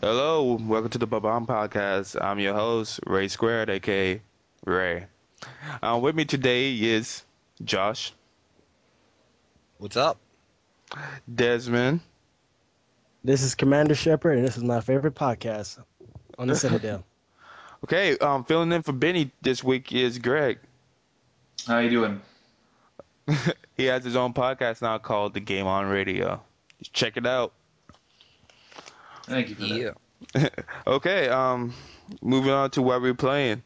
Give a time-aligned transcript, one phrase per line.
[0.00, 2.16] Hello, welcome to the Bob-omb Podcast.
[2.18, 4.20] I'm your host, Ray Squared, aka
[4.64, 5.04] Ray.
[5.82, 7.22] Um, with me today is
[7.62, 8.12] Josh,
[9.78, 10.18] What's up?
[11.32, 12.00] Desmond,
[13.24, 15.78] This is Commander Shepard, and this is my favorite podcast
[16.38, 17.04] on the Citadel.
[17.82, 20.58] Okay, um, filling in for Benny this week is Greg.
[21.66, 22.20] How you doing?
[23.78, 26.42] he has his own podcast now called The Game On Radio.
[26.78, 27.54] Just check it out.
[29.30, 29.90] Thank you for Yeah.
[30.34, 30.64] that.
[30.86, 31.72] Okay, um,
[32.20, 33.62] moving on to what we're playing.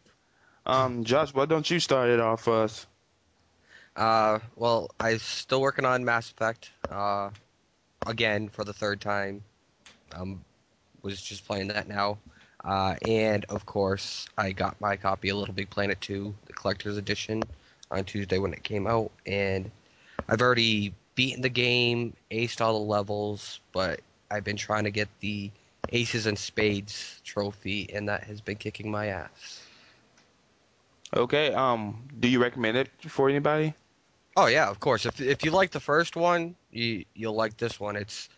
[0.67, 2.87] Um, Josh, why don't you start it off for us?
[3.97, 6.71] Uh, well, I'm still working on Mass Effect.
[6.91, 7.31] Uh,
[8.07, 9.43] again for the third time.
[10.15, 10.45] Um,
[11.03, 12.19] was just playing that now.
[12.65, 16.97] Uh, and of course, I got my copy of Little Big Planet 2, the collector's
[16.97, 17.43] edition,
[17.91, 19.71] on Tuesday when it came out, and
[20.29, 24.01] I've already beaten the game, aced all the levels, but
[24.31, 25.51] I've been trying to get the
[25.91, 29.63] Aces and Spades trophy, and that has been kicking my ass.
[31.15, 33.75] Okay, um, do you recommend it for anybody?
[34.37, 35.07] Oh yeah, of course.
[35.07, 37.95] If if you like the first one, you you'll like this one.
[37.95, 38.29] It's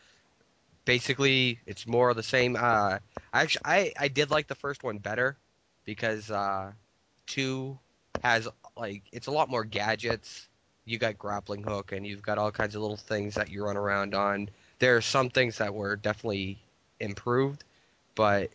[0.84, 2.56] basically it's more of the same.
[2.58, 2.98] Uh,
[3.32, 5.36] actually, I I did like the first one better
[5.86, 6.72] because uh,
[7.26, 7.78] two
[8.22, 10.48] has like it's a lot more gadgets.
[10.84, 13.76] You got grappling hook, and you've got all kinds of little things that you run
[13.76, 14.50] around on.
[14.78, 16.58] There are some things that were definitely
[17.00, 17.64] improved,
[18.14, 18.50] but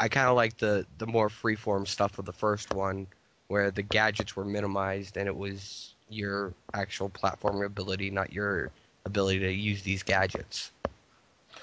[0.00, 3.06] I kind of like the the more freeform stuff of the first one,
[3.48, 8.70] where the gadgets were minimized and it was your actual platform ability, not your
[9.04, 10.72] ability to use these gadgets.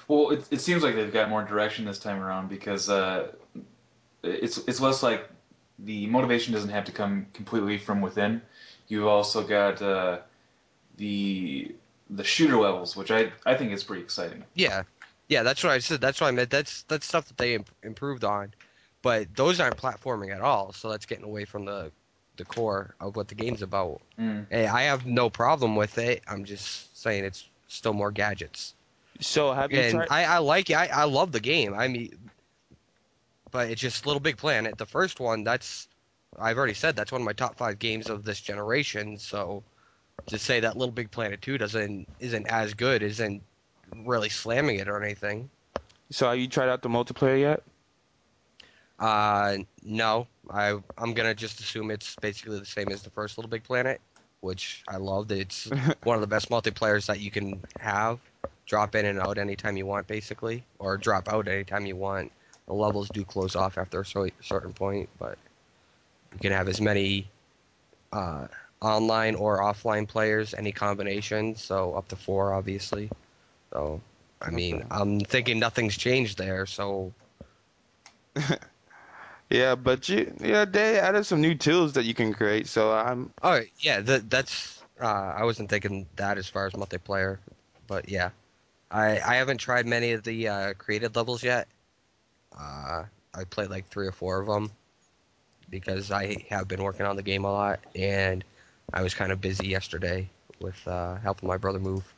[0.08, 3.28] Well, it, it seems like they've got more direction this time around because uh,
[4.22, 5.28] it's it's less like
[5.80, 8.40] the motivation doesn't have to come completely from within.
[8.88, 10.18] You've also got uh,
[10.96, 11.74] the
[12.10, 14.44] the shooter levels, which I I think is pretty exciting.
[14.54, 14.82] Yeah,
[15.28, 16.00] yeah, that's what I said.
[16.00, 16.50] That's what I meant.
[16.50, 18.52] That's that's stuff that they imp- improved on,
[19.02, 20.72] but those aren't platforming at all.
[20.72, 21.90] So that's getting away from the
[22.36, 24.00] the core of what the game's about.
[24.18, 24.46] Mm.
[24.50, 26.22] Hey, I have no problem with it.
[26.28, 28.74] I'm just saying it's still more gadgets.
[29.20, 30.08] So have you And tried?
[30.10, 30.74] I, I like it.
[30.74, 31.74] I, I love the game.
[31.74, 32.30] I mean,
[33.50, 34.76] but it's just Little Big Planet.
[34.76, 35.88] The first one, that's
[36.38, 39.18] I've already said that's one of my top five games of this generation.
[39.18, 39.62] So
[40.26, 43.42] to say that Little Big Planet two doesn't isn't as good isn't
[44.04, 45.50] really slamming it or anything.
[46.10, 47.62] So have you tried out the multiplayer yet?
[48.98, 53.50] Uh, no, I I'm gonna just assume it's basically the same as the first Little
[53.50, 54.00] Big Planet,
[54.40, 55.32] which I loved.
[55.32, 55.68] It's
[56.04, 58.18] one of the best multiplayers that you can have.
[58.64, 62.32] Drop in and out anytime you want, basically, or drop out anytime you want.
[62.66, 65.38] The levels do close off after a certain point, but
[66.32, 67.28] you can have as many
[68.12, 68.48] uh,
[68.80, 71.54] online or offline players, any combination.
[71.54, 73.08] So up to four, obviously.
[73.76, 74.02] So,
[74.42, 74.90] I mean, Okay.
[74.90, 76.66] I'm thinking nothing's changed there.
[76.66, 77.14] So
[79.50, 82.66] Yeah, but you yeah they added some new tools that you can create.
[82.68, 84.84] So I'm Oh yeah, that that's.
[85.00, 85.06] Uh,
[85.36, 87.38] I wasn't thinking that as far as multiplayer,
[87.86, 88.30] but yeah,
[88.90, 91.68] I I haven't tried many of the uh, created levels yet.
[92.58, 93.04] Uh,
[93.34, 94.72] I played like three or four of them
[95.70, 98.44] because I have been working on the game a lot, and
[98.92, 102.15] I was kind of busy yesterday with uh, helping my brother move.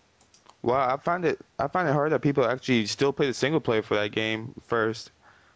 [0.69, 3.61] Well I find it I find it hard that people actually still play the single
[3.61, 5.11] player for that game first,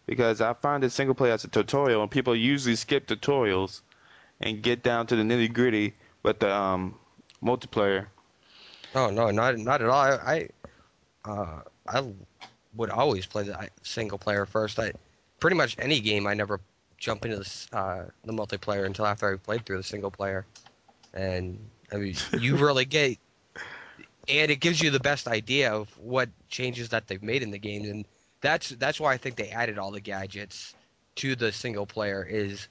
[0.07, 3.83] because I find the single player as a tutorial and people usually skip tutorials,
[4.41, 6.95] and get down to the nitty gritty with the um
[7.43, 8.07] multiplayer.
[8.95, 10.01] Oh no, not not at all.
[10.01, 10.49] I
[11.25, 12.05] I, uh, I
[12.75, 14.79] would always play the single player first.
[14.79, 14.93] I
[15.41, 16.61] pretty much any game I never
[16.97, 20.47] jump into this, uh, the multiplayer until after I've played through the single player,
[21.13, 21.59] and
[21.93, 23.19] I mean you really get,
[24.29, 27.59] and it gives you the best idea of what changes that they've made in the
[27.59, 28.05] game, and
[28.41, 30.75] that's that's why I think they added all the gadgets
[31.17, 32.69] to the single player is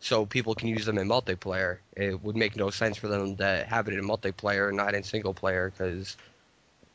[0.00, 1.78] so people can use them in multiplayer.
[1.96, 5.02] It would make no sense for them to have it in multiplayer and not in
[5.02, 6.16] single player because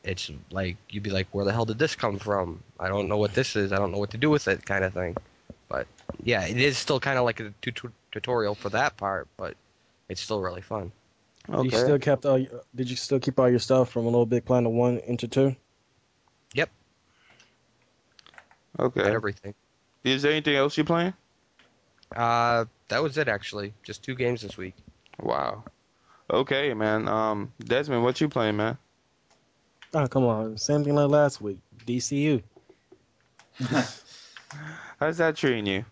[0.02, 2.62] it's like you'd be like, where the hell did this come from?
[2.80, 3.72] I don't know what this is.
[3.72, 5.16] I don't know what to do with it, kind of thing.
[5.68, 5.86] But
[6.22, 9.54] yeah, it is still kind of like a tut- tutorial for that part, but
[10.08, 10.92] it's still really fun.
[11.48, 11.64] Okay.
[11.64, 12.38] You still kept all.
[12.38, 15.28] Your, did you still keep all your stuff from a Little Big Planet one into
[15.28, 15.54] two?
[16.54, 16.70] Yep.
[18.80, 19.00] okay.
[19.00, 19.54] And everything.
[20.04, 21.14] Is there anything else you playing?
[22.14, 23.74] Uh, that was it actually.
[23.82, 24.74] Just two games this week.
[25.20, 25.64] Wow.
[26.30, 27.08] Okay, man.
[27.08, 28.78] Um, Desmond, what you playing, man?
[29.94, 31.58] Oh come on, same thing like last week.
[31.86, 32.42] DCU.
[35.00, 35.84] How's that treating you?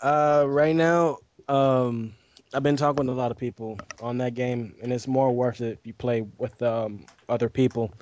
[0.00, 2.14] Uh, right now, um,
[2.54, 5.60] I've been talking to a lot of people on that game, and it's more worth
[5.62, 7.92] it if you play with um other people.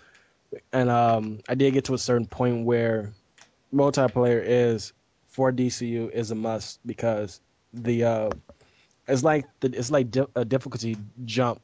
[0.73, 3.13] And um, I did get to a certain point where
[3.73, 4.93] multiplayer is
[5.29, 7.41] for DCU is a must because
[7.73, 8.31] the uh,
[9.07, 11.61] it's like the it's like di- a difficulty jump.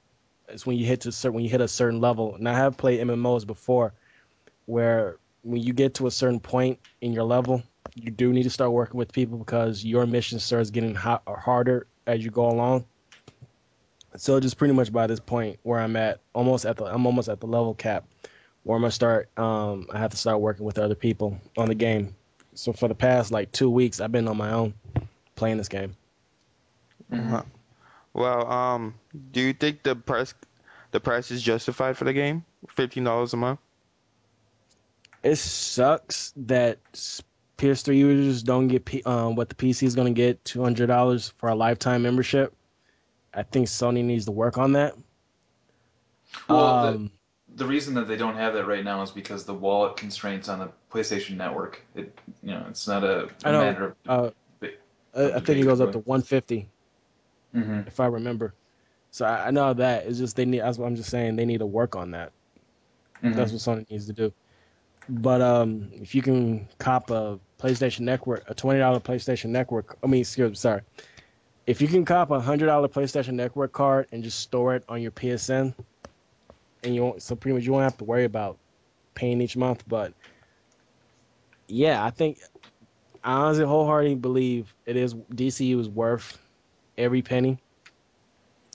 [0.49, 2.37] It's when you hit to certain when you hit a certain level.
[2.37, 3.95] And I have played MMOs before,
[4.67, 7.65] where when you get to a certain point in your level,
[7.97, 12.25] you do need to start working with people because your mission starts getting harder as
[12.25, 12.85] you go along.
[14.17, 17.29] So just pretty much by this point where I'm at, almost at the I'm almost
[17.29, 18.05] at the level cap,
[18.63, 19.29] where I'm gonna start.
[19.37, 22.15] Um, I have to start working with other people on the game.
[22.55, 24.73] So for the past like two weeks, I've been on my own
[25.35, 25.95] playing this game.
[27.13, 27.39] Mm-hmm.
[28.15, 28.95] Well, um,
[29.33, 30.33] do you think the price
[30.93, 32.45] the price is justified for the game?
[32.71, 33.61] Fifteen dollars a month.
[35.23, 37.23] It sucks that s-
[37.59, 40.87] PS3 users don't get P- um, what the PC is going to get two hundred
[40.87, 42.55] dollars for a lifetime membership.
[43.33, 44.95] I think Sony needs to work on that.
[46.49, 47.11] Well, the- um,
[47.55, 50.59] the reason that they don't have that right now is because the wallet constraints on
[50.59, 51.83] the PlayStation Network.
[51.95, 54.35] It, you know, it's not a, know, matter of.
[55.15, 56.69] uh, I think it goes up to one fifty
[57.53, 58.53] hmm if I remember.
[59.11, 60.61] So I, I know that it's just they need.
[60.61, 61.37] That's what I'm just saying.
[61.37, 62.33] They need to work on that.
[63.23, 63.33] Mm-hmm.
[63.33, 64.33] That's what Sony needs to do.
[65.09, 70.07] But um, if you can cop a PlayStation Network, a twenty dollar PlayStation Network, I
[70.07, 70.83] mean, excuse me, sorry,
[71.67, 75.03] if you can cop a hundred dollar PlayStation Network card and just store it on
[75.03, 75.75] your PSN,
[76.85, 78.59] and you won't, so pretty much you won't have to worry about
[79.15, 79.83] paying each month.
[79.89, 80.13] But
[81.67, 82.39] yeah, I think
[83.25, 86.39] I honestly wholeheartedly believe it is DCU is worth
[86.97, 87.59] every penny.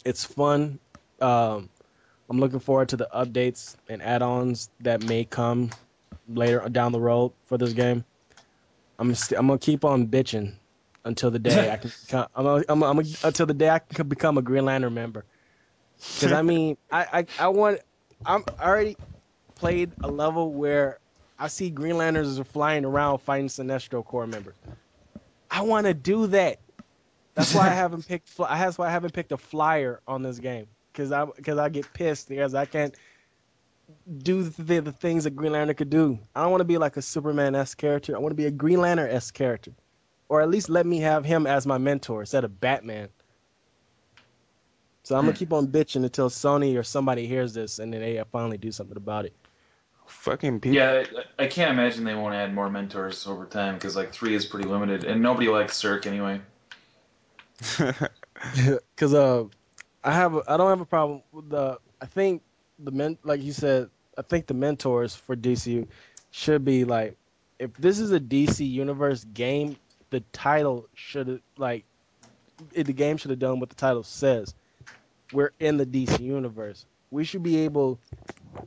[0.04, 0.80] It's fun.
[1.22, 1.70] Um,
[2.30, 5.70] I'm looking forward to the updates and add-ons that may come
[6.28, 8.04] later down the road for this game.
[9.02, 10.54] I'm st- I'm gonna keep on bitching
[11.06, 11.92] until the day I can.
[12.06, 14.64] Become, I'm, gonna, I'm, gonna, I'm gonna, until the day I can become a Green
[14.64, 15.26] Lantern member.
[16.14, 17.08] Because I mean, I,
[17.40, 17.80] I I want.
[18.28, 18.96] I'm already
[19.56, 21.00] played a level where
[21.40, 24.54] I see Green Lanterns are flying around fighting Sinestro Corps members.
[25.50, 26.60] I want to do that.
[27.34, 28.38] That's why I haven't picked.
[28.38, 31.92] That's why I haven't picked a flyer on this game because I because I get
[31.92, 32.96] pissed because I can't
[34.18, 36.20] do the, the things that Green Lantern could do.
[36.36, 38.16] I don't want to be like a Superman s character.
[38.16, 39.72] I want to be a Green Lantern s character,
[40.30, 43.10] or at least let me have him as my mentor instead of Batman.
[45.04, 48.24] So I'm gonna keep on bitching until Sony or somebody hears this and then they
[48.32, 49.34] finally do something about it.
[50.08, 50.76] Fucking people.
[50.76, 51.04] Yeah,
[51.40, 54.46] I, I can't imagine they won't add more mentors over time because like three is
[54.46, 56.42] pretty limited, and nobody likes Circe anyway.
[58.96, 59.46] Because uh,
[60.04, 61.80] I have a, I don't have a problem with the.
[62.02, 62.42] I think
[62.84, 63.90] the men like you said.
[64.18, 65.88] I think the mentors for DCU
[66.32, 67.18] should be like,
[67.60, 69.78] if this is a DC Universe game,
[70.10, 71.86] the title should like,
[72.74, 74.54] it, the game should have done what the title says.
[75.32, 76.86] We're in the DC Universe.
[77.10, 78.00] We should be able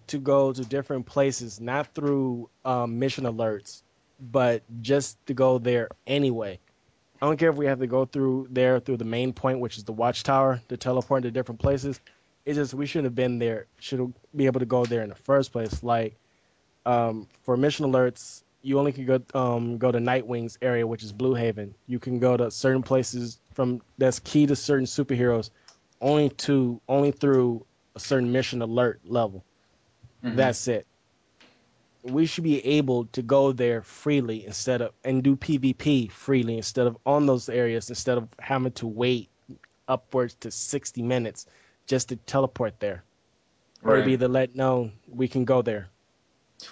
[0.08, 3.82] to go to different places, not through um, mission alerts,
[4.20, 6.58] but just to go there anyway.
[7.20, 9.78] I don't care if we have to go through there through the main point, which
[9.78, 12.00] is the watchtower, to teleport to different places.
[12.44, 15.14] It's just we should have been there, should be able to go there in the
[15.14, 15.82] first place.
[15.82, 16.16] Like
[16.84, 21.12] um, for mission alerts, you only can go um, go to Nightwing's area, which is
[21.12, 21.74] Blüdhaven.
[21.86, 25.50] You can go to certain places from that's key to certain superheroes,
[26.00, 29.44] only to only through a certain mission alert level.
[30.22, 30.36] Mhm.
[30.36, 30.86] That's it.
[32.02, 36.86] We should be able to go there freely instead of and do PvP freely instead
[36.86, 39.30] of on those areas instead of having to wait
[39.88, 41.46] upwards to 60 minutes
[41.86, 43.04] just to teleport there.
[43.82, 44.06] Or to Right.
[44.06, 45.88] be the let know we can go there.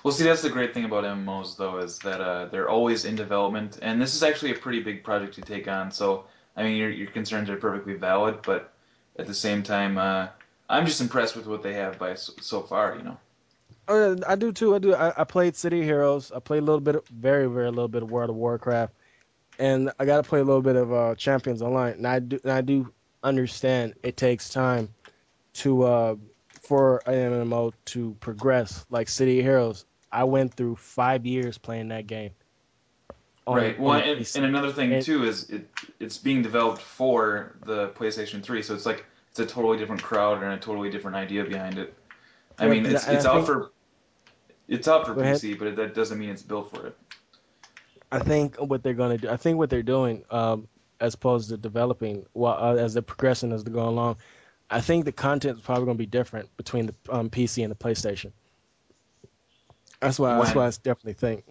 [0.02, 3.14] Well, see, that's the great thing about MMOs, though, is that uh, they're always in
[3.14, 5.90] development, and this is actually a pretty big project to take on.
[5.90, 6.25] So,
[6.57, 8.73] I mean, your your concerns are perfectly valid, but
[9.19, 10.28] at the same time, uh,
[10.69, 12.97] I'm just impressed with what they have by so, so far.
[12.97, 13.19] You know.
[13.88, 14.75] Uh, I do too.
[14.75, 14.95] I do.
[14.95, 16.33] I, I played City Heroes.
[16.33, 18.95] I played a little bit, of, very, very little bit of World of Warcraft,
[19.59, 21.95] and I got to play a little bit of uh, Champions Online.
[21.95, 22.92] And I do, and I do
[23.23, 24.88] understand it takes time
[25.55, 26.17] to uh,
[26.63, 28.85] for an MMO to progress.
[28.91, 32.31] Like City of Heroes, I went through five years playing that game.
[33.47, 33.79] on- right.
[33.79, 35.69] Well, on and, and another thing And- too is it
[36.01, 40.43] it's being developed for the PlayStation 3, so it's like it's a totally different crowd
[40.43, 41.95] and a totally different idea behind it.
[42.59, 43.73] I mean, it's it's out think- for
[44.69, 45.37] it's out for ahead.
[45.37, 46.97] PC, but that doesn't mean it's built for it.
[48.11, 50.69] I think what they're going to do, I think what they're doing, um,
[51.01, 54.17] as opposed to developing, well, uh, as they're progressing as they go along,
[54.73, 57.71] I think the content is probably going to be different between the um, PC and
[57.71, 58.33] the PlayStation.
[60.00, 60.38] That's why.
[60.38, 61.45] That's why I definitely think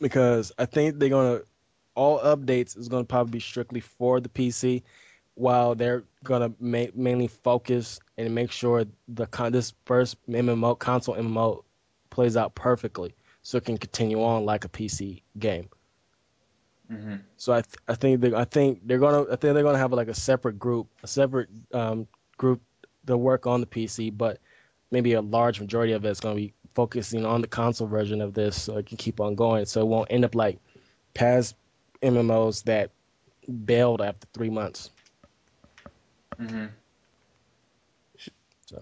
[0.00, 1.46] because I think they're going to
[1.94, 4.82] all updates is going to probably be strictly for the PC,
[5.34, 10.78] while they're going to ma- mainly focus and make sure the con- this first MMO
[10.78, 11.64] console MMO
[12.10, 15.68] plays out perfectly so it can continue on like a PC game.
[16.90, 19.78] Hmm So I th- I think they I think they're gonna I think they're gonna
[19.78, 22.06] have like a separate group a separate um,
[22.38, 22.62] group
[23.06, 24.38] to work on the PC, but
[24.90, 28.60] maybe a large majority of it's gonna be focusing on the console version of this,
[28.62, 29.66] so it can keep on going.
[29.66, 30.58] So it won't end up like
[31.14, 31.56] past
[32.02, 32.90] MMOs that
[33.64, 34.90] bailed after three months.
[36.38, 36.66] hmm
[38.66, 38.78] So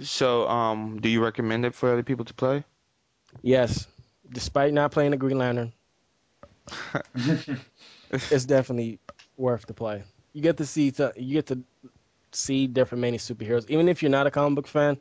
[0.00, 2.64] So, um, do you recommend it for other people to play?
[3.42, 3.86] yes,
[4.30, 5.72] despite not playing the Green Lantern,
[8.12, 8.98] it's definitely
[9.36, 10.02] worth the play.
[10.32, 11.58] You get to see to, you get to
[12.32, 13.68] see different many superheroes.
[13.68, 14.96] Even if you're not a comic book fan,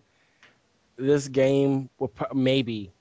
[0.97, 2.91] this game will pro- maybe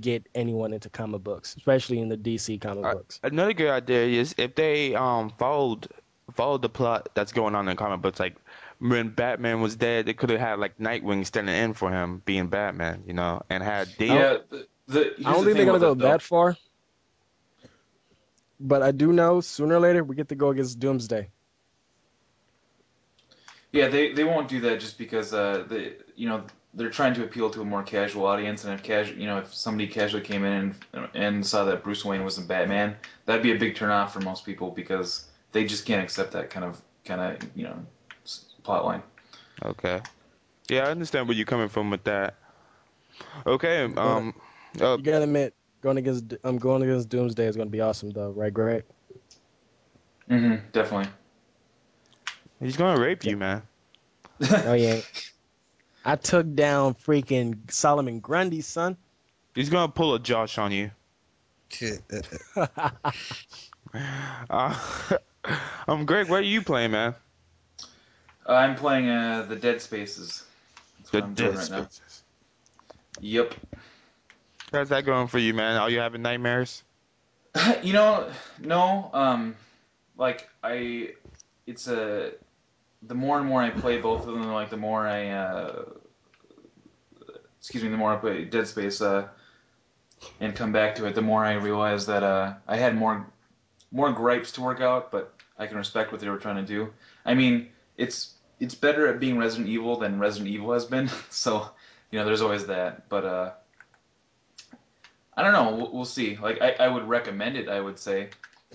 [0.00, 3.20] get anyone into comic books, especially in the DC comic Uh, books.
[3.22, 5.86] Another good idea is if they um followed
[6.34, 8.36] followed the plot that's going on in comic books, like
[8.78, 12.48] when Batman was dead, they could have had like Nightwing standing in for him, being
[12.48, 14.12] Batman, you know, and had Dean.
[14.12, 14.38] Yeah.
[14.50, 16.08] The, the, I don't the think they're gonna go with it, though.
[16.08, 16.56] that far,
[18.60, 21.30] but I do know sooner or later we get to go against Doomsday.
[23.72, 26.44] Yeah, they, they won't do that just because uh they you know
[26.74, 29.54] they're trying to appeal to a more casual audience, and if casual you know if
[29.54, 32.96] somebody casually came in and and saw that Bruce Wayne wasn't Batman,
[33.26, 36.64] that'd be a big turnoff for most people because they just can't accept that kind
[36.64, 37.76] of kind of you know
[38.24, 39.02] s- plot line.
[39.64, 40.00] Okay.
[40.68, 42.34] Yeah, I understand where you're coming from with that.
[43.46, 43.84] Okay.
[43.84, 44.34] Um.
[44.80, 45.54] Uh, You gotta admit,
[45.86, 48.82] going against I'm going against Doomsday is gonna be awesome though, right, Greg?
[50.28, 50.56] Mm-hmm.
[50.72, 51.08] definitely.
[52.58, 53.62] he's gonna rape you, man.
[54.64, 55.00] Oh yeah.
[56.04, 58.96] I took down freaking Solomon Grundy, son.
[59.54, 60.90] He's gonna pull a Josh on you.
[64.50, 64.76] Uh,
[65.88, 67.14] um, Greg, what are you playing, man?
[68.46, 70.44] Uh, I'm playing uh the Dead Spaces.
[70.98, 71.82] That's The what I'm doing Dead right now.
[71.84, 72.24] Spaces.
[73.20, 73.54] Yep.
[74.72, 75.76] How's that going for you, man?
[75.76, 76.82] Are you having nightmares?
[77.82, 78.28] you know,
[78.60, 79.10] no.
[79.12, 79.56] Um,
[80.16, 81.10] like I,
[81.66, 82.32] it's a.
[83.02, 85.84] The more and more I play both of them, like the more I, uh,
[87.60, 89.28] excuse me, the more I play Dead Space, uh,
[90.40, 93.26] and come back to it, the more I realize that uh, I had more,
[93.92, 96.92] more gripes to work out, but I can respect what they were trying to do.
[97.24, 101.68] I mean, it's it's better at being Resident Evil than Resident Evil has been, so
[102.10, 103.08] you know, there's always that.
[103.08, 103.50] But uh,
[105.36, 105.90] I don't know.
[105.92, 106.36] We'll, see.
[106.36, 107.68] Like I, I would recommend it.
[107.68, 108.30] I would say,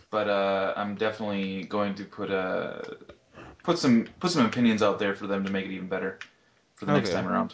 [0.10, 2.82] but uh, I'm definitely going to put uh,
[3.64, 6.20] put some put some opinions out there for them to make it even better
[6.76, 7.54] for the next time around.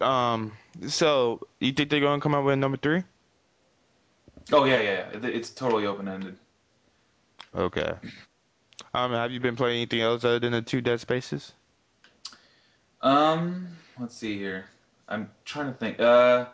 [0.00, 0.52] Um.
[0.88, 3.04] So you think they're gonna come out with number three?
[4.52, 5.06] Oh yeah, yeah.
[5.12, 5.28] yeah.
[5.28, 6.36] It's totally open ended.
[7.54, 7.92] Okay.
[8.94, 9.12] Um.
[9.12, 11.52] Have you been playing anything else other than the two Dead Spaces?
[13.02, 14.66] Um, let's see here.
[15.08, 16.00] I'm trying to think.
[16.00, 16.46] Uh,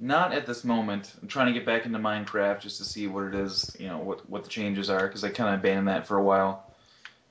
[0.00, 1.14] not at this moment.
[1.22, 3.76] I'm trying to get back into Minecraft just to see what it is.
[3.78, 6.22] You know what what the changes are because I kind of abandoned that for a
[6.22, 6.64] while,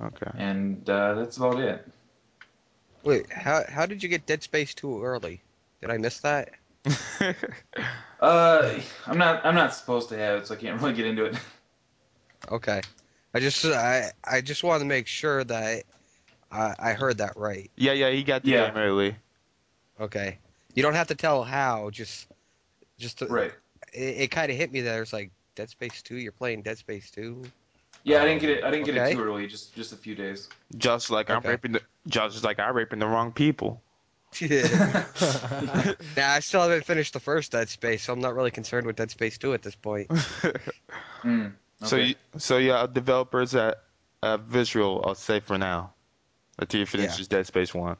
[0.01, 0.31] Okay.
[0.37, 1.85] and uh, that's about it.
[3.03, 5.43] Wait, how how did you get Dead Space too early?
[5.81, 6.51] Did I miss that?
[8.19, 11.25] Uh, I'm not I'm not supposed to have it, so I can't really get into
[11.25, 11.37] it.
[12.51, 12.81] Okay,
[13.33, 15.83] I just I I just wanted to make sure that
[16.51, 17.71] I I heard that right.
[17.77, 18.09] yeah, yeah.
[18.11, 18.65] He got the Yeah.
[18.69, 19.15] game early.
[19.99, 20.39] Okay,
[20.73, 21.89] you don't have to tell how.
[21.89, 22.27] Just
[22.99, 23.51] just to, right.
[23.93, 25.01] It, it kind of hit me there.
[25.01, 26.17] It's like Dead Space Two.
[26.17, 27.43] You're playing Dead Space Two.
[28.03, 28.63] Yeah, I didn't get it.
[28.63, 29.47] I didn't get it too early.
[29.47, 30.49] Just just a few days.
[30.77, 31.81] Just like I'm raping the.
[32.07, 33.81] Just like I'm raping the wrong people.
[34.39, 35.05] Yeah.
[36.15, 38.95] nah, I still haven't finished the first Dead Space, so I'm not really concerned with
[38.95, 40.09] Dead Space Two at this point.
[41.23, 41.51] Mm,
[41.83, 43.83] So you, so yeah, developers at
[44.23, 45.93] uh, Visceral, I'll say for now,
[46.57, 47.17] until you finish Yeah.
[47.17, 47.97] this Dead Space one.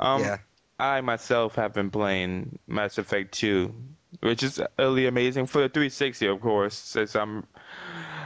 [0.00, 0.38] Um, yeah.
[0.78, 3.72] I myself have been playing Mass Effect 2,
[4.20, 7.46] which is really amazing for the 360, of course, since I'm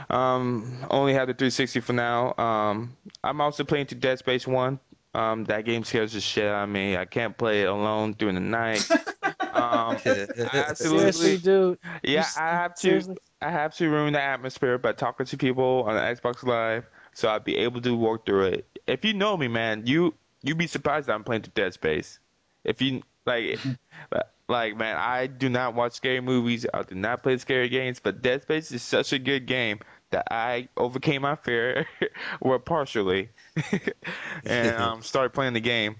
[0.09, 2.33] um only have the 360 for now.
[2.37, 4.79] Um, I'm also playing to Dead Space 1.
[5.13, 6.97] Um, that game scares the shit out of me.
[6.97, 8.85] I can't play it alone during the night.
[9.53, 9.97] um,
[10.53, 10.75] absolutely.
[10.75, 11.79] Seriously, dude.
[12.03, 12.81] You yeah, s- I have to.
[12.81, 13.17] seriously?
[13.41, 17.43] I have to ruin the atmosphere by talking to people on Xbox Live, so I'd
[17.43, 18.79] be able to work through it.
[18.87, 20.13] If you know me, man, you
[20.43, 22.19] you'd be surprised that I'm playing to Dead Space.
[22.63, 23.59] If you like,
[24.47, 26.65] like man, I do not watch scary movies.
[26.73, 29.79] I do not play scary games, but Dead Space is such a good game
[30.11, 31.87] that I overcame my fear,
[32.41, 33.29] well, partially,
[34.45, 35.97] and um, started playing the game.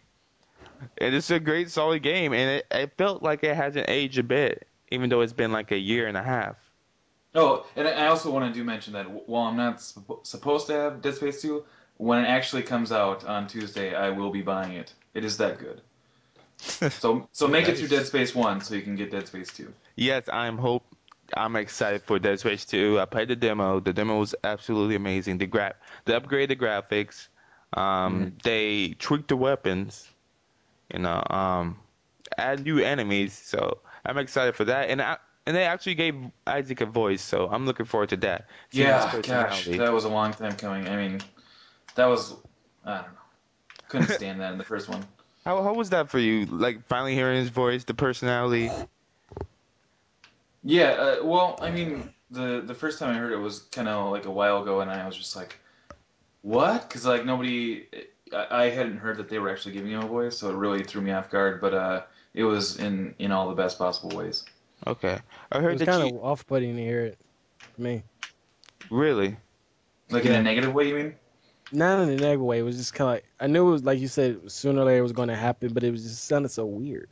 [0.98, 4.24] And it's a great, solid game, and it, it felt like it hasn't aged a
[4.24, 6.58] bit, even though it's been like a year and a half.
[7.34, 10.74] Oh, and I also want to do mention that while I'm not supp- supposed to
[10.74, 11.64] have Dead Space 2,
[11.98, 14.94] when it actually comes out on Tuesday, I will be buying it.
[15.14, 15.82] It is that good.
[16.92, 19.74] So so make it through Dead Space One so you can get Dead Space Two.
[19.96, 20.84] Yes, I'm hope.
[21.36, 23.00] I'm excited for Dead Space 2.
[23.00, 23.80] I played the demo.
[23.80, 25.40] The demo was absolutely amazing.
[25.40, 27.28] The gra- they upgraded the graphics.
[27.74, 30.08] Um, They tweaked the weapons.
[30.94, 31.80] You know, um,
[32.38, 33.34] add new enemies.
[33.34, 34.90] So I'm excited for that.
[34.90, 35.18] And I,
[35.48, 37.24] and they actually gave Isaac a voice.
[37.24, 38.48] So I'm looking forward to that.
[38.70, 40.88] His Yeah, gosh, that was a long time coming.
[40.88, 41.22] I mean,
[41.96, 42.36] that was
[42.84, 43.20] I don't know.
[43.90, 45.04] Couldn't stand that in the first one.
[45.46, 46.46] How how was that for you?
[46.46, 48.70] Like finally hearing his voice, the personality.
[50.64, 54.12] Yeah, uh, well, I mean, the the first time I heard it was kind of
[54.12, 55.60] like a while ago, and I was just like,
[56.44, 57.88] "What?" Because like nobody,
[58.34, 60.84] I, I hadn't heard that they were actually giving him a voice, so it really
[60.84, 61.62] threw me off guard.
[61.62, 64.46] But uh, it was in in all the best possible ways.
[64.88, 65.20] Okay,
[65.52, 67.18] I It heard was that kind you of off-putting to hear it.
[67.76, 68.04] For me,
[68.90, 69.38] really.
[70.10, 71.16] Like in a negative way, you mean?
[71.72, 72.60] Not in a negative way.
[72.60, 74.86] It was just kind of like I knew it was like you said sooner or
[74.86, 77.10] later it was going to happen, but it was just sounded so weird.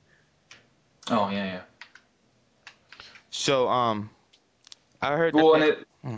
[1.10, 1.62] Oh yeah, yeah.
[3.30, 4.10] So um,
[5.02, 5.56] I heard Well, that.
[5.56, 5.88] and it.
[6.04, 6.18] Hmm.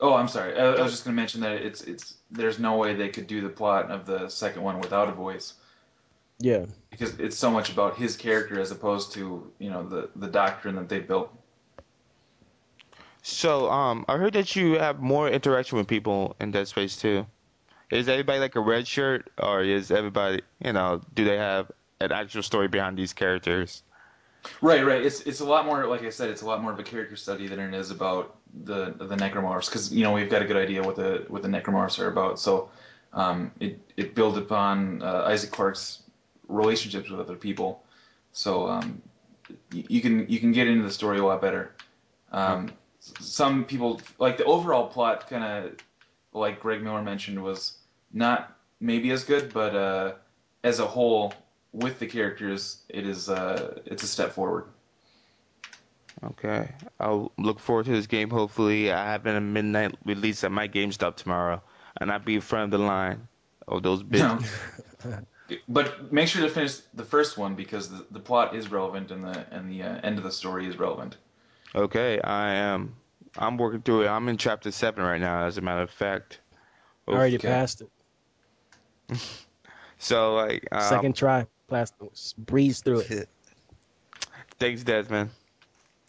[0.00, 0.56] Oh, I'm sorry.
[0.58, 3.40] I, I was just gonna mention that it's it's there's no way they could do
[3.40, 5.54] the plot of the second one without a voice
[6.38, 10.28] Yeah, because it's so much about his character as opposed to you know the the
[10.28, 11.32] doctrine that they built.
[13.22, 17.26] So, um, I heard that you have more interaction with people in Dead Space 2.
[17.90, 22.12] Is everybody like a red shirt, or is everybody, you know, do they have an
[22.12, 23.82] actual story behind these characters?
[24.60, 25.04] Right, right.
[25.04, 27.16] It's it's a lot more, like I said, it's a lot more of a character
[27.16, 30.56] study than it is about the the necromorphs, because you know we've got a good
[30.56, 32.38] idea what the what the necromorphs are about.
[32.38, 32.70] So,
[33.12, 36.02] um, it it builds upon uh, Isaac Clarke's
[36.48, 37.82] relationships with other people.
[38.32, 39.02] So, um,
[39.72, 41.74] y- you can you can get into the story a lot better.
[42.32, 45.72] Um, some people like the overall plot, kind of
[46.36, 47.78] like Greg Miller mentioned, was
[48.12, 50.14] not maybe as good, but uh,
[50.62, 51.32] as a whole,
[51.72, 54.66] with the characters, it is uh, it's a step forward.
[56.24, 58.30] Okay, I'll look forward to this game.
[58.30, 61.62] Hopefully, I have a midnight release at my GameStop tomorrow,
[62.00, 63.28] and I'll be in front of the line
[63.68, 64.38] of those No.
[64.38, 65.24] bitches.
[65.68, 69.24] but make sure to finish the first one because the, the plot is relevant and
[69.24, 71.16] the and the uh, end of the story is relevant.
[71.74, 72.96] Okay, I am.
[73.38, 74.08] I'm working through it.
[74.08, 76.40] I'm in chapter seven right now, as a matter of fact.
[77.10, 77.48] I already Okay.
[77.48, 77.90] passed it.
[79.98, 81.94] So, like, um, Second try, blast,
[82.38, 83.28] breeze through it.
[84.58, 85.30] thanks, Desmond.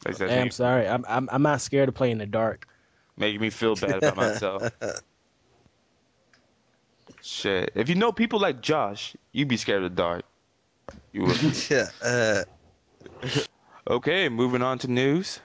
[0.04, 0.88] Thanks, Hey, I'm sorry.
[0.88, 2.68] I'm, I'm I'm not scared to play in the dark.
[3.18, 4.70] making me feel bad about myself.
[7.22, 7.72] Shit.
[7.76, 10.24] If you know people like Josh, you'd be scared of the dark.
[11.12, 11.70] You would.
[11.70, 12.44] Yeah, uh,
[13.90, 15.40] okay, moving on to news.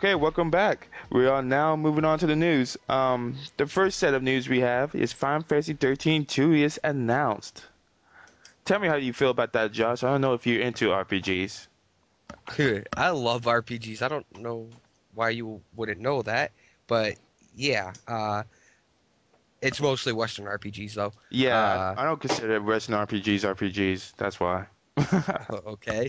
[0.00, 0.88] Okay, welcome back.
[1.10, 2.78] We are now moving on to the news.
[2.88, 7.62] Um, the first set of news we have is Final Fantasy 13 2 is announced.
[8.64, 10.02] Tell me how you feel about that, Josh.
[10.02, 11.66] I don't know if you're into RPGs.
[12.96, 14.00] I love RPGs.
[14.00, 14.70] I don't know
[15.14, 16.52] why you wouldn't know that,
[16.86, 17.16] but
[17.54, 18.44] yeah, uh,
[19.60, 21.12] it's mostly Western RPGs though.
[21.28, 24.14] Yeah, Uh, I don't consider Western RPGs RPGs.
[24.16, 24.64] That's why.
[25.66, 26.08] okay.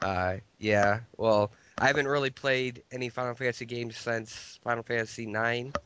[0.00, 1.00] Uh, yeah.
[1.16, 5.76] Well, I haven't really played any Final Fantasy games since Final Fantasy IX.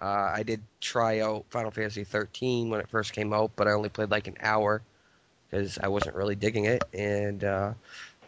[0.00, 3.72] Uh, I did try out Final Fantasy 13 when it first came out, but I
[3.72, 4.82] only played like an hour
[5.48, 6.84] because I wasn't really digging it.
[6.92, 7.74] And uh,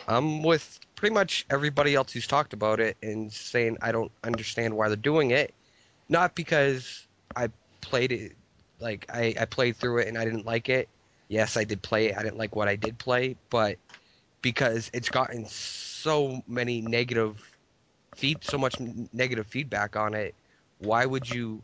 [0.07, 4.77] I'm with pretty much everybody else who's talked about it and saying I don't understand
[4.77, 5.53] why they're doing it.
[6.09, 7.49] Not because I
[7.81, 8.33] played it,
[8.79, 10.89] like I, I played through it and I didn't like it.
[11.29, 12.17] Yes, I did play it.
[12.17, 13.79] I didn't like what I did play, but
[14.43, 15.96] because it's gotten so
[16.47, 17.43] many negative
[18.15, 18.79] feed, so much
[19.13, 20.35] negative feedback on it.
[20.79, 21.63] Why would you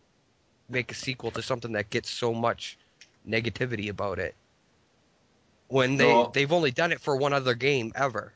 [0.68, 2.78] make a sequel to something that gets so much
[3.28, 4.34] negativity about it?
[5.68, 8.32] When they Well- they've only done it for one other game ever.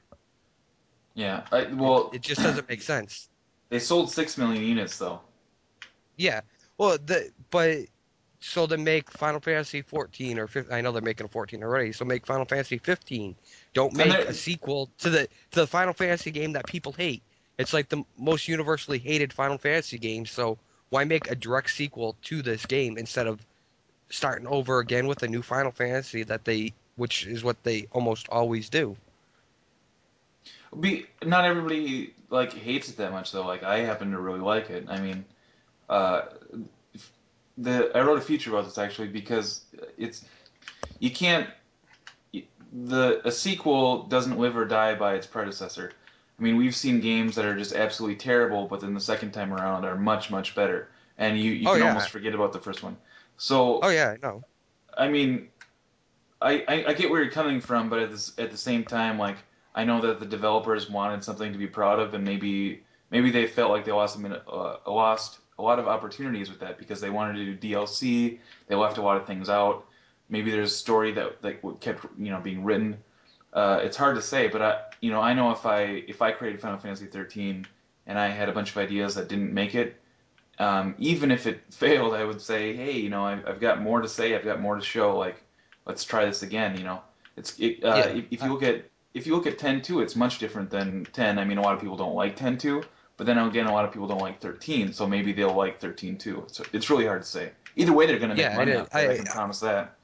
[1.14, 1.47] Yeah.
[1.51, 3.29] I, well, It just doesn't make sense.
[3.69, 5.21] they sold six million units though.
[6.16, 6.40] Yeah.
[6.79, 7.87] Well, the but
[8.40, 11.92] so then make Final Fantasy 14 or 15, I know they're making a 14 already.
[11.92, 13.35] So make Final Fantasy 15.
[13.72, 17.22] Don't make a sequel to the to the Final Fantasy game that people hate.
[17.59, 20.27] It's like the most universally hated Final Fantasy game.
[20.27, 20.59] So
[20.90, 23.44] why make a direct sequel to this game instead of
[24.11, 28.29] starting over again with a new Final Fantasy that they, which is what they almost
[28.29, 28.96] always do.
[30.79, 33.46] Be not everybody like hates it that much though.
[33.46, 34.87] Like I happen to really like it.
[34.88, 35.25] I mean,
[35.88, 36.22] uh,
[37.57, 39.66] the I wrote a feature about this actually because
[39.97, 40.27] it's
[41.01, 41.49] you can't
[42.73, 45.92] the a sequel doesn't live or die by its predecessor.
[46.38, 49.53] I mean, we've seen games that are just absolutely terrible, but then the second time
[49.53, 50.88] around are much much better,
[51.19, 51.83] and you you Oh, can yeah.
[51.83, 52.97] almost forget about the first one.
[53.37, 54.45] So Oh yeah, no.
[54.97, 55.49] I mean,
[56.42, 59.19] I, I I get where you're coming from, but at this at the same time,
[59.19, 59.38] like
[59.75, 63.47] I know that the developers wanted something to be proud of, and maybe maybe they
[63.49, 67.01] felt like they lost a minute, uh, lost a lot of opportunities with that because
[67.01, 68.38] they wanted to do DLC,
[68.69, 69.87] they left a lot of things out.
[70.29, 72.97] Maybe there's a story that like kept you know being written.
[73.53, 76.33] Uh, it's hard to say, but I you know I know if I if I
[76.33, 77.66] created Final Fantasy 13
[78.07, 80.01] and I had a bunch of ideas that didn't make it,
[80.59, 84.01] um, even if it failed, I would say, hey, you know, I've, I've got more
[84.01, 85.16] to say, I've got more to show.
[85.16, 85.42] Like,
[85.87, 86.77] let's try this again.
[86.77, 87.01] You know,
[87.37, 88.07] it's it, uh, Yeah.
[88.09, 91.38] if, if you look at if you look at 10.2, it's much different than 10.
[91.38, 92.85] I mean, a lot of people don't like 10.2,
[93.16, 96.18] but then again, a lot of people don't like 13, so maybe they'll like 13
[96.18, 96.44] too.
[96.48, 97.52] So it's really hard to say.
[97.76, 98.72] Either way, they're going to make Yeah, money.
[98.72, 99.96] it, I, I- can promise that.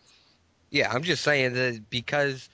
[0.71, 2.49] Yeah, I'm just saying that because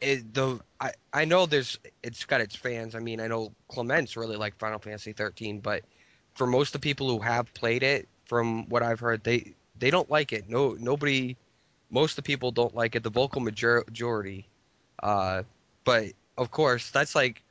[0.00, 2.94] it, the I, I know there's it's got its fans.
[2.94, 5.82] I mean, I know Clements really like Final Fantasy 13, but
[6.34, 9.90] for most of the people who have played it, from what I've heard, they they
[9.90, 10.48] don't like it.
[10.48, 11.36] No, nobody,
[11.90, 13.02] most of the people don't like it.
[13.02, 14.46] The vocal majority,
[15.02, 15.42] uh,
[15.84, 16.06] but
[16.38, 17.42] of course that's like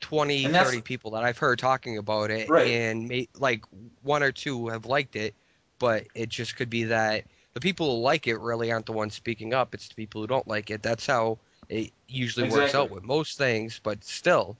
[0.00, 2.62] 20, 30 people that I've heard talking about it, Right.
[2.62, 3.64] and may, like
[4.02, 5.34] one or two have liked it,
[5.78, 9.14] but it just could be that the people who like it really aren't the ones
[9.14, 9.74] speaking up.
[9.74, 10.82] It's the people who don't like it.
[10.82, 13.80] That's how it usually works out with most things.
[13.82, 14.56] But still,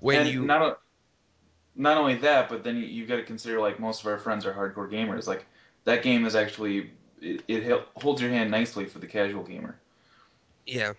[0.00, 0.76] when and you not o-
[1.74, 4.46] not only that, but then you, you got to consider like most of our friends
[4.46, 5.26] are hardcore gamers.
[5.26, 5.46] Like
[5.84, 9.80] that game is actually it, it holds your hand nicely for the casual gamer.
[10.66, 10.92] yeah,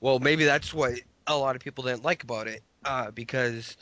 [0.00, 0.94] well, maybe that's what
[1.26, 3.76] a lot of people didn't like about it, uh, because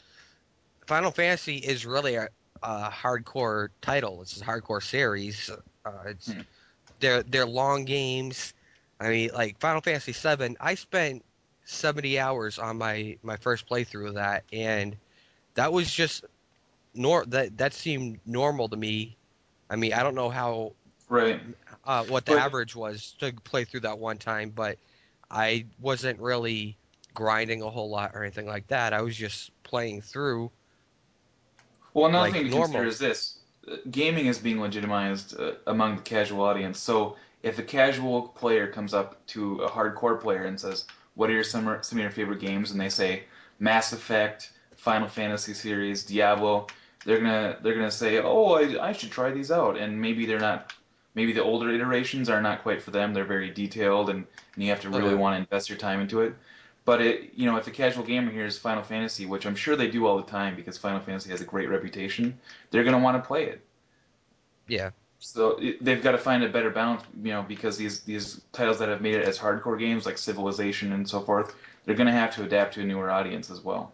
[0.87, 2.29] Final Fantasy is really a,
[2.62, 4.23] a hardcore title.
[4.23, 5.51] It's a hardcore series.
[5.85, 6.41] Uh, it's Hmm.
[7.01, 8.55] they're they're long games.
[9.01, 11.25] I mean, like Final Fantasy VII, I spent
[11.65, 14.97] 70 hours on my my first playthrough of that, and
[15.55, 16.25] that was just
[16.95, 19.17] nor that that seemed normal to me.
[19.71, 20.73] I mean, I don't know how
[21.09, 21.41] Right.
[21.85, 24.79] uh, what the But- average was to play through that one time, but
[25.31, 26.77] I wasn't really
[27.14, 28.92] grinding a whole lot or anything like that.
[28.92, 30.51] I was just playing through.
[31.94, 32.66] Well, another like thing to normal.
[32.66, 33.38] consider is this:
[33.70, 36.79] Uh, gaming is being legitimized uh, among the casual audience.
[36.79, 41.35] So if a casual player comes up to a hardcore player and says, "What are
[41.35, 43.25] your some, some of your favorite games?" and they say
[43.59, 46.66] Mass Effect, Final Fantasy series, Diablo,
[47.05, 50.40] they're gonna they're gonna say, "Oh, I, I should try these out." And maybe they're
[50.40, 50.72] not.
[51.14, 53.12] Maybe the older iterations are not quite for them.
[53.12, 55.16] They're very detailed, and, and you have to really yeah.
[55.16, 56.35] want to invest your time into it.
[56.85, 59.88] But it, you know, if a casual gamer hears Final Fantasy, which I'm sure they
[59.88, 62.38] do all the time because Final Fantasy has a great reputation,
[62.71, 63.64] they're gonna want to play it.
[64.66, 68.40] Yeah, So it, they've got to find a better balance, you know, because these these
[68.53, 72.12] titles that have made it as hardcore games like Civilization and so forth, they're gonna
[72.12, 73.92] have to adapt to a newer audience as well.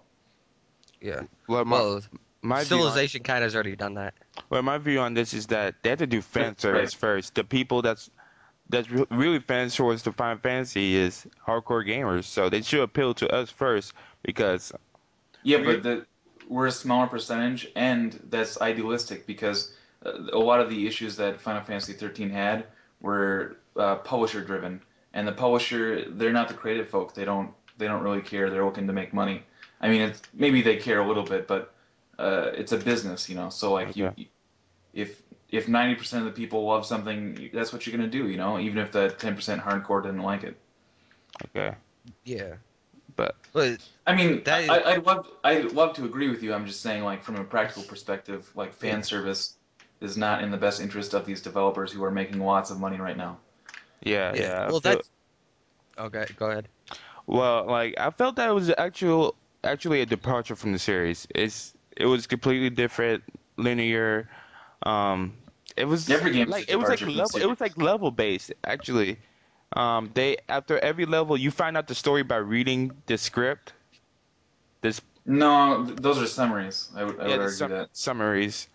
[1.00, 1.22] yeah.
[1.46, 2.02] Well, my, Well,
[2.42, 4.14] my view on- Civilization kind of has already done that.
[4.50, 6.92] Well, my view on this is that they have to do fan Right.
[6.92, 7.34] first.
[7.34, 8.10] The people that's
[8.68, 13.14] that's re- really fans towards the Final Fantasy is hardcore gamers, so they should appeal
[13.14, 14.72] to us first because
[15.42, 16.06] Yeah, but the,
[16.48, 19.72] we're a smaller percentage, and that's idealistic because
[20.04, 22.66] uh, a lot of the issues that Final Fantasy 13 had
[23.00, 24.80] were uh, publisher driven,
[25.14, 27.14] and the publisher they're not the creative folk.
[27.14, 28.50] They don't they don't really care.
[28.50, 29.42] They're looking to make money.
[29.80, 31.72] I mean, it's, maybe they care a little bit, but
[32.18, 33.48] uh, it's a business, you know.
[33.48, 34.12] So like you,
[34.92, 38.58] if if 90% of the people love something, that's what you're gonna do, you know.
[38.58, 40.56] Even if the 10% hardcore didn't like it.
[41.46, 41.74] okay,
[42.24, 42.54] Yeah,
[43.16, 46.52] but but I mean, That is- I, I'd love, I'd love to agree with you.
[46.54, 49.56] I'm just saying, like, from a practical perspective, like, fan service
[50.00, 52.98] is not in the best interest of these developers who are making lots of money
[52.98, 53.38] right now.
[54.02, 54.40] yeah, yeah.
[54.42, 54.70] yeah.
[54.70, 55.10] Well, feel- that's
[55.98, 56.26] okay.
[56.36, 56.68] Go ahead.
[57.26, 59.34] Well, like I felt that it was actual
[59.64, 61.26] actually a departure from the series.
[61.34, 63.22] It's it was completely different,
[63.56, 64.28] linear.
[64.82, 65.36] Um,
[65.76, 68.52] it was Every game's a like it was like level, it was like level based
[68.64, 69.18] actually.
[69.72, 73.72] Um, they after every level you find out the story by reading the script.
[74.80, 76.90] This No, those are summaries.
[76.94, 77.90] I would, I yeah, would argue sum- that.
[77.92, 78.68] summaries,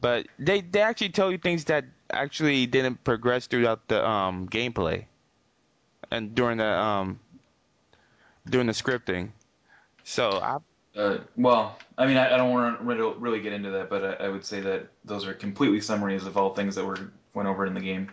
[0.00, 5.06] but they they actually tell you things that actually didn't progress throughout the um gameplay
[6.10, 7.20] and during the um
[8.48, 9.32] during the scripting.
[10.04, 10.58] So I
[10.96, 14.20] Uh, well, I mean, I, I don't want to really, really get into that, but
[14.20, 17.48] I, I would say that those are completely summaries of all things that were went
[17.48, 18.10] over in the game.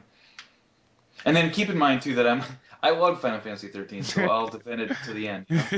[1.26, 2.42] And then keep in mind too that I'm
[2.82, 5.46] I love Final Fantasy 13, so I'll defend it to the end.
[5.50, 5.58] you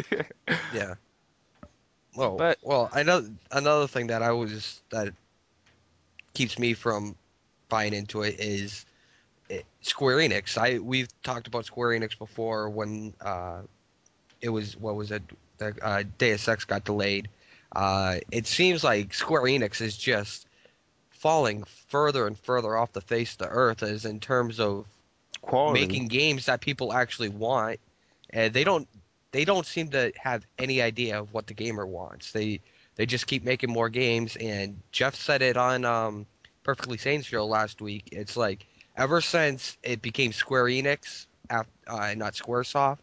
[0.48, 0.56] know?
[0.74, 0.94] Yeah.
[2.16, 5.12] Well, But- well, I know another thing that I was that
[6.34, 7.16] keeps me from
[7.70, 8.86] buying into it is
[9.50, 10.58] it, Square Enix.
[10.58, 13.62] I we've talked about Square Enix before when uh,
[14.42, 15.24] it was what was it
[15.62, 17.30] the uh, Deus Ex got delayed.
[17.74, 20.48] Uh, it seems like Square Enix is just
[21.12, 24.86] falling further and further off the face of the earth as in terms of
[25.42, 25.80] quality.
[25.80, 27.80] making games that people actually want
[28.32, 28.88] and they don't
[29.32, 32.60] they don't seem to have any idea of what the gamer wants they
[32.96, 36.26] they just keep making more games and jeff said it on um
[36.64, 38.66] perfectly sane show last week it's like
[38.98, 41.64] ever since it became square enix uh,
[42.16, 43.00] not squaresoft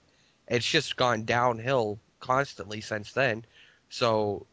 [0.49, 3.45] it's just gone downhill constantly since then
[3.89, 4.47] so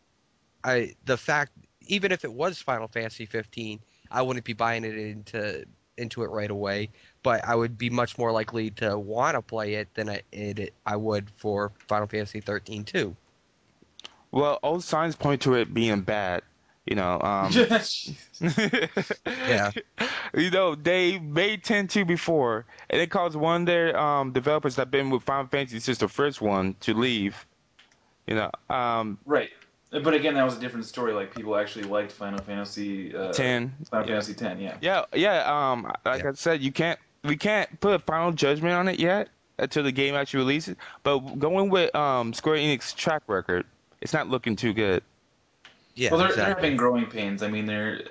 [0.64, 1.52] i the fact
[1.88, 3.80] even if it was final fantasy 15
[4.12, 5.66] i wouldn't be buying it into
[5.98, 6.90] into it right away
[7.26, 10.76] but I would be much more likely to want to play it than I, it,
[10.86, 13.16] I would for Final Fantasy 13 too.
[14.30, 16.44] Well, all signs point to it being bad.
[16.86, 17.52] You know, um,
[19.26, 19.72] Yeah.
[20.36, 24.92] You know, they made 10-2 before, and it caused one of their um, developers that
[24.92, 27.44] been with Final Fantasy since the first one to leave.
[28.28, 29.50] You know, um, right.
[29.92, 31.14] But again, that was a different story.
[31.14, 33.74] Like people actually liked Final Fantasy uh, 10.
[33.90, 34.14] Final Yeah.
[34.14, 34.78] Fantasy 10, yeah.
[34.82, 35.44] Yeah, yeah.
[35.72, 36.30] Um, like Yeah.
[36.30, 39.92] I said, you can't, we can't put a final judgment on it yet until the
[39.92, 40.76] game actually releases.
[41.04, 43.66] But going with um Square Enix track record,
[44.02, 45.04] it's not looking too good.
[45.96, 46.64] Yeah, well, they're, they're exactly.
[46.64, 47.42] having growing pains.
[47.42, 48.02] I mean, they're.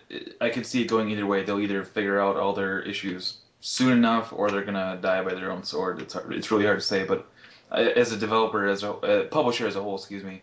[0.41, 1.43] I could see it going either way.
[1.43, 5.53] They'll either figure out all their issues soon enough, or they're gonna die by their
[5.53, 6.01] own sword.
[6.01, 7.05] It's hard, it's really hard to say.
[7.05, 7.29] But
[7.75, 10.41] as a developer, as a uh, publisher as a whole, excuse me,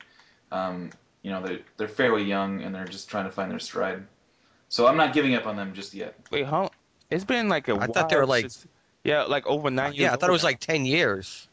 [0.52, 0.90] um,
[1.22, 4.04] you know, they're they're fairly young and they're just trying to find their stride.
[4.70, 6.16] So I'm not giving up on them just yet.
[6.32, 6.70] Wait, huh?
[7.10, 8.68] It's been like a I thought they were, like- since-
[9.04, 10.02] yeah, like over nine years.
[10.02, 11.48] yeah, I thought it was old like 10 years.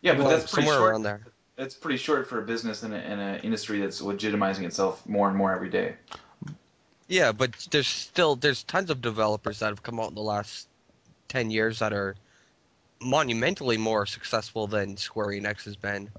[0.00, 0.90] Yeah, but Well, that's pretty somewhere short.
[0.92, 1.20] around there.
[1.56, 5.52] That's pretty short for a business in an industry that's legitimizing itself more and more
[5.54, 5.96] every day.
[7.08, 10.68] Yeah, but there's still there's tons of developers that have come out in the last
[11.28, 12.16] 10 years that are
[13.04, 16.10] monumentally more successful than Square Enix has been.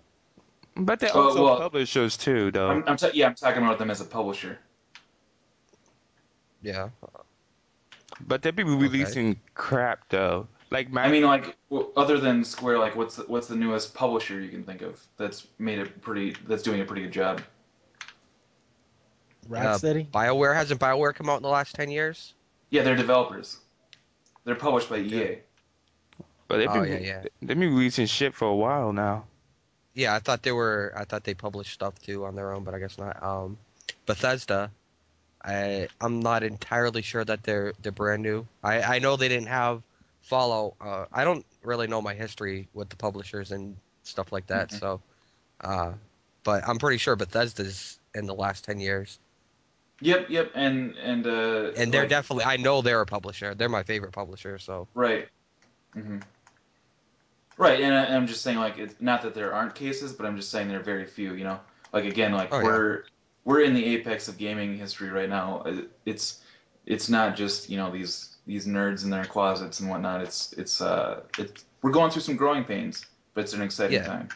[0.77, 2.69] But they Well, also well- publishers too, though.
[2.69, 4.59] I'm, I'm ta- yeah, I'm talking about them as a publisher.
[6.61, 6.89] Yeah.
[8.27, 10.47] but they'd be releasing crap though.
[10.71, 14.39] Like I mean, like w- other than Square, like what's the, what's the newest publisher
[14.41, 17.41] you can think of that's made it pretty that's doing a pretty good job?
[18.01, 20.09] Uh, Rocksteady.
[20.09, 22.33] BioWare hasn't BioWare come out in the last 10 years?
[22.71, 23.59] Yeah, they're developers.
[24.43, 25.37] They're published by EA.
[26.47, 27.21] But they've Oh, been yeah, yeah.
[27.41, 29.25] they've been releasing shit for a while now.
[29.93, 30.93] Yeah, I thought they were.
[30.95, 33.21] I thought they published stuff too on their own, but I guess not.
[33.23, 33.57] Um,
[34.05, 34.69] Bethesda,
[35.43, 38.45] I I'm not entirely sure that they're they're brand new.
[38.63, 39.81] I I know they didn't have
[40.21, 40.75] follow.
[40.81, 44.69] Uh, I don't really know my history with the publishers and stuff like that.
[44.69, 44.79] Mhm.
[44.79, 45.01] So,
[45.61, 45.93] uh,
[46.43, 49.19] but I'm pretty sure Bethesda's in the last ten years,
[50.01, 52.43] Yep, yep, and and uh, and they're like- definitely.
[52.45, 53.55] I know they're a publisher.
[53.55, 54.57] They're my favorite publisher.
[54.59, 55.29] So right.
[55.95, 56.17] Mm hmm
[57.57, 60.35] Right, and I, I'm just saying like it's not that there aren't cases, but I'm
[60.35, 61.33] just saying there are very few.
[61.35, 61.59] You know,
[61.93, 63.05] like again, like Oh, we're
[63.45, 65.63] we're in the apex of gaming history right now.
[66.05, 66.43] It's
[66.85, 70.21] it's not just you know these these nerds in their closets and whatnot.
[70.21, 74.03] It's it's uh it's we're going through some growing pains, but it's an exciting Yeah.
[74.03, 74.29] time.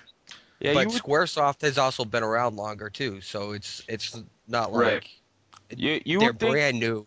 [0.61, 3.21] Yeah, but would, SquareSoft has also been around longer too.
[3.21, 5.07] So it's it's not like Right.
[5.75, 7.05] you, you they're would think brand new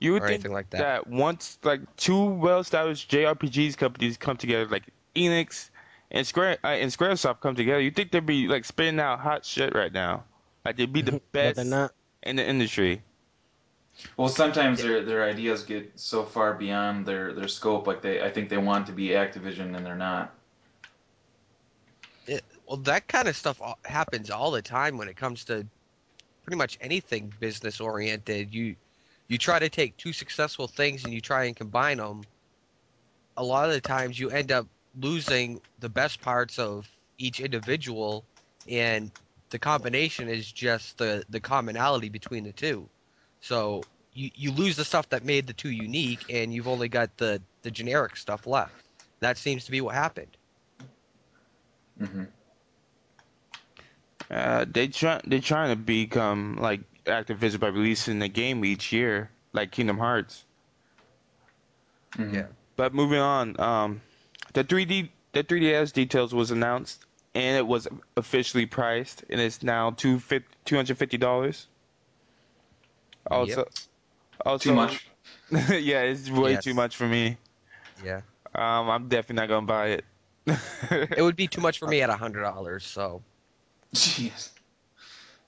[0.00, 0.90] you would or think anything like that.
[0.96, 5.70] that once like two well-established JRPGs companies come together, like Enix
[6.10, 9.44] and Square uh, and SquareSoft come together, you think they'd be like spitting out hot
[9.44, 10.24] shit right now?
[10.64, 11.92] Like they'd be the best not.
[12.22, 13.02] in the industry.
[14.16, 17.86] Well, sometimes their their ideas get so far beyond their their scope.
[17.86, 20.34] Like they, I think they want to be Activision and they're not.
[22.66, 25.66] Well, that kind of stuff happens all the time when it comes to
[26.44, 28.52] pretty much anything business oriented.
[28.52, 28.74] You
[29.28, 32.22] you try to take two successful things and you try and combine them.
[33.36, 38.26] A lot of the times you end up losing the best parts of each individual
[38.66, 39.12] and
[39.50, 42.90] the combination is just the the commonality between the two.
[43.40, 47.16] So you, you lose the stuff that made the two unique and you've only got
[47.18, 48.84] the the generic stuff left.
[49.20, 50.36] That seems to be what happened.
[52.00, 52.24] Mm-hmm.
[54.30, 59.30] Uh, they try they're trying to become like Activision by releasing a game each year,
[59.52, 60.44] like Kingdom Hearts.
[62.16, 62.34] Mhm.
[62.34, 62.46] Yeah.
[62.76, 64.02] But moving on, um,
[64.54, 69.90] the 3D the 3DS details was announced and it was officially priced and it's now
[69.90, 70.20] two
[70.70, 71.66] hundred fifty dollars.
[73.30, 73.66] Also,
[74.44, 75.06] also Too much.
[75.50, 76.64] yeah, it's way Yes.
[76.64, 77.36] too much for me.
[78.04, 78.20] Yeah.
[78.54, 80.04] Um, I'm definitely not gonna buy it.
[81.16, 82.84] It would be too much for me at a hundred dollars.
[82.84, 83.22] So
[83.94, 84.50] Jeez.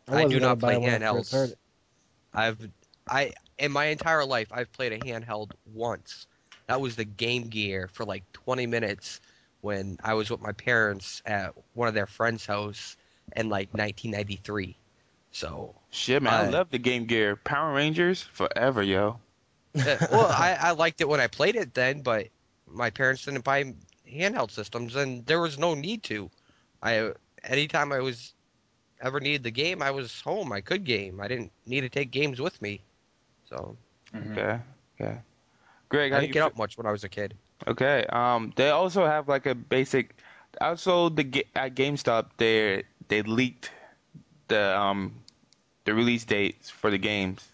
[0.09, 1.55] I wasn't do not play it when I first handhelds.
[2.35, 2.71] I've
[3.09, 6.27] I in my entire life I've played a handheld once.
[6.67, 9.21] That was the Game Gear for like 20 minutes
[9.61, 12.97] when I was with my parents at one of their friends' house
[13.37, 14.77] in like 1993.
[15.33, 17.37] So, Shit, man, I I- love the Game Gear.
[17.37, 19.21] Power Rangers forever, yo.
[19.85, 22.29] uh, well, I, I liked it when I played it then, but
[22.67, 23.75] my parents didn't buy
[24.11, 26.31] handheld systems, and there was no need to.
[26.83, 27.13] I
[27.45, 28.35] anytime I was
[29.01, 30.53] ever needed the game, I was home.
[30.53, 31.21] I could game.
[31.21, 32.83] I didn't need to take games with me.
[33.49, 33.77] So
[34.13, 34.33] Mhm.
[34.33, 34.61] Okay,
[35.01, 35.21] okay.
[35.89, 37.35] Greg, I how didn't you get fe- up much when I was a kid.
[37.67, 38.05] Okay.
[38.09, 40.15] Um, they also have like a basic.
[40.61, 43.71] Also, the at GameStop, they they leaked
[44.49, 45.15] the um
[45.85, 47.47] the release dates for the games,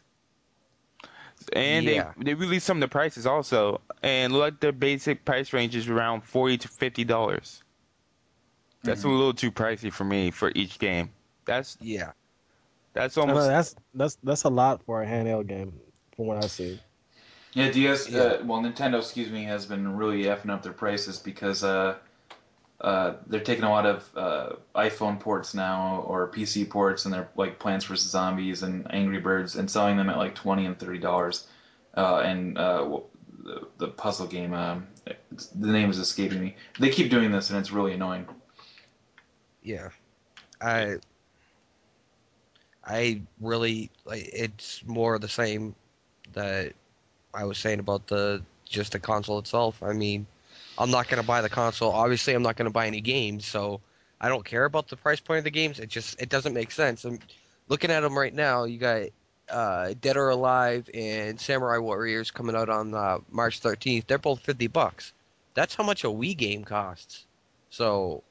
[1.52, 2.12] and Yeah.
[2.16, 5.88] they they released some of the prices also, and like their basic price range is
[5.88, 7.62] around forty to fifty dollars.
[8.84, 9.10] That's a Mhm.
[9.18, 11.10] little too pricey for me for each game.
[11.44, 12.12] That's Yeah.
[12.94, 15.72] that's I know, almost that's that's that's a lot for a handheld game,
[16.16, 16.80] from what I see.
[17.54, 18.08] Yeah, DS.
[18.08, 18.20] Yeah.
[18.20, 21.96] Uh, well, Nintendo, excuse me, has been really effing up their prices because uh,
[22.80, 27.28] uh, they're taking a lot of uh, iPhone ports now or PC ports, and they're
[27.36, 30.98] like Plants vs Zombies and Angry Birds, and selling them at like twenty and thirty
[30.98, 31.46] dollars.
[31.94, 33.00] Uh, and uh,
[33.44, 34.86] the, the puzzle game, um,
[35.54, 36.56] the name is escaping me.
[36.80, 38.26] They keep doing this, and it's really annoying.
[39.62, 39.90] Yeah.
[40.60, 40.96] I
[42.84, 45.74] I really like it's more of the same
[46.32, 46.72] that
[47.34, 49.82] I was saying about the just the console itself.
[49.82, 50.26] I mean,
[50.78, 51.92] I'm not going to buy the console.
[51.92, 53.80] Obviously, I'm not going to buy any games, so
[54.20, 55.78] I don't care about the price point of the games.
[55.78, 57.04] It just it doesn't make sense.
[57.04, 57.18] I'm
[57.68, 58.64] looking at them right now.
[58.64, 59.02] You got
[59.50, 64.06] uh, Dead or Alive and Samurai Warriors coming out on uh, March 13th.
[64.06, 65.12] They're both 50 bucks.
[65.54, 67.26] That's how much a Wii game costs.
[67.70, 68.22] So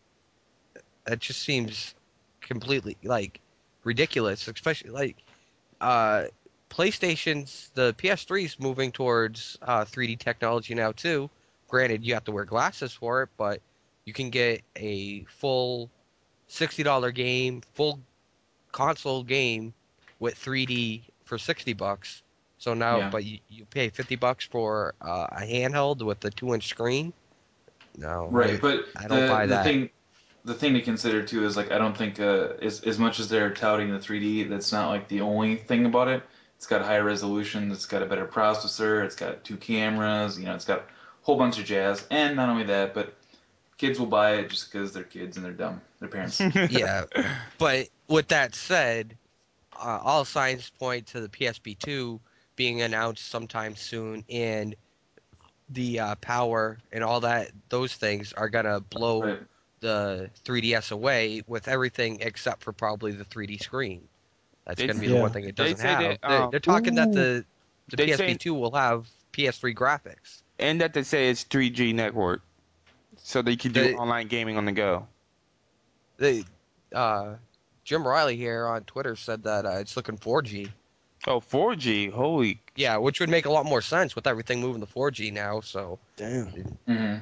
[1.05, 1.93] that just seems
[2.41, 3.39] completely like
[3.83, 5.17] ridiculous, especially like
[5.79, 6.25] uh
[6.71, 11.29] PlayStation's the PS3's moving towards uh 3D technology now too.
[11.67, 13.61] Granted, you have to wear glasses for it, but
[14.05, 15.89] you can get a full
[16.49, 17.99] $60 game, full
[18.71, 19.73] console game
[20.19, 22.23] with 3D for 60 bucks.
[22.57, 23.09] So now, Yeah.
[23.09, 27.13] but you, you pay 50 bucks for uh, a handheld with a two inch screen.
[27.97, 29.63] No, Right, I- but I don't the, buy the that.
[29.65, 29.89] thing,
[30.45, 33.29] the thing to consider too is like I don't think uh, as as much as
[33.29, 36.23] they're touting the 3D, that's not like the only thing about it.
[36.61, 37.71] It's got higher resolution.
[37.71, 39.03] It's got a better processor.
[39.03, 40.37] It's got two cameras.
[40.37, 40.83] You know, it's got a
[41.23, 42.05] whole bunch of jazz.
[42.11, 43.15] And not only that, but
[43.79, 45.81] kids will buy it just because they're kids and they're dumb.
[45.99, 46.39] Their parents.
[46.69, 47.05] yeah,
[47.57, 49.17] but with that said,
[49.75, 52.19] uh, all signs point to the PSP2
[52.55, 54.75] being announced sometime soon, and
[55.71, 59.39] the uh, power and all that, those things are gonna blow Right.
[59.79, 64.07] the 3DS away with everything except for probably the 3D screen.
[64.65, 65.15] That's They- gonna be Yeah.
[65.15, 65.99] the one thing it doesn't say have.
[66.01, 67.45] that, they're, um, they're talking that the
[67.89, 70.41] the They say- PSP2 will have PS3 graphics.
[70.59, 72.41] and that they say it's 3G network,
[73.17, 75.07] so they can do They- online gaming on the go.
[76.17, 76.45] They,
[76.93, 77.35] uh,
[77.83, 80.71] Jim Riley here on Twitter said that uh, it's looking 4G.
[81.27, 84.87] Oh, 4G, holy Yeah, which would make a lot more sense with everything moving to
[84.87, 85.59] 4G now.
[85.61, 86.45] So Damn.
[86.47, 87.15] hmm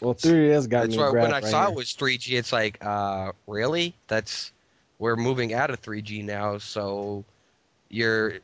[0.00, 1.70] Well, 3DS got that's me why when I right saw here.
[1.70, 3.94] it was 3G, it's like, uh, really?
[4.08, 4.52] That's
[4.98, 6.58] we're moving out of 3G now.
[6.58, 7.24] So
[7.90, 8.34] your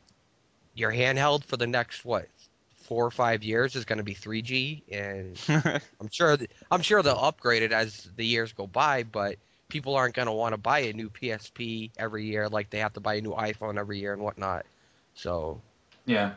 [0.73, 2.27] your handheld for the next what
[2.75, 5.39] four or five years is going to be 3G, and
[6.01, 9.03] I'm sure th- I'm sure they'll upgrade it as the years go by.
[9.03, 9.37] But
[9.69, 12.93] people aren't going to want to buy a new PSP every year like they have
[12.93, 14.65] to buy a new iPhone every year and whatnot.
[15.13, 15.61] So
[16.05, 16.33] Yeah,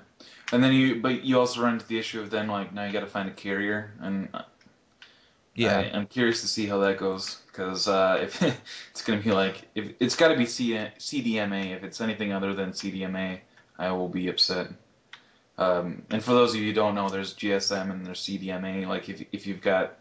[0.52, 2.92] and then you, but you also run into the issue of then like now you
[2.92, 4.42] got to find a carrier, and uh,
[5.54, 8.42] yeah, I, I'm curious to see how that goes because uh, if
[8.90, 12.52] it's gonna be like if it's got to be C- CDMA, if it's anything other
[12.54, 13.38] than CDMA,
[13.78, 14.68] I will be upset.
[15.56, 18.86] Um, and for those of you who don't know, there's GSM and there's CDMA.
[18.88, 19.94] Like if if you've got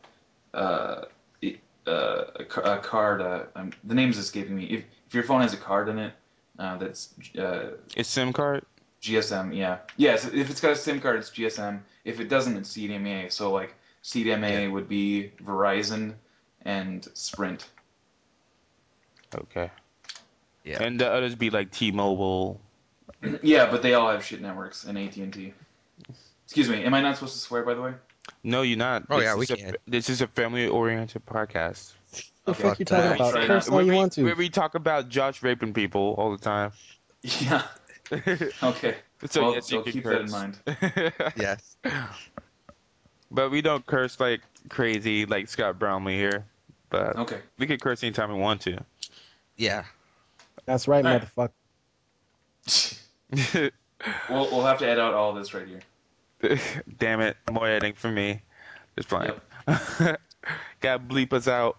[0.53, 1.03] uh,
[1.41, 4.65] it- uh, a, a card, uh, um, the name's escaping me.
[4.65, 6.13] If if your phone has a card in it,
[6.57, 8.65] uh, that's uh, it's SIM card.
[9.01, 9.79] GSM, yeah.
[9.97, 11.81] Yes, if it's got a SIM card, it's GSM.
[12.05, 13.29] If it doesn't, it's CDMA.
[13.33, 16.13] So like CDMA would be Verizon
[16.65, 17.67] and Sprint.
[19.35, 19.69] Okay.
[20.63, 20.81] Yeah.
[20.83, 22.59] And the others be like T-Mobile.
[23.41, 25.53] yeah, but they all have shit networks and AT and T.
[26.45, 26.83] Excuse me.
[26.83, 27.63] Am I not supposed to swear?
[27.63, 27.93] By the way.
[28.43, 29.03] No, you're not.
[29.09, 29.75] Oh, This yeah, we is a- can.
[29.87, 31.93] This is a family-oriented podcast.
[32.45, 33.33] The fuck you talking about?
[33.33, 34.37] Curse all where, you we, want where to.
[34.37, 36.71] we talk about Josh raping people all the time.
[37.23, 37.63] Yeah.
[38.11, 38.95] Okay.
[39.25, 40.31] so well, yes, you can keep curse.
[40.31, 41.33] that in mind.
[41.37, 41.77] Yes.
[43.31, 46.45] but we don't curse like crazy like Scott Brownlee here.
[46.93, 47.39] But Okay.
[47.57, 48.77] we can curse anytime we want to.
[49.57, 49.83] Yeah.
[50.65, 51.27] That's right, Alright.
[51.35, 51.51] motherfucker.
[54.29, 56.59] We'll we'll have to edit out all this right here.
[56.99, 58.41] Damn it, more editing for me.
[58.97, 59.31] Just fine.
[60.81, 61.77] Gotta bleep us out.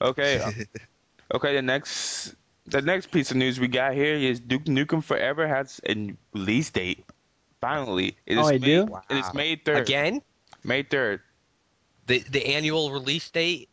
[0.00, 0.38] Okay.
[0.40, 0.50] uh,
[1.34, 2.34] okay, the next
[2.66, 6.70] the next piece of news we got here is Duke Nukem Forever has a release
[6.70, 7.04] date.
[7.60, 8.16] Finally.
[8.24, 8.88] It is Oh, they May, do?
[9.10, 9.78] It is May third.
[9.82, 10.22] Again,
[10.64, 11.20] May third.
[12.06, 13.68] the the annual release date,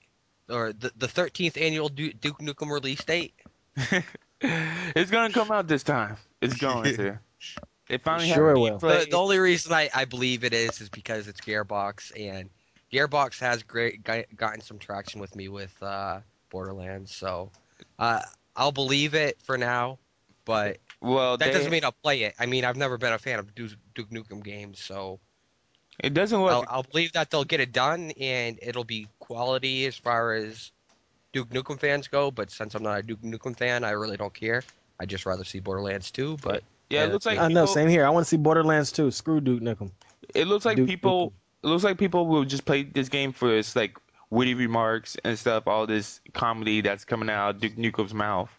[0.49, 3.33] or the the thirteenth annual Duke Nukem release date.
[4.41, 6.17] it's gonna come out this time.
[6.41, 7.19] It's going to.
[7.87, 8.79] It finally Sure it will.
[8.79, 12.49] The, the only reason I, I believe it is is because it's Gearbox, and
[12.91, 17.51] Gearbox has great got- gotten some traction with me with uh, Borderlands, so
[17.99, 18.21] uh,
[18.55, 19.99] I'll believe it for now.
[20.45, 22.33] But well, that they- doesn't mean I'll play it.
[22.39, 25.19] I mean, I've never been a fan of Duke, Duke Nukem games, so
[25.99, 26.51] it doesn't look.
[26.51, 30.71] I'll, I'll believe that they'll get it done, and it'll be quality as far as
[31.33, 32.31] Duke Nukem fans go.
[32.31, 34.63] But since I'm not a Duke Nukem fan, I really don't care.
[34.99, 37.89] I'd just rather see Borderlands 2, but yeah, yeah, it looks like I know, same
[37.89, 38.05] here.
[38.05, 39.11] I want to see Borderlands 2.
[39.11, 39.91] Screw Duke Nukem.
[40.33, 41.33] It looks like Duke people.
[41.63, 43.97] It looks like people will just play this game for its like
[44.29, 45.67] witty remarks and stuff.
[45.67, 48.49] All this comedy that's coming out of Duke Nukem's mouth.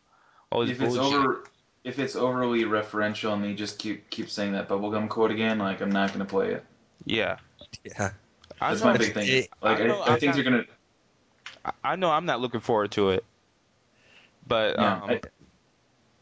[0.51, 1.19] All this If it's bullshit.
[1.19, 1.45] over,
[1.85, 5.81] if it's overly referential and they just keep keep saying that bubblegum quote again, like
[5.81, 6.65] I'm not gonna play it.
[7.05, 7.39] Yeah,
[7.85, 8.11] yeah.
[8.61, 8.93] I That's know.
[8.93, 9.29] my big thing.
[9.29, 10.65] it- Like I I, know I, I'm think not- they're gonna.
[11.65, 12.11] I- I know.
[12.11, 13.25] I'm not looking forward to it.
[14.47, 15.21] But Yeah, um, I,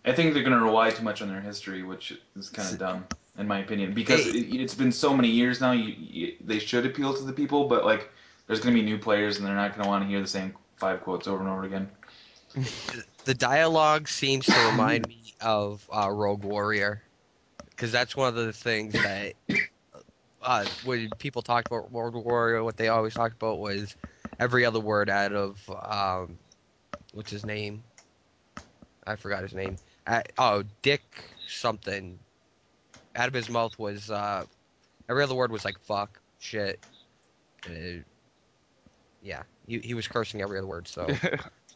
[0.06, 3.04] I think they're gonna rely too much on their history, which is kind of dumb
[3.38, 3.92] in my opinion.
[3.92, 5.72] Because it, it's been so many years now.
[5.72, 8.10] You, you, they should appeal to the people, but like
[8.46, 11.02] there's gonna be new players and they're not gonna want to hear the same five
[11.02, 11.90] quotes over and over again.
[13.24, 17.02] the dialogue seems to remind me of uh, Rogue Warrior,
[17.70, 19.34] because that's one of the things that
[20.44, 23.96] uh, when people talked about Rogue Warrior, what they always talked about was
[24.38, 26.38] every other word out of um,
[27.12, 27.82] what's his name?
[29.06, 29.76] I forgot his name.
[30.06, 31.02] Uh, oh, Dick
[31.46, 32.18] something.
[33.16, 34.44] Out of his mouth was uh,
[35.08, 36.80] every other word was like fuck, shit.
[37.68, 38.02] Uh,
[39.22, 40.88] yeah, he, he was cursing every other word.
[40.88, 41.08] So.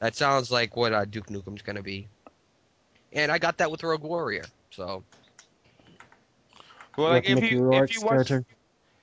[0.00, 2.08] That sounds like what uh, Duke Nukem's gonna be.
[3.12, 4.44] And I got that with Rogue Warrior.
[4.70, 5.02] So
[6.96, 8.44] well, like if you if you watch character.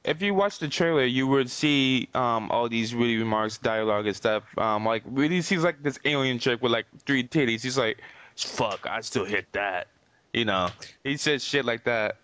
[0.06, 4.16] If you watch the trailer, you would see um all these witty remarks, dialogue and
[4.16, 4.44] stuff.
[4.58, 7.62] Um, like really seems like this alien chick with like three titties.
[7.62, 8.02] He's like,
[8.36, 9.88] "Fuck, I still hit that,"
[10.34, 10.70] you know.
[11.04, 12.18] He says shit like that.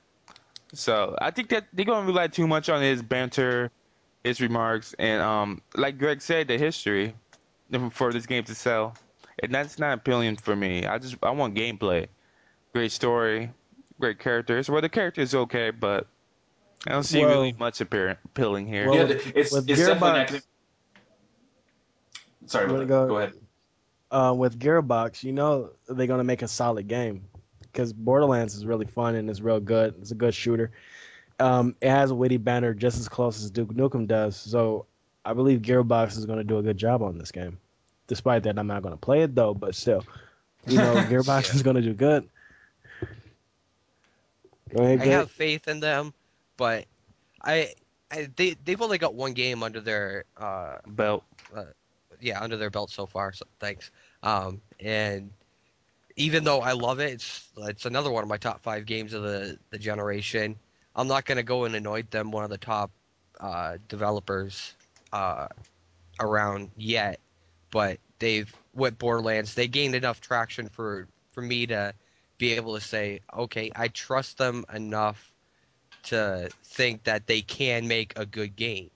[0.74, 3.72] So I think that they're gonna rely too much on his banter,
[4.24, 7.14] his remarks, and um, like Greg said, the history
[7.92, 8.96] for this game to sell,
[9.42, 10.86] and that's not appealing for me.
[10.86, 12.08] I just I want gameplay,
[12.74, 13.50] great story,
[14.00, 14.70] great characters.
[14.70, 16.08] Well, the character is okay, but
[16.88, 18.88] I don't see Well- really much appear- appealing here.
[18.88, 20.42] Well, yeah, with- it's with it's Gearbox- gonna.
[22.48, 22.88] Sorry, You about wanna that.
[22.88, 23.34] go- go ahead.
[24.12, 27.26] uh, with Gearbox, you know they're gonna make a solid game
[27.62, 29.96] because Borderlands is really fun and it's real good.
[30.02, 30.72] It's a good shooter.
[31.40, 34.86] Um, it has a witty banner just as close as Duke Nukem does, so
[35.24, 37.60] I believe Gearbox is gonna do a good job on this game.
[38.08, 40.04] Despite that, I'm not gonna play it though, but still,
[40.68, 41.56] you know Gearbox Yeah.
[41.56, 42.28] is gonna do good.
[44.76, 45.10] Go ahead, I Greg.
[45.10, 46.14] have faith in them,
[46.62, 46.86] but
[47.43, 47.74] I,
[48.12, 51.24] I they they've only got one game under their uh Belt.
[52.20, 53.34] yeah under their belt so far.
[53.34, 53.89] So thanks.
[54.22, 55.32] Um and
[56.18, 59.24] even though I love it, it's it's another one of my top five games of
[59.24, 60.55] the the generation.
[60.95, 62.91] I'm not gonna go and anoint them one of the top
[63.39, 64.76] uh, developers
[65.14, 65.47] uh,
[66.20, 67.20] around yet,
[67.72, 71.95] but they've with Borderlands they gained enough traction for for me to
[72.38, 75.31] be able to say, okay, I trust them enough
[76.04, 78.89] to think that they can make a good game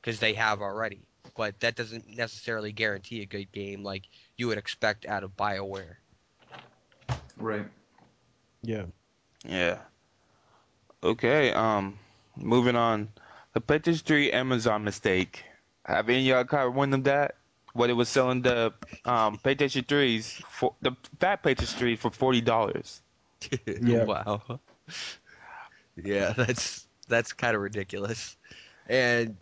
[0.00, 1.00] because they have already.
[1.36, 5.96] But that doesn't necessarily guarantee a good game like you would expect out of BioWare.
[7.36, 7.66] Right.
[8.62, 8.86] Yeah.
[9.44, 9.78] Yeah.
[11.02, 11.52] Okay.
[11.52, 11.98] Um,
[12.36, 13.08] moving on.
[13.54, 15.44] The PlayStation 3 Amazon mistake.
[15.84, 17.36] Have any of y'all caught wind of that?
[17.74, 18.72] What it was selling the
[19.04, 23.02] um PlayStation 3s for the fat PlayStation 3 for forty dollars.
[23.80, 24.04] Yeah.
[24.04, 24.60] wow.
[25.96, 28.36] Yeah, that's that's kind of ridiculous.
[28.88, 29.36] And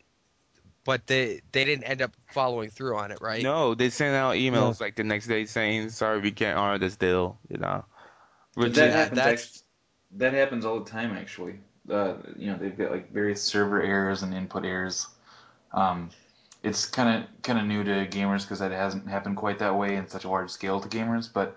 [0.84, 3.42] but they they didn't end up following through on it, right?
[3.42, 6.96] No, they sent out emails like the next day saying, "Sorry, we can't honor this
[6.96, 7.84] deal." You know.
[8.56, 9.16] But Which that is- Yeah, happens.
[9.16, 9.62] that's- act-
[10.18, 11.60] that happens all the time, actually.
[11.88, 15.06] uh, you know they've got like various server errors and input errors.
[15.72, 16.10] Um,
[16.62, 19.96] it's kind of kind of new to gamers because that hasn't happened quite that way
[19.96, 21.56] in such a large scale to gamers, but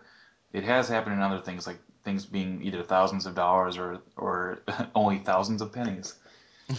[0.54, 4.64] it has happened in other things like things being either thousands of dollars or or
[4.96, 6.16] only thousands of pennies.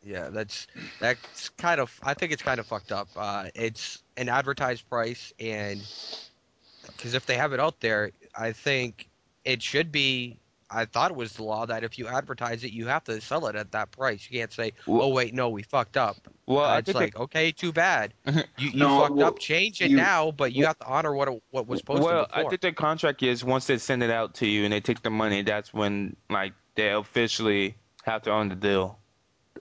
[0.00, 0.66] Yeah, that's
[1.00, 1.98] that's kind of.
[2.02, 3.08] I think it's kind of fucked up.
[3.16, 5.88] Uh, it's an advertised price, and
[6.86, 9.08] because if they have it out there, I think
[9.44, 10.40] it should be.
[10.70, 13.46] I thought it was the law that if you advertise it, you have to sell
[13.46, 14.28] it at that price.
[14.30, 16.16] You can't say, Well- "Oh wait, no, we fucked up."
[16.46, 18.12] Well, Uh, it's think like, okay, too bad.
[18.26, 19.38] You, you No, fucked well, up.
[19.38, 22.46] Change it you- now, but you have to honor what what was posted well, before.
[22.46, 25.02] I think the contract is once they send it out to you and they take
[25.02, 28.98] the money, that's when like they officially have to own the deal.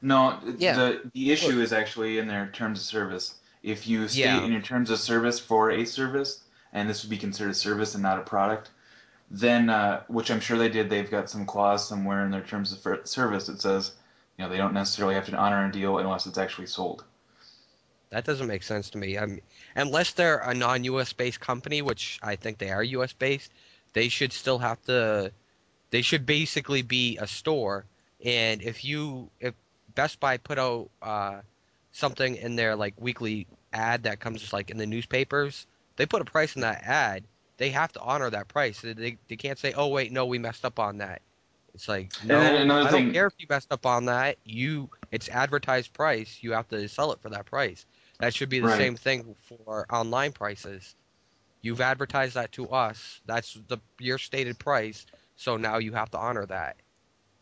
[0.02, 0.76] No, Yeah.
[0.76, 3.36] the the issue is actually in their terms of service.
[3.64, 4.44] If you state Yeah.
[4.44, 6.44] in your terms of service for a service,
[6.74, 8.72] and this would be considered a service and not a product,
[9.30, 12.72] then uh, which I'm sure they did, they've got some clause somewhere in their terms
[12.72, 13.92] of service that says,
[14.38, 17.04] you know, they don't necessarily have to honor a deal unless it's actually sold.
[18.10, 19.18] That doesn't make sense to me.
[19.18, 19.42] I mean,
[19.76, 21.12] unless they're a non-U.S.
[21.12, 23.12] based company, which I think they are U.S.
[23.12, 23.52] based,
[23.94, 25.32] they should still have to.
[25.90, 27.86] They should basically be a store.
[28.24, 29.54] And if you, if
[29.94, 31.42] Best Buy put out uh,
[31.92, 35.68] something in their like weekly ad that comes like in the newspapers,
[35.98, 37.24] they put a price in that ad.
[37.58, 38.82] They have to honor that price.
[38.82, 41.22] They, they can't say, "Oh wait, no, we messed up on that."
[41.74, 42.42] It's like, no,
[42.82, 44.38] I thing- don't care if you messed up on that.
[44.46, 46.40] You, it's advertised price.
[46.42, 47.86] You have to sell it for that price.
[48.20, 48.78] That should be the Right.
[48.78, 50.96] same thing for online prices.
[51.62, 53.22] You've advertised that to us.
[53.26, 55.06] That's the your stated price.
[55.36, 56.78] So now you have to honor that.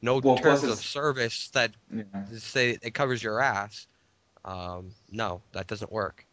[0.01, 2.03] No Well, terms of service that Yeah.
[2.37, 3.87] say it covers your ass.
[4.45, 6.25] Um, no, that doesn't work.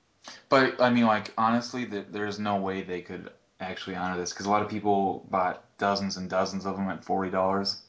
[0.48, 3.30] But I mean, like honestly, th there's no way they could
[3.62, 7.04] actually honor this because a lot of people bought dozens and dozens of them at
[7.04, 7.82] forty dollars.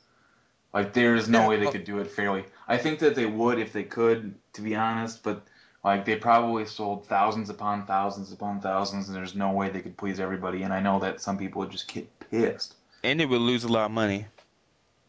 [0.74, 2.45] Like there's no Yeah, way they well- could do it fairly.
[2.67, 5.21] I think that they would if they could, to be honest.
[5.24, 5.43] But
[5.84, 9.97] like they probably sold thousands upon thousands upon thousands, and there's no way they could
[9.97, 10.63] please everybody.
[10.63, 12.76] And I know that some people would just get pissed.
[13.03, 14.26] And they would lose a lot of money.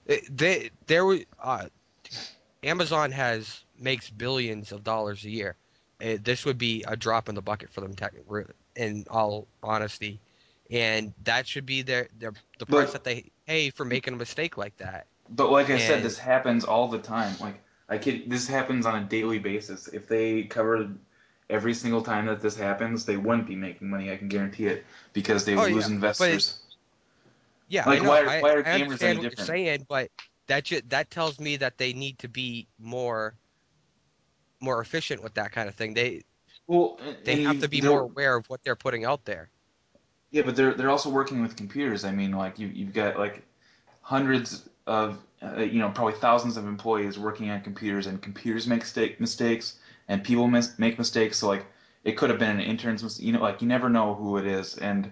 [0.07, 1.67] It, they there was uh,
[2.63, 5.57] Amazon has makes billions of dollars a year.
[6.03, 8.13] Uh this would be a drop in the bucket for them, tech,
[8.77, 10.19] in all honesty,
[10.71, 14.17] and that should be their their the price But- that they pay for making a
[14.17, 15.07] mistake like that.
[15.31, 17.35] But like I said, this happens all the time.
[17.41, 19.89] Like I kid, this happens on a daily basis.
[19.89, 20.99] If they covered
[21.51, 24.11] every single time that this happens, they wouldn't be making money.
[24.13, 26.59] I can guarantee it because they Oh, lose yeah, investors.
[27.69, 29.47] Yeah, Like, I why are- I, why are I gamers any understand what you're different?
[29.49, 30.11] saying, but
[30.47, 33.35] that ju- that tells me that they need to be more
[34.61, 35.93] more efficient with that kind of thing.
[35.95, 36.23] They
[36.67, 39.51] Well, they have you- to be more aware of what they're putting out there.
[40.35, 42.05] Yeah, but they're they're also working with computers.
[42.05, 43.45] I mean, like you you've got like
[44.01, 48.81] hundreds of uh, you know probably thousands of employees working on computers, and computers make
[48.81, 49.79] mistake, mistakes,
[50.09, 51.39] and people mis- make mistakes.
[51.39, 51.65] So like
[52.03, 53.25] it could have been an intern's mistake.
[53.25, 55.09] You know, like you never know who it is, and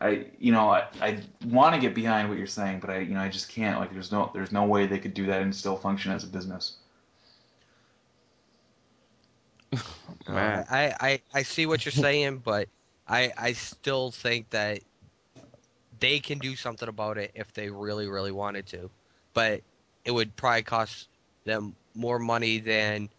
[0.00, 3.14] I you know I, I want to get behind what you're saying, but I you
[3.14, 3.80] know I just can't.
[3.80, 6.28] Like there's no there's no way they could do that and still function as a
[6.28, 6.76] business.
[10.28, 10.64] Man.
[10.70, 12.68] I, I, I see what you're saying, but
[13.12, 14.80] I I still think that
[16.00, 18.90] they can do something about it if they really really wanted to,
[19.34, 19.60] but
[20.04, 21.08] it would probably cost
[21.44, 23.10] them more money than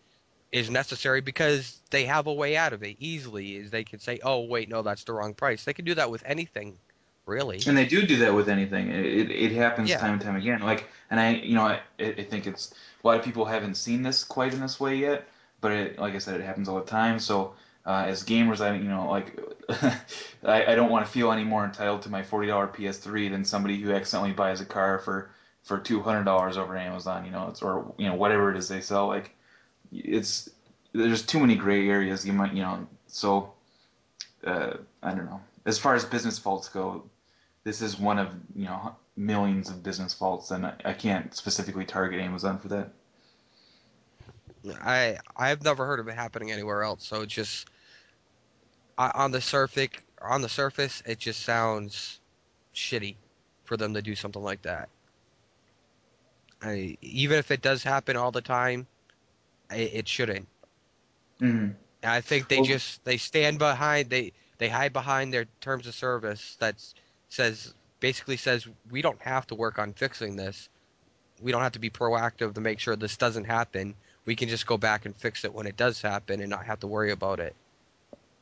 [0.51, 3.55] is necessary because they have a way out of it easily.
[3.55, 5.63] Is they can say, oh wait, no, that's the wrong price.
[5.63, 6.77] They can do that with anything,
[7.27, 7.59] really.
[7.67, 8.89] And they do do that with anything.
[8.89, 9.97] It, it, happens Yeah.
[9.99, 10.61] time and time again.
[10.61, 12.73] Like, and I, you know, I, I think it's
[13.03, 15.27] a lot of people haven't seen this quite in this way yet.
[15.61, 17.19] But it, like I said, it happens all the time.
[17.19, 17.53] So
[17.85, 19.39] uh, as gamers, I, you know, like,
[20.43, 23.43] I, I don't want to feel any more entitled to my forty dollar PS3 than
[23.43, 25.31] somebody who accidentally buys a car for
[25.63, 27.25] for two hundred dollars over Amazon.
[27.25, 29.07] You know, it's or you know whatever it is they sell.
[29.07, 29.35] Like,
[29.91, 30.49] it's
[30.93, 32.25] there's too many gray areas.
[32.25, 33.53] You might, you know, so
[34.45, 35.41] uh, I don't know.
[35.65, 37.03] As far as business faults go,
[37.63, 41.85] this is one of you know millions of business faults, and I, I can't specifically
[41.85, 42.93] target Amazon for that.
[44.81, 47.05] I I've never heard of it happening anywhere else.
[47.05, 47.67] So it just
[48.97, 49.89] on the surface
[50.21, 52.19] on the surface it just sounds
[52.73, 53.15] shitty
[53.65, 54.89] for them to do something like that.
[56.61, 58.87] I, even if it does happen all the time,
[59.69, 60.47] I, it shouldn't.
[61.41, 61.71] Mm-hmm.
[62.03, 65.95] I think they Well- just they stand behind they they hide behind their terms of
[65.95, 66.75] service that
[67.29, 70.69] says basically says we don't have to work on fixing this.
[71.41, 73.95] We don't have to be proactive to make sure this doesn't happen.
[74.25, 76.79] We can just go back and fix it when it does happen and not have
[76.81, 77.55] to worry about it.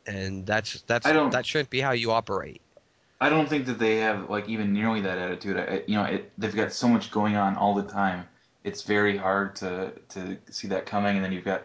[0.06, 2.62] And that's that's I don't- that shouldn't be how you operate.
[3.20, 5.58] I don't think that they have like even nearly that attitude.
[5.58, 8.28] I, you know, it, they've got so much going on all the time,
[8.64, 11.16] it's very hard to to see that coming.
[11.16, 11.64] And then you've got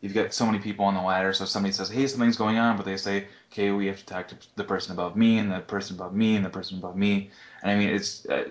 [0.00, 1.32] you've got so many people on the ladder.
[1.32, 4.28] So somebody says, "Hey, something's going on," but they say, "Okay, we have to talk
[4.28, 7.30] to the person above me, and the person above me, and the person above me."
[7.62, 8.50] And I mean, it's uh,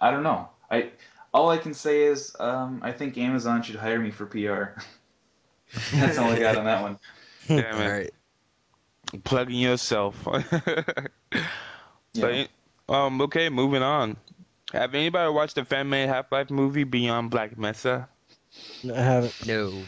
[0.00, 0.48] I don't know.
[0.70, 0.92] I
[1.34, 4.76] all I can say is um, I think Amazon should hire me for PR.
[5.98, 6.98] That's all I got on that one.
[7.56, 7.98] Damn it.
[7.98, 8.12] right.
[9.24, 10.26] Plugging yourself.
[12.16, 12.46] Yeah.
[12.88, 14.16] But, um, okay, moving on.
[14.72, 18.08] Have anybody watched the fan-made Half-Life movie Beyond Black Mesa?
[18.84, 19.46] I haven't.
[19.46, 19.82] No.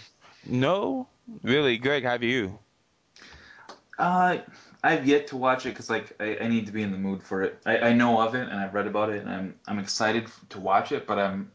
[0.46, 1.08] No,
[1.42, 2.04] really, Greg.
[2.04, 2.58] Have you?
[3.98, 4.38] Uh,
[4.84, 7.22] I've yet to watch it because like I, I need to be in the mood
[7.22, 7.58] for it.
[7.66, 10.60] I, I know of it and I've read about it and I'm I'm excited to
[10.60, 11.50] watch it, but I'm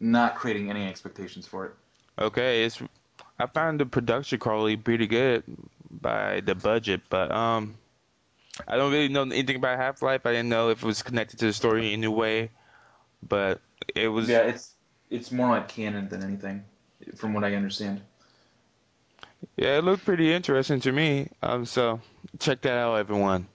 [0.00, 1.72] not creating any expectations for it.
[2.18, 2.82] Okay, it's.
[3.38, 5.44] I found the production quality pretty good
[5.90, 7.76] by the budget, but um,
[8.66, 10.26] I don't really know anything about Half-Life.
[10.26, 12.50] I didn't know if it was connected to the story in any way,
[13.22, 13.60] but
[13.94, 14.28] it was.
[14.28, 14.74] Yeah, it's
[15.10, 16.64] it's more like canon than anything,
[17.16, 18.02] from what I understand.
[19.56, 21.28] Yeah, it looked pretty interesting to me.
[21.42, 22.00] Um, so
[22.38, 23.46] check that out, everyone.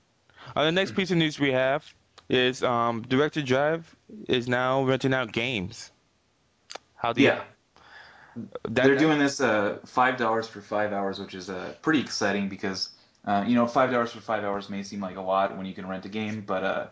[0.55, 1.85] Uh, the next piece of news we have
[2.29, 3.83] is um, Direct2Drive
[4.27, 5.91] is now renting out games.
[6.95, 7.27] How do you?
[7.27, 7.43] Yeah,
[8.35, 12.49] that, they're doing this uh five dollars for five hours, which is uh pretty exciting
[12.49, 12.89] because
[13.25, 15.73] uh you know five dollars for five hours may seem like a lot when you
[15.73, 16.87] can rent a game, but uh,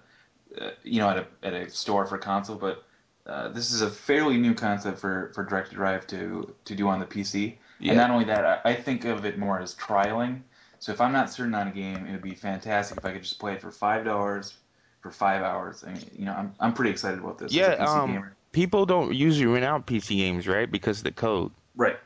[0.59, 2.83] uh you know at a at a store for console, but
[3.25, 6.99] uh, this is a fairly new concept for for Direct Drive to to do on
[6.99, 7.55] the PC.
[7.79, 7.91] Yeah.
[7.91, 10.41] And not only that, I, I think of it more as trialing.
[10.79, 13.23] So if I'm not certain on a game, it would be fantastic if I could
[13.23, 14.55] just play it for five dollars
[15.01, 15.83] for five hours.
[15.87, 17.53] I mean, you know, I'm I'm pretty excited about this.
[17.53, 18.35] Yeah, as a PC um, gamer.
[18.53, 20.71] People don't usually rent out PC games, right?
[20.71, 21.51] Because of the code.
[21.75, 21.97] Right.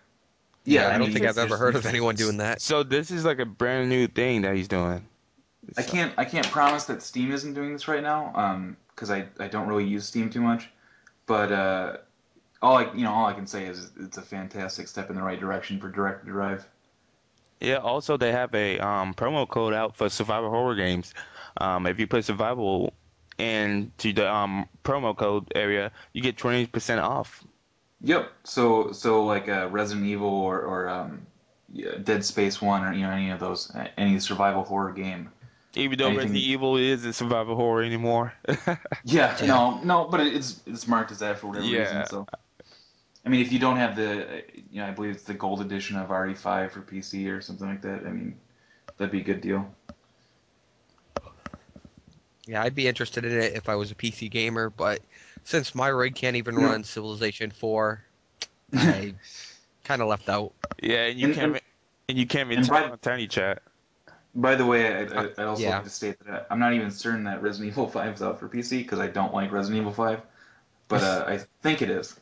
[0.63, 2.61] Yeah, I, don't mean, think I've ever heard of anyone doing that.
[2.61, 5.05] So this is like a brand new thing that he's doing.
[5.77, 9.27] I can't I can't promise that Steam isn't doing this right now, um, because I,
[9.39, 10.69] I don't really use Steam too much,
[11.25, 11.97] but uh,
[12.61, 15.21] all I you know all I can say is it's a fantastic step in the
[15.21, 16.65] right direction for Direct to Drive.
[17.59, 17.77] Yeah.
[17.77, 21.13] Also, they have a um, promo code out for survival horror games.
[21.57, 22.93] Um, if you put survival
[23.39, 27.43] into the um, promo code area, you get twenty percent off.
[28.01, 28.31] Yep.
[28.43, 31.25] So so like uh, Resident Evil or or um,
[32.03, 35.29] Dead Space One or you know any of those uh, any survival horror game.
[35.75, 38.33] Even though Anything- Resident Evil isn't survival horror anymore.
[39.03, 39.45] Yeah, Yeah.
[39.45, 41.79] no, no, but it's it's marked as that for whatever Yeah.
[41.81, 42.05] reason.
[42.07, 42.27] So,
[43.25, 45.97] I mean, if you don't have the, you know, I believe it's the gold edition
[45.97, 48.05] of RE5 for PC or something like that.
[48.07, 48.37] I mean,
[48.97, 49.71] that'd be a good deal.
[52.47, 55.01] Yeah, I'd be interested in it if I was a PC gamer, but
[55.43, 56.65] since my rig can't even Yeah.
[56.67, 58.01] run Civilization 4,
[58.73, 59.13] I
[59.83, 60.53] kind of left out.
[60.81, 61.61] yeah, and you And- can't
[62.09, 63.61] and you can't even and talk by- on Tiny Chat.
[64.35, 65.75] By the way, I, I, uh, I also Yeah.
[65.75, 68.39] like to state that uh, I'm not even certain that Resident Evil 5 is out
[68.39, 70.21] for PC because I don't like Resident Evil 5,
[70.87, 72.17] but uh, I think it is.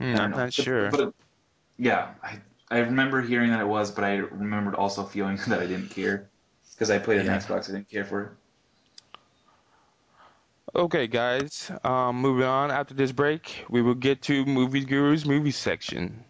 [0.00, 0.04] Hmm.
[0.04, 0.90] I don't I'm not But- sure.
[0.90, 1.14] But,
[1.78, 2.38] yeah, I
[2.70, 6.28] I remember hearing that it was, but I remembered also feeling that I didn't care
[6.72, 7.34] because I played it Yeah.
[7.34, 7.68] on Xbox.
[7.68, 8.28] I didn't care for it.
[10.76, 11.70] Okay, guys.
[11.84, 12.72] Um, moving on.
[12.72, 16.24] After this break, we will get to Movie Guru's movie section.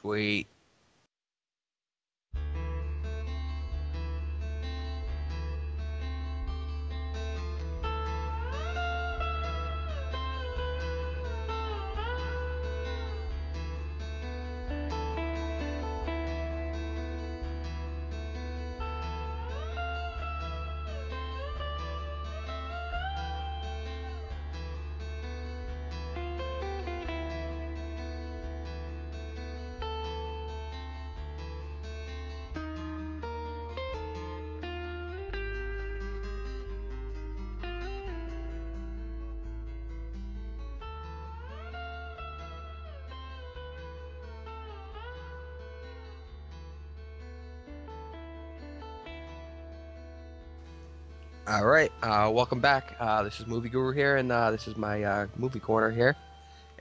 [0.00, 0.46] Sweet.
[51.54, 52.96] All right, uh, welcome back.
[52.98, 56.16] Uh, this is Movie Guru here, and uh, this is my uh, movie corner here.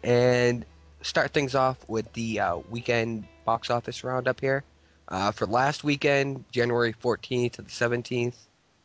[0.03, 0.65] And
[1.03, 4.63] start things off with the uh, weekend box office roundup here.
[5.09, 8.33] Uh, for last weekend, January 14th to the 17th,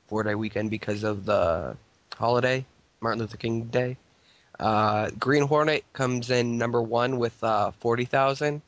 [0.08, 1.74] four day weekend because of the
[2.18, 2.66] holiday,
[3.00, 3.96] Martin Luther King Day.
[5.18, 8.60] Green Hornet comes in number one with uh, 40,000.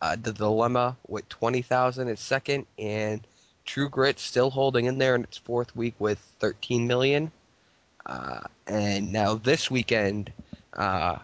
[0.00, 3.20] Uh, the Dilemma with 20,000 is second, and
[3.64, 7.30] True Grit still holding in there in its fourth week with 13 million.
[8.06, 10.32] Uh, and now this weekend,
[10.74, 11.16] uh,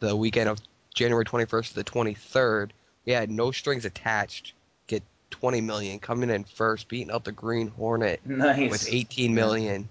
[0.00, 0.58] the weekend of
[0.94, 2.70] January 21st to the 23rd,
[3.04, 4.52] we had No Strings Attached
[4.86, 8.70] get 20 million, coming in first, beating out the Green Hornet Nice.
[8.70, 9.88] with 18 million,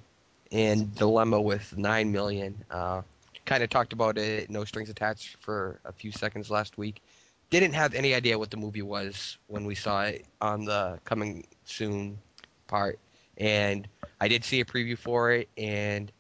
[0.51, 2.55] and Dilemma with 9 million.
[2.71, 3.01] Uh,
[3.45, 7.01] kind of talked about it, no strings attached, for a few seconds last week.
[7.49, 11.45] Didn't have any idea what the movie was when we saw it on the coming
[11.63, 12.19] soon
[12.67, 12.99] part,
[13.37, 13.87] and
[14.19, 16.11] I did see a preview for it, and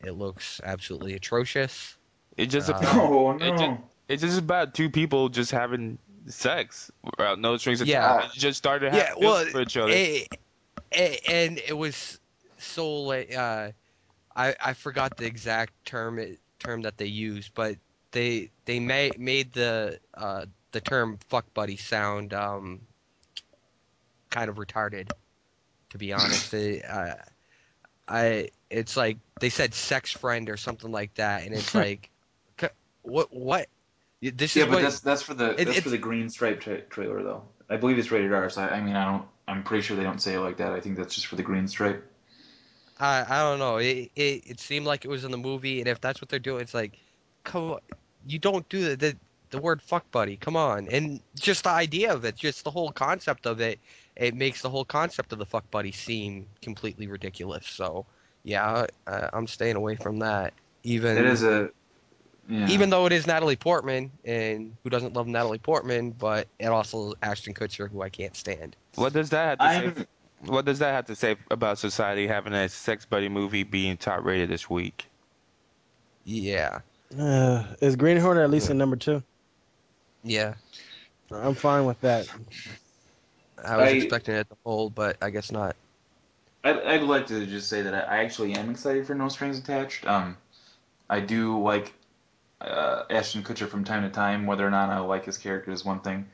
[0.00, 1.96] it looks absolutely atrocious.
[2.36, 3.56] It just Uh, Oh It no.
[3.56, 8.14] ju- it's just about two people just having sex without no strings Yeah.
[8.14, 8.34] attached.
[8.34, 9.92] They just started Yeah, having well, for each other.
[9.92, 10.28] it,
[10.92, 12.20] it- and it was
[12.58, 13.72] so like uh,
[14.36, 17.76] I I forgot the exact term it, term that they used, but
[18.12, 22.86] they they made made the uh, the term "fuck buddy" sound um,
[24.30, 25.10] kind of retarded.
[25.90, 27.14] To be honest, They, uh,
[28.08, 32.10] I it's like they said "sex friend" or something like that, and it's like,
[32.60, 32.68] c-
[33.02, 33.68] what what?
[34.22, 36.60] This Yeah, is but what that's that's for the it- that's for the green stripe
[36.60, 37.42] tra- trailer though.
[37.70, 38.48] I believe it's rated R.
[38.50, 39.26] So I, I mean, I don't.
[39.46, 40.72] I'm pretty sure they don't say it like that.
[40.72, 42.04] I think that's just for the green stripe.
[42.98, 43.76] I I don't know.
[43.78, 46.38] It, it it seemed like it was in the movie, and if that's what they're
[46.38, 46.98] doing, it's like,
[47.44, 47.80] come on,
[48.26, 49.16] you don't do the
[49.50, 50.36] the, the word fuck buddy.
[50.36, 53.78] Come on, and just the idea of it, just the whole concept of it,
[54.16, 57.66] it makes the whole concept of the fuck buddy seem completely ridiculous.
[57.66, 58.06] So
[58.44, 60.52] yeah, I, I'm staying away from that.
[60.84, 61.70] Even It is a.
[62.50, 62.66] Yeah.
[62.70, 67.12] even though it is Natalie Portman, and who doesn't love Natalie Portman, but it also
[67.22, 68.74] Ashton Kutcher, who I can't stand.
[68.94, 69.84] what does that have to say?
[69.86, 70.08] haven't.
[70.46, 74.24] What does that have to say about society having a sex buddy movie being top
[74.24, 75.06] rated this week?
[76.24, 76.80] Yeah,
[77.18, 79.22] Uh, is Green Hornet at least in number two?
[80.28, 80.54] Yeah.
[81.30, 82.28] I'm fine with that.
[83.64, 85.76] I was I- expecting it to hold, but I guess not.
[86.64, 89.58] I'd, I'd like to just say that I, I actually am excited for No Strings
[89.58, 90.06] Attached.
[90.06, 90.36] Um,
[91.08, 91.92] I do like
[92.60, 94.46] uh, Ashton Kutcher from time to time.
[94.46, 96.26] Whether or not I like his character is one thing,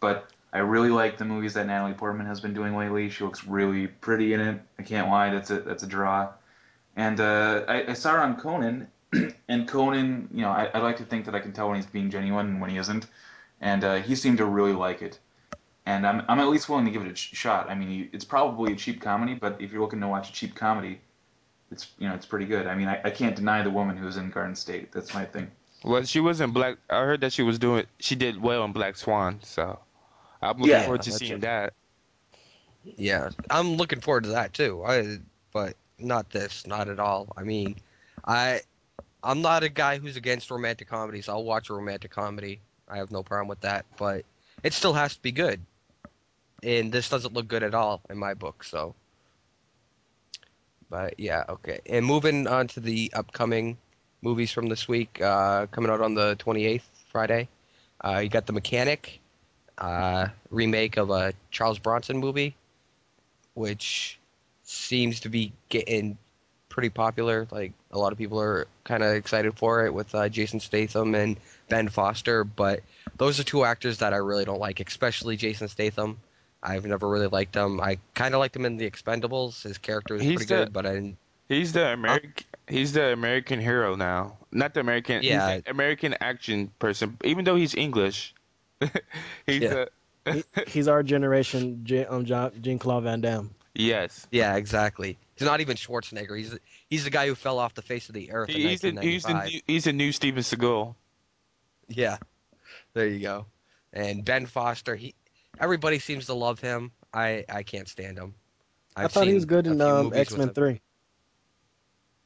[0.00, 3.10] but I really like the movies that Natalie Portman has been doing lately.
[3.10, 4.60] She looks really pretty in it.
[4.78, 5.30] I can't lie.
[5.30, 6.28] That's a that's a draw.
[6.94, 8.86] And uh, I, I saw her on Conan,
[9.48, 11.86] and Conan, you know, I, I like to think that I can tell when he's
[11.86, 13.06] being genuine and when he isn't.
[13.62, 15.20] And uh, he seemed to really like it.
[15.86, 17.70] And I'm, I'm at least willing to give it a sh- shot.
[17.70, 20.54] I mean, it's probably a cheap comedy, but if you're looking to watch a cheap
[20.54, 21.00] comedy,
[21.72, 22.66] it's you know it's pretty good.
[22.68, 24.92] I mean, I, I can't deny the woman who was in Garden State.
[24.92, 25.50] That's my thing.
[25.84, 26.78] Well, she was in Black.
[26.90, 27.86] I heard that she was doing.
[28.00, 29.78] She did well in Black Swan, so
[30.42, 31.40] I'm looking Yeah, forward to seeing it.
[31.40, 31.74] that.
[32.96, 34.82] Yeah, I'm looking forward to that too.
[34.84, 35.18] I,
[35.52, 37.28] but not this, not at all.
[37.36, 37.76] I mean,
[38.24, 38.60] I,
[39.22, 41.28] I'm not a guy who's against romantic comedies.
[41.28, 42.62] I'll watch a romantic comedy.
[42.88, 44.24] I have no problem with that, but
[44.62, 45.60] it still has to be good.
[46.62, 48.64] And this doesn't look good at all in my book.
[48.64, 48.94] So,
[50.88, 51.80] but yeah, okay.
[51.86, 53.78] And moving on to the upcoming
[54.20, 57.48] movies from this week, uh, coming out on the 28th, Friday.
[58.04, 59.20] Uh, you got The Mechanic,
[59.78, 62.56] uh, remake of a Charles Bronson movie
[63.54, 64.18] which
[64.62, 66.18] seems to be getting
[66.68, 67.46] pretty popular.
[67.50, 71.14] Like a lot of people are kind of excited for it with uh, Jason Statham
[71.14, 71.36] and
[71.68, 72.44] Ben Foster.
[72.44, 72.80] But
[73.16, 76.18] those are two actors that I really don't like, especially Jason Statham.
[76.62, 77.80] I've never really liked him.
[77.80, 79.62] I kind of liked him in The Expendables.
[79.62, 81.16] His character was He's pretty the- good, but I didn't.
[81.48, 82.32] He's the American.
[82.68, 84.38] He's the American hero now.
[84.52, 85.22] Not the American.
[85.22, 85.54] Yeah.
[85.56, 87.18] He's the American action person.
[87.24, 88.32] Even though he's English,
[88.80, 89.86] he's Yeah.
[90.24, 93.50] the He, he's our generation, J- um, Jean Claude Van Damme.
[93.74, 94.26] yes.
[94.30, 95.18] Yeah, exactly.
[95.42, 96.38] He's not even Schwarzenegger.
[96.38, 96.56] He's
[96.88, 99.24] he's the guy who fell off the face of the earth in He's the he's
[99.24, 99.52] the 1995.
[99.52, 100.94] new, he's the new Steven Seagal.
[101.88, 102.18] Yeah,
[102.94, 103.46] there you go.
[103.92, 105.14] And Ben Foster, he
[105.58, 106.92] everybody seems to love him.
[107.12, 108.34] I I can't stand him.
[108.94, 110.50] i thought he was good in um, X Men.
[110.50, 110.80] Three.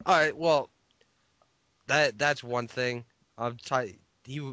[0.05, 0.69] All right, well,
[1.87, 3.05] that that's one thing.
[3.39, 4.53] I'm t- he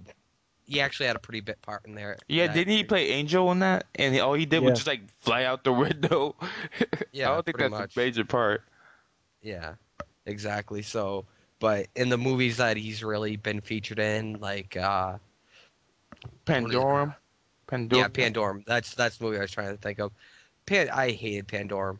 [0.66, 2.18] he actually had a pretty bit part in there.
[2.28, 3.86] Yeah, that- didn't he play Angel in that?
[3.96, 4.70] And all he did Yeah.
[4.70, 6.36] was just like fly out the window.
[7.12, 7.96] Yeah, I don't think that's much.
[7.96, 8.64] a major part.
[9.44, 9.76] Yeah,
[10.26, 10.82] exactly.
[10.82, 11.26] So,
[11.60, 15.18] but in the movies that he's really been featured in, like uh,
[16.46, 17.16] Pandorum.
[17.68, 17.96] Pandorum.
[17.96, 18.66] yeah, Pandorum.
[18.66, 20.12] That's that's the movie I was trying to think of.
[20.66, 22.00] Pan, I hated Pandorum.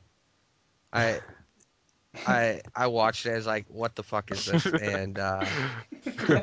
[0.92, 1.20] I.
[2.26, 3.32] I I watched it.
[3.32, 5.52] I was like, "What the fuck is this?" And uh,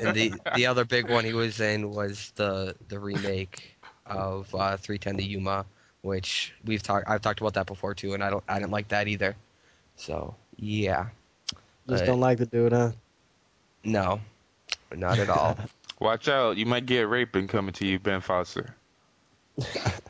[0.01, 4.77] and the the other big one he was in was the the remake of uh,
[4.77, 5.65] 310 to Yuma,
[6.03, 8.89] which we've talked I've talked about that before too, and I don't I didn't like
[8.89, 9.37] that either.
[9.97, 11.09] So yeah,
[11.89, 12.93] Just Uh, don't like the dude, huh?
[13.85, 14.21] no,
[14.95, 15.59] not at all.
[16.01, 18.75] Watch out, you might get raping coming to you, Ben Foster.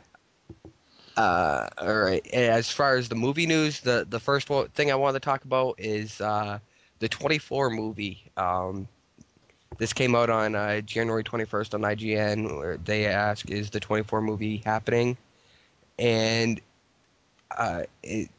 [1.17, 2.25] uh, all right.
[2.27, 5.43] As far as the movie news, the the first one, thing I wanted to talk
[5.43, 6.59] about is uh,
[6.99, 8.23] the 24 movie.
[8.37, 8.87] Um,
[9.77, 14.21] this came out on uh, January 21st on IGN, where they ask, "Is the 24
[14.21, 15.17] movie happening?"
[15.99, 16.61] And
[17.57, 18.29] uh, it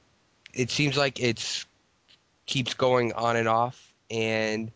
[0.55, 1.67] it seems like it's
[2.47, 3.93] keeps going on and off.
[4.11, 4.71] And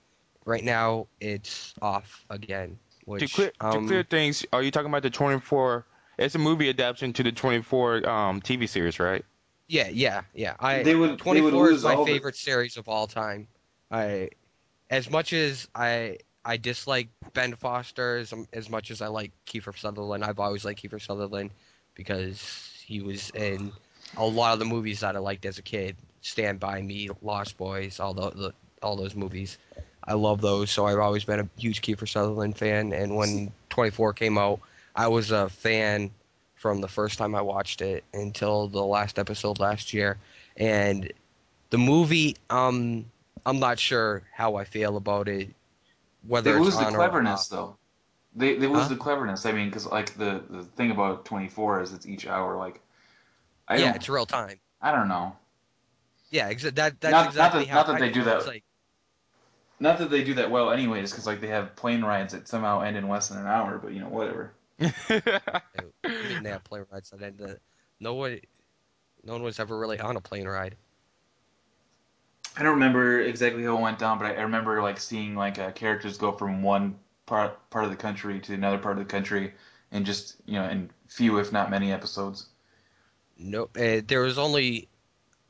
[0.45, 2.79] right now it's off again.
[3.01, 5.85] To Which clear, to um, clear things, are you talking about the 24?
[6.19, 9.25] It's a movie adaptation to the 24 um, TV series, right?
[9.69, 10.55] yeah, yeah, yeah.
[10.61, 13.07] I They would- they would 24 lose is my all the- favorite series of all
[13.07, 13.49] time.
[13.91, 14.31] I,
[14.91, 19.77] as much as I I dislike Ben Foster as as much as I like Kiefer
[19.77, 21.51] Sutherland, I've always liked Kiefer Sutherland
[21.95, 23.73] because he was in
[24.17, 25.97] a lot of the movies that I liked as a kid.
[26.23, 29.59] Stand by Me, Lost Boys, all the, the all those movies.
[30.05, 32.93] I love those, so I've always been a huge Kiefer Sutherland fan.
[32.93, 34.61] And when 24 came out,
[34.97, 36.11] I was a fan
[36.55, 40.17] from the first time I watched it until the last episode last year.
[40.57, 41.13] And
[41.71, 43.05] the movie, um,
[43.45, 45.51] I'm not sure how I feel about it.
[46.27, 47.77] Whether They it's lose the cleverness, though.
[48.35, 48.89] They they lose Huh?
[48.89, 49.47] the cleverness.
[49.47, 52.57] I mean, because like the the thing about 24 is it's each hour.
[52.57, 52.81] Like,
[53.69, 54.59] I yeah, it's real time.
[54.83, 55.37] I don't know.
[56.31, 58.47] Yeah, exa- that that's Not- not exactly that- how not that I they do that.
[58.47, 58.65] Like,
[59.79, 62.81] Not that they do that well, anyways, because like they have plane rides that somehow
[62.81, 63.79] end in less than an hour.
[63.79, 64.53] But you know, whatever.
[64.81, 65.63] I
[66.05, 67.59] mean, they have plane rides that end.
[68.01, 68.41] No one,
[69.25, 70.77] no one was ever really on a plane ride.
[72.59, 75.59] I don't remember exactly how it went down, but I, I remember like seeing like
[75.59, 76.97] uh, characters go from one
[77.27, 79.53] part part of the country to another part of the country,
[79.93, 82.47] in just you know in few, if not many, episodes.
[83.39, 84.89] No, uh, there was only,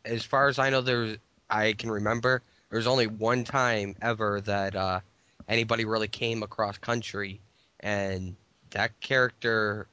[0.05, 1.17] as far as I know, there was,
[1.49, 5.01] I can remember, there was only one time ever that uh,
[5.49, 7.41] anybody really came across country,
[7.81, 8.35] and
[8.77, 9.89] that character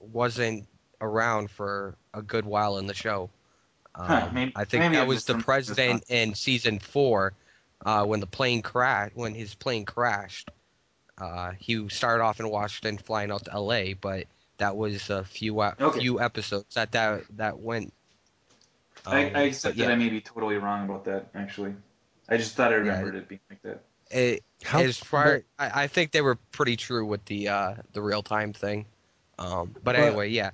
[0.00, 0.66] wasn't
[1.00, 3.30] around for a good while in the show.
[3.94, 7.32] Huh, Um, maybe- I think that I was the president in season four,
[7.86, 10.50] uh, when the plane crashed, when his plane crashed.
[11.16, 14.26] Uh, he started off in Washington, flying out to L.A., but
[14.58, 16.00] that was a few a Okay.
[16.00, 17.92] few episodes that that that went.
[19.06, 21.28] I, um, I accept but that I may be totally wrong about that.
[21.34, 21.74] Actually,
[22.28, 23.84] I just thought I remembered it being like that.
[24.10, 28.02] It, How, as far I, I think they were pretty true with the uh, the
[28.02, 28.86] real time thing.
[29.38, 30.50] Um, but But- anyway, yeah,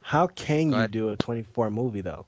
[0.00, 0.90] how can Go you ahead.
[0.90, 2.26] do a 24 movie though?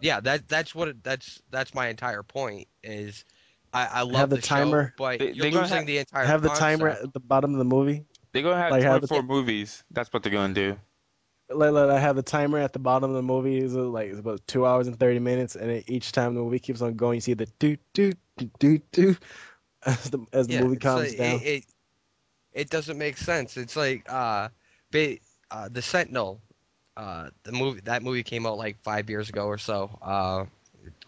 [0.00, 3.24] yeah, that that's what it, that's that's my entire point is.
[3.72, 4.86] I, I love the the, timer.
[4.88, 6.24] show, but They- you're they losing have- the entire.
[6.24, 8.04] Have the timer at the bottom of the movie.
[8.32, 9.84] They're gonna have Like how the- 24 movies.
[9.92, 10.76] That's what they're gonna do.
[11.52, 14.08] Like, like I have the timer at the bottom of the movie is uh, like
[14.10, 16.94] it's about two hours and 30 minutes, and then each time the movie keeps on
[16.94, 19.16] going, you see the do do do do do
[19.86, 21.40] as the as the Yeah, movie comes like- down.
[21.40, 21.64] It, it,
[22.52, 23.56] it doesn't make sense.
[23.56, 24.48] It's like uh,
[24.90, 25.18] ba-
[25.50, 26.40] uh, the Sentinel,
[26.96, 29.90] uh, the movie that movie came out like five years ago or so.
[30.02, 30.44] Uh,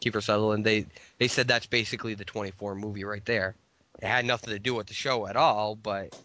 [0.01, 0.65] Kiefer Sutherland.
[0.65, 0.87] They
[1.19, 3.55] they said that's basically the 24 movie right there.
[4.01, 6.17] It had nothing to do with the show at all, but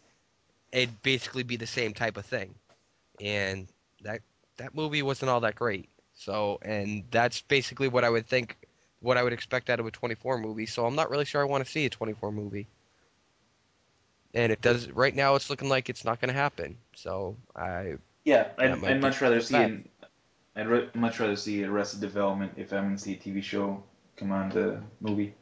[0.71, 2.53] it'd basically be the same type of thing.
[3.21, 3.67] And
[4.03, 4.21] that
[4.57, 5.89] that movie wasn't all that great.
[6.15, 8.55] So, and that's basically what I would think,
[9.01, 10.65] what I would expect out of a 24 movie.
[10.65, 12.67] So I'm not really sure I want to see a 24 movie.
[14.33, 15.35] And it does right now.
[15.35, 16.77] It's looking like it's not going to happen.
[16.95, 17.95] So I
[18.25, 19.87] Yeah, I'd, I'd much rather see an,
[20.55, 23.83] I'd re- much rather see Arrested Development if I'm gonna see a TV show
[24.15, 25.35] come on the movie.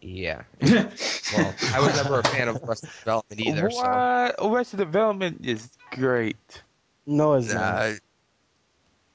[0.00, 0.42] yeah.
[1.32, 3.70] Well, I was never a fan of Arrested Development either.
[3.70, 4.34] So?
[4.42, 6.62] Arrested Development is great.
[7.06, 7.82] no, it's not.
[7.82, 7.92] uh,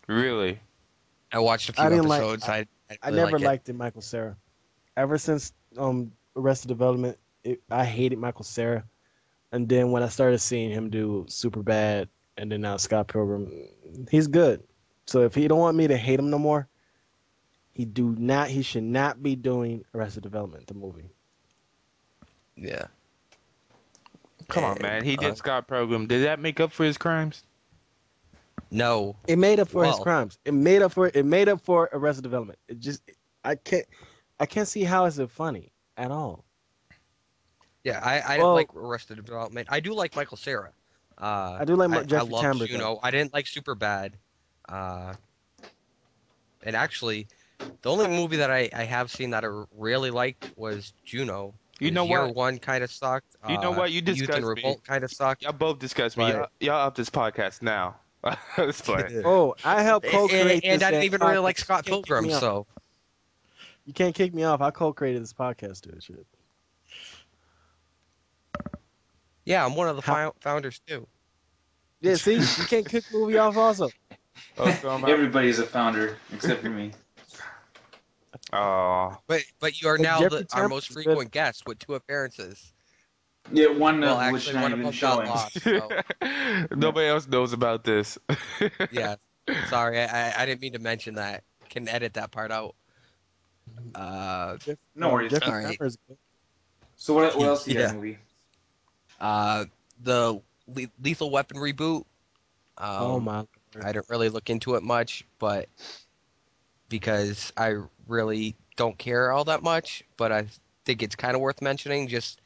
[0.07, 0.59] Really.
[1.31, 2.47] I watched a few I didn't like- episodes.
[2.47, 4.37] I I, I really never like liked it, Michael Cera.
[4.95, 8.83] Ever since um Arrested Development, it, I hated Michael Cera,
[9.51, 12.07] and then when I started seeing him do Super Bad,
[12.37, 13.51] and then now Scott Pilgrim,
[14.09, 14.63] he's good.
[15.05, 16.67] So if he don't want me to hate him no more,
[17.73, 18.47] he do not.
[18.49, 21.09] He should not be doing Arrested Development, the movie.
[22.55, 22.85] Yeah.
[24.47, 25.03] Come on, man.
[25.03, 26.07] He uh, did Scott Pilgrim.
[26.07, 27.43] Did that make up for his crimes?
[28.71, 29.15] No.
[29.27, 30.37] It made up for his crimes.
[30.45, 32.59] It made up for it made up for Arrested Development.
[32.67, 33.01] It just
[33.43, 33.85] I can't
[34.39, 36.43] I can't see how is it funny at all.
[37.83, 39.67] Yeah, I, I Well- didn't like Arrested Development.
[39.71, 40.71] I do like Michael Cera.
[41.17, 42.59] Uh, I do like I, my Jeffrey I love Tambor.
[42.59, 42.65] though.
[42.67, 42.99] Juno.
[43.01, 44.17] I didn't like Super Bad.
[44.69, 45.13] Uh,
[46.63, 47.27] and actually,
[47.81, 51.53] the only movie that I, I have seen that I really liked was Juno.
[51.79, 52.35] You know was Year what?
[52.35, 53.35] One kind of sucked.
[53.47, 53.91] You know uh, what?
[53.91, 54.49] You Youth disgust and me.
[54.49, 55.43] Revolt kind of sucked.
[55.43, 56.27] Y'all both discuss me.
[56.29, 57.95] Y'all, y'all up this podcast now.
[58.57, 59.21] Let's play.
[59.25, 61.91] Oh, I helped And, co-create and this I didn't damn even really like Scott You
[61.93, 62.65] Pilgrim, so
[63.85, 64.61] You can't kick me off.
[64.61, 66.03] I co-created this podcast, dude.
[66.03, 66.25] Shit.
[69.45, 71.07] yeah, I'm one of the How- founders too.
[72.01, 73.57] Yeah, see, you can't kick the movie off.
[73.57, 73.89] Also,
[74.57, 76.91] Oh, so am I- Everybody's a founder except for me.
[78.53, 82.73] Oh, But but you are now the, our most frequent guest with two appearances.
[83.51, 85.27] Yeah, one Well, of which actually, not one of even them got showing.
[85.29, 85.61] lost.
[86.69, 86.75] So.
[86.75, 88.17] nobody else knows about this.
[88.91, 89.15] yeah.
[89.69, 91.43] Sorry, I, I- I didn't mean to mention that.
[91.69, 92.75] Can edit that part out.
[93.95, 94.57] Uh,
[94.95, 95.31] No worries.
[95.31, 95.77] Jeffrey All right.
[95.79, 96.17] Dahmer is good.
[96.95, 97.89] So what, what else do you got Yeah.
[97.89, 98.17] in the movie?
[99.19, 99.65] uh,
[100.03, 102.03] the Le- Lethal Weapon reboot.
[102.77, 103.35] Um, oh my.
[103.37, 103.47] Lord.
[103.83, 105.67] I didn't really look into it much, but
[106.89, 107.75] because I
[108.07, 110.45] really don't care all that much, but I
[110.85, 112.39] think it's kind of worth mentioning just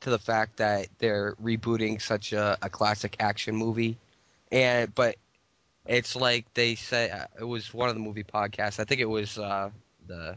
[0.00, 3.96] to the fact that they're rebooting such a, a classic action movie,
[4.52, 5.16] and but
[5.86, 8.78] it's like they say uh, it was one of the movie podcasts.
[8.78, 9.70] I think it was uh,
[10.06, 10.36] the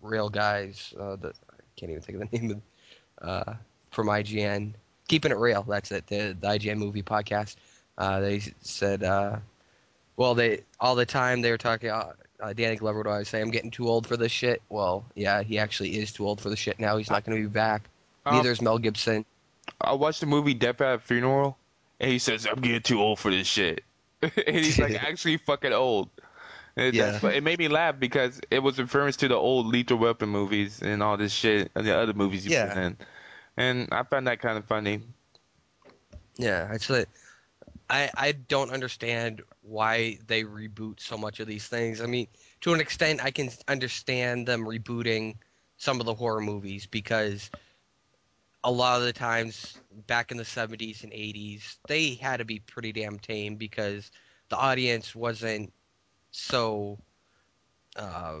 [0.00, 0.94] Real Guys.
[0.98, 2.62] Uh, the I can't even think of the name
[3.20, 3.54] of uh,
[3.90, 4.72] from IGN.
[5.08, 5.64] Keeping it Reel.
[5.64, 6.06] That's it.
[6.06, 7.56] The, the IGN movie podcast.
[7.98, 9.36] Uh, they said, uh,
[10.16, 11.90] well, they all the time they were talking.
[12.54, 15.58] Danny Glover would always say, "I'm getting too old for this shit." Well, yeah, he
[15.58, 16.96] actually is too old for the shit now.
[16.96, 17.88] He's not going to be back.
[18.24, 19.24] Um, Neither is Mel Gibson.
[19.80, 21.58] I watched the movie Death at a Funeral,
[22.00, 23.84] and he says, "I'm getting too old for this shit,"
[24.22, 26.10] and he's like actually fucking old.
[26.76, 27.18] And Yeah.
[27.28, 31.02] it made me laugh because it was reference to the old Lethal Weapon movies and
[31.02, 32.68] all this shit and the other movies you Yeah.
[32.68, 32.96] put in,
[33.56, 35.02] and I found that kind of funny.
[36.38, 36.90] Yeah, it's
[37.90, 42.00] I don't understand why they reboot so much of these things.
[42.00, 42.26] I mean,
[42.62, 45.36] to an extent, I can understand them rebooting
[45.76, 47.50] some of the horror movies because
[48.64, 52.60] a lot of the times back in the 70s and 80s, they had to be
[52.60, 54.10] pretty damn tame because
[54.48, 55.72] the audience wasn't
[56.30, 56.98] so
[57.96, 58.40] uh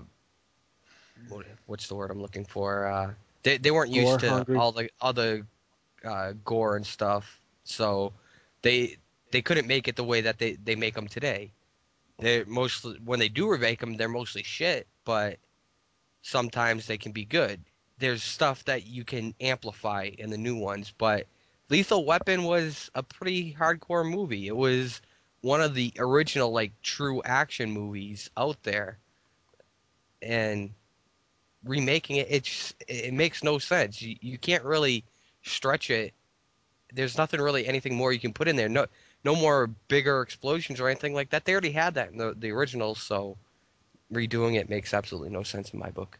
[1.28, 2.86] what, what's the word I'm looking for?
[2.86, 3.12] Uh
[3.42, 4.56] they they weren't used Gore to hungry?
[4.58, 5.46] all the all the
[6.04, 8.12] uh, gore and stuff, so
[8.62, 8.96] they
[9.30, 11.52] they couldn't make it the way that they they make them today.
[12.18, 15.38] They mostly when they do remake them, they're mostly shit, but
[16.22, 17.60] sometimes they can be good.
[18.02, 21.28] There's stuff that you can amplify in the new ones, but
[21.68, 24.48] Lethal Weapon was a pretty hardcore movie.
[24.48, 25.00] It was
[25.40, 28.98] one of the original like true action movies out there,
[30.20, 30.74] and
[31.62, 34.02] remaking it, it it makes no sense.
[34.02, 35.04] You, you can't really
[35.42, 36.12] stretch it.
[36.92, 38.68] There's nothing really anything more you can put in there.
[38.68, 38.86] No,
[39.22, 41.44] no more bigger explosions or anything like that.
[41.44, 43.36] They already had that in the the original, so
[44.12, 46.18] redoing it makes absolutely no sense in my book.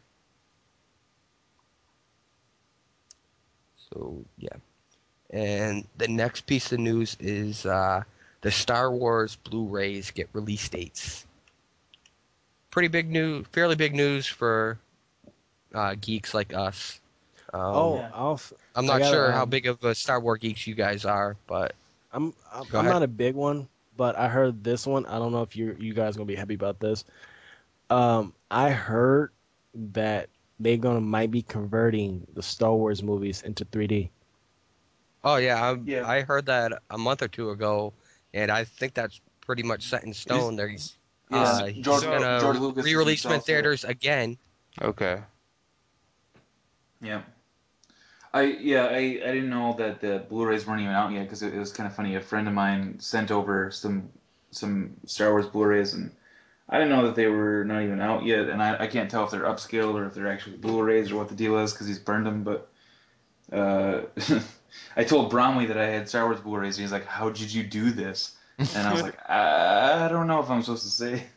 [3.93, 4.57] So yeah,
[5.31, 8.03] and the next piece of news is uh,
[8.41, 11.25] the Star Wars Blu-rays get release dates.
[12.71, 14.79] Pretty big news, fairly big news for
[15.73, 17.01] uh, geeks like us.
[17.53, 18.11] Um, oh, Yeah.
[18.13, 18.41] I'll,
[18.75, 21.37] I'm not gotta, sure how um, big of a Star Wars geeks you guys are,
[21.47, 21.75] but
[22.11, 22.93] I'm I'm, Go I'm ahead.
[22.93, 25.05] not a big one, but I heard this one.
[25.05, 27.05] I don't know if you you guys gonna be happy about this.
[27.89, 29.31] Um, I heard
[29.73, 30.29] that
[30.59, 34.09] they're gonna might be converting the Star Wars movies into 3D.
[35.23, 36.07] oh yeah, I'm, Yeah.
[36.07, 37.93] I heard that a month or two ago,
[38.33, 40.55] and I think that's pretty much set in stone.
[40.55, 43.51] They're Yeah, uh, he's George, gonna George Lucas re-release them in himself it.
[43.53, 44.37] theaters again.
[44.81, 45.21] Okay.
[47.01, 47.21] Yeah.
[48.33, 51.53] I yeah I, I didn't know that the Blu-rays weren't even out yet because it,
[51.53, 52.15] it was kind of funny.
[52.15, 54.09] A friend of mine sent over some
[54.51, 56.11] some Star Wars Blu-rays and
[56.69, 58.49] I didn't know that they were not even out yet.
[58.49, 61.29] And I, I can't tell if they're upscaled or if they're actually Blu-rays or what
[61.29, 62.43] the deal is because he's burned them.
[62.43, 62.69] But
[63.51, 64.01] uh,
[64.95, 66.77] I told Bromley that I had Star Wars Blu-rays.
[66.77, 70.27] And he's like, "How did you do this?" And I was like, I, "I don't
[70.27, 71.23] know if I'm supposed to say."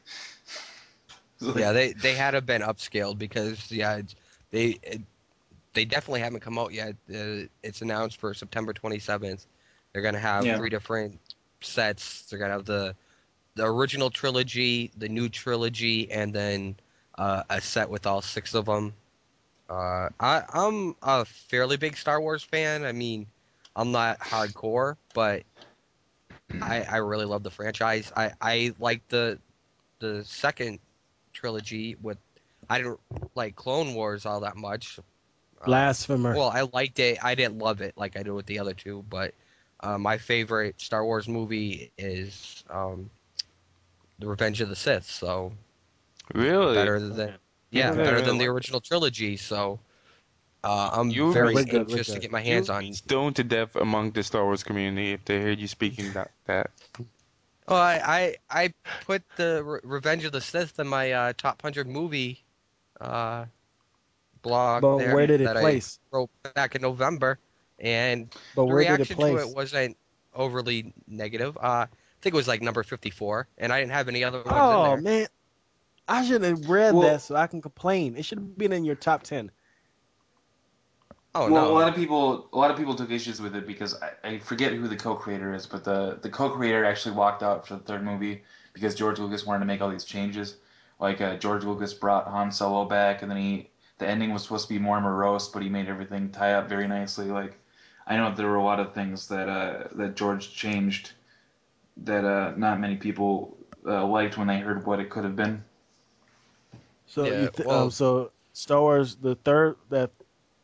[1.41, 4.01] Like- yeah, they they had to been upscaled because yeah,
[4.51, 5.03] they it,
[5.75, 6.97] they definitely haven't come out yet.
[7.11, 9.45] Uh, it's announced for September 27th.
[9.93, 10.57] They're gonna have Yeah.
[10.57, 11.21] three different
[11.61, 12.23] sets.
[12.23, 12.97] They're gonna have the
[13.57, 16.77] the original trilogy, the new trilogy, and then
[17.19, 18.93] uh, a set with all six of them.
[19.69, 22.85] Uh, I I'm a fairly big Star Wars fan.
[22.85, 23.27] I mean,
[23.75, 25.43] I'm not hardcore, but
[26.63, 28.13] I I really love the franchise.
[28.17, 29.39] I I like the
[29.99, 30.79] the second
[31.33, 32.19] trilogy with
[32.69, 33.01] I didn't
[33.35, 35.01] like Clone Wars all that much.
[35.63, 36.37] Uh, Blasphemer.
[36.37, 37.19] well, I liked it.
[37.25, 39.35] I didn't love it like I did with the other two, but
[39.81, 43.11] uh, my favorite Star Wars movie is um,
[44.19, 45.11] The Revenge of the Sith.
[45.11, 45.53] So
[46.35, 46.75] Really?
[46.75, 47.35] better than
[47.71, 48.03] yeah, Okay.
[48.05, 49.37] better than the original trilogy.
[49.37, 49.81] So
[50.65, 52.81] uh, I'm You- very We're good, we're anxious to get my hands You'd on.
[52.85, 56.31] be stoned to death among the Star Wars community if they heard you speaking that.
[56.47, 56.71] that.
[57.69, 58.01] Oh, I,
[58.49, 62.45] I I put the Re- Revenge of the Sith in my uh, top hundred movie
[63.01, 63.47] uh,
[64.43, 64.83] blog.
[64.83, 65.99] but there where did it that I place?
[66.13, 67.39] wrote back in November,
[67.81, 69.97] and But the where did it reaction to it wasn't
[70.33, 71.59] overly negative.
[71.61, 71.89] Uh, I
[72.27, 75.05] think it was like number fifty-four, and I didn't have any other ones Oh in
[75.05, 75.21] there.
[75.21, 75.27] man,
[76.09, 78.17] I should have read Well- that so I can complain.
[78.17, 79.49] It should have been in your top ten.
[81.37, 81.71] Oh well, no!
[81.71, 84.39] a lot of people, a lot of people took issues with it because I, I
[84.39, 88.03] forget who the co-creator is, but the the co-creator actually walked out for the third
[88.03, 90.57] movie because George Lucas wanted to make all these changes.
[90.99, 94.67] like uh, George Lucas brought Han Solo back, and then he the ending was supposed
[94.67, 97.27] to be more morose, but he made everything tie up very nicely.
[97.27, 97.57] Like
[98.05, 101.13] I know there were a lot of things that uh, that George changed
[101.99, 105.63] that uh, not many people uh, liked when they heard what it could have been.
[107.07, 110.11] So, Yeah, you th- well- um, so Star Wars, the third that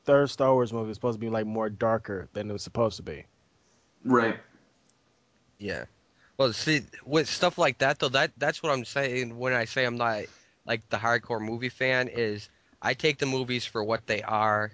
[0.04, 2.96] third Star Wars movie is supposed to be like more darker than it was supposed
[2.96, 3.24] to be.
[4.04, 4.38] Right.
[5.58, 5.84] Yeah.
[6.36, 9.84] Well, see, with stuff like that though, that that's what I'm saying when I say
[9.84, 10.24] I'm not
[10.66, 12.48] like the hardcore movie fan is
[12.80, 14.72] I take the movies for what they are.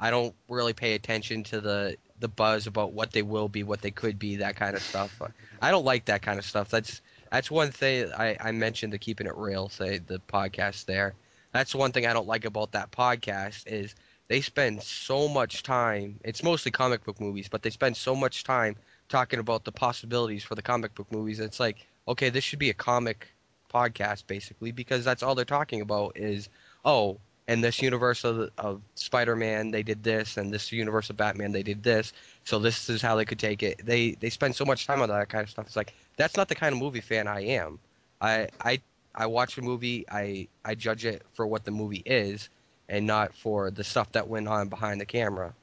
[0.00, 3.82] I don't really pay attention to the the buzz about what they will be, what
[3.82, 5.20] they could be, that kind of stuff.
[5.60, 6.70] I don't like that kind of stuff.
[6.70, 11.12] That's that's one thing I, I mentioned the keeping it Reel, say the podcast there.
[11.52, 13.94] That's one thing I don't like about that podcast is
[14.28, 16.18] they spend so much time.
[16.24, 18.74] It's mostly comic book movies, but they spend so much time
[19.10, 21.40] talking about the possibilities for the comic book movies.
[21.40, 23.28] It's like, okay, this should be a comic
[23.72, 26.48] podcast basically because that's all they're talking about is,
[26.86, 27.18] oh,
[27.48, 31.62] in this universe of, of Spider-Man they did this, and this universe of Batman they
[31.62, 32.12] did this.
[32.44, 33.84] So this is how they could take it.
[33.84, 35.66] They they spend so much time on that kind of stuff.
[35.66, 37.78] It's like that's not the kind of movie fan I am.
[38.20, 38.80] I I
[39.14, 40.04] I watch a movie.
[40.10, 42.48] I I judge it for what the movie is,
[42.88, 45.54] and not for the stuff that went on behind the camera.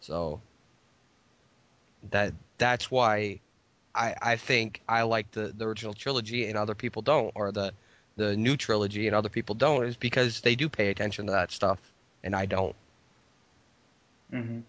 [0.00, 0.40] So
[2.10, 3.40] that that's why
[3.94, 7.72] I I think I like the, the original trilogy and other people don't, or the
[8.20, 11.50] the new trilogy and other people don't, is because they do pay attention to that
[11.50, 11.78] stuff
[12.22, 12.76] and I don't.
[14.32, 14.60] Mm-hmm.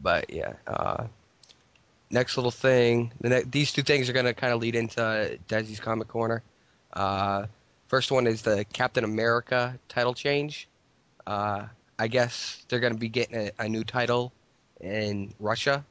[0.00, 1.04] But yeah, uh,
[2.10, 3.12] next little thing.
[3.20, 6.42] The ne- these two things are gonna kind of lead into Desi's comic corner.
[6.92, 7.46] Uh,
[7.88, 10.68] first one is the Captain America title change.
[11.26, 11.66] Uh,
[11.98, 14.32] I guess they're gonna be getting a, a new title
[14.80, 15.84] in Russia.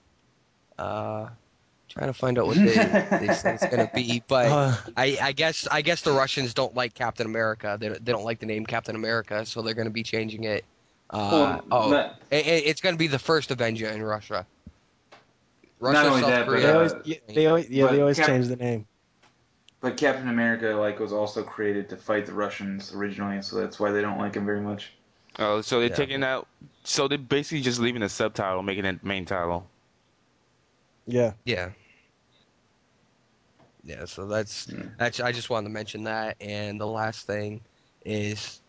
[1.90, 4.48] Trying to find out what they, they say it's gonna be, but.
[4.52, 7.78] Uh, I, I guess I guess the Russians don't like Captain America.
[7.80, 10.66] They, they don't like the name Captain America, so they're going to be changing it.
[11.10, 14.46] Uh, oh, not, it, it- it's going to be the first Avenger in Russia.
[15.80, 18.28] Not only South that, but, they always, yeah, they always, yeah, but they always Cap-
[18.28, 18.86] change the name.
[19.80, 23.92] but Captain America like was also created to fight the Russians originally, so that's why
[23.92, 24.92] they don't like him very much.
[25.40, 25.96] Oh, so they're Yeah.
[25.96, 26.48] taking out.
[26.84, 29.70] So they're basically just leaving the subtitle, making it main title.
[31.08, 31.72] Yeah, Yeah.
[33.84, 34.88] Yeah, so that's Hmm.
[34.98, 37.62] that's I just wanted to mention that and the last thing
[38.06, 38.62] is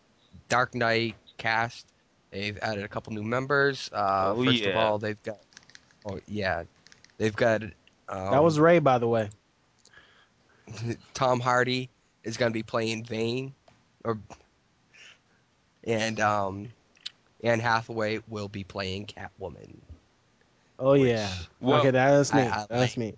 [0.49, 1.87] Dark Knight cast.
[2.31, 3.89] They've added a couple new members.
[3.93, 5.39] Uh, Oh, first of all, they've got
[6.05, 6.63] Oh yeah.
[7.17, 9.29] They've got um, that was Ray, by the way.
[11.13, 11.89] Tom Hardy
[12.23, 13.53] is going to be playing Bane,
[14.05, 14.19] or
[15.83, 16.69] and um,
[17.43, 19.79] Anne Hathaway will be playing Catwoman.
[20.79, 21.29] Oh Which- yeah.
[21.59, 22.41] Well, okay, that's me.
[22.41, 23.15] I- I that's like- me.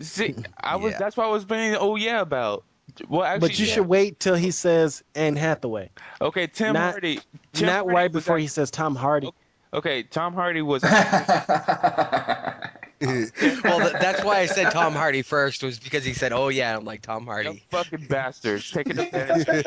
[0.00, 0.92] See, I was.
[0.92, 0.98] Yeah.
[0.98, 1.74] That's what I was being.
[1.74, 2.64] Oh yeah, about.
[3.08, 3.74] Well, actually, But you yeah.
[3.74, 5.90] should wait till he says Anne Hathaway,
[6.20, 7.20] Okay, Tim not- Hardy.
[7.52, 9.30] Tim not Hardy right before act- he says Tom Hardy.
[9.74, 10.82] Okay, Tom Hardy was.
[10.82, 12.60] well,
[13.00, 16.84] th- that's why I said Tom Hardy first was because he said, "Oh yeah," I'm
[16.84, 17.62] like Tom You Hardy.
[17.70, 19.64] fucking bastards taking advantage.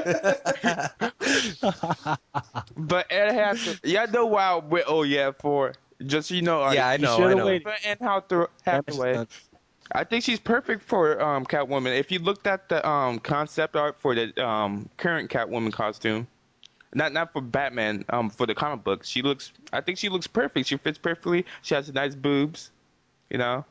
[2.77, 3.79] but Ed has to.
[3.83, 4.43] Yeah, I know why.
[4.45, 5.73] I went, oh yeah, for
[6.05, 6.69] just so you know.
[6.71, 7.17] yeah, I know.
[7.17, 7.45] I know.
[7.45, 7.67] waited.
[7.85, 9.25] Anne Hathaway, Hathaway,
[9.91, 11.97] I think she's perfect for um, Catwoman.
[11.97, 16.27] If you looked at the um, concept art for the um, current Catwoman costume,
[16.93, 19.51] not not for Batman, um, for the comic book, she looks.
[19.73, 20.67] I think she looks perfect.
[20.67, 21.45] She fits perfectly.
[21.63, 22.71] She has nice boobs,
[23.29, 23.65] you know.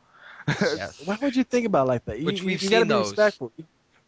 [0.49, 1.03] Yes.
[1.05, 2.19] Why would you think about it like that?
[2.19, 3.11] You, Which you- we've you gotta seen be those.
[3.11, 3.53] respectful.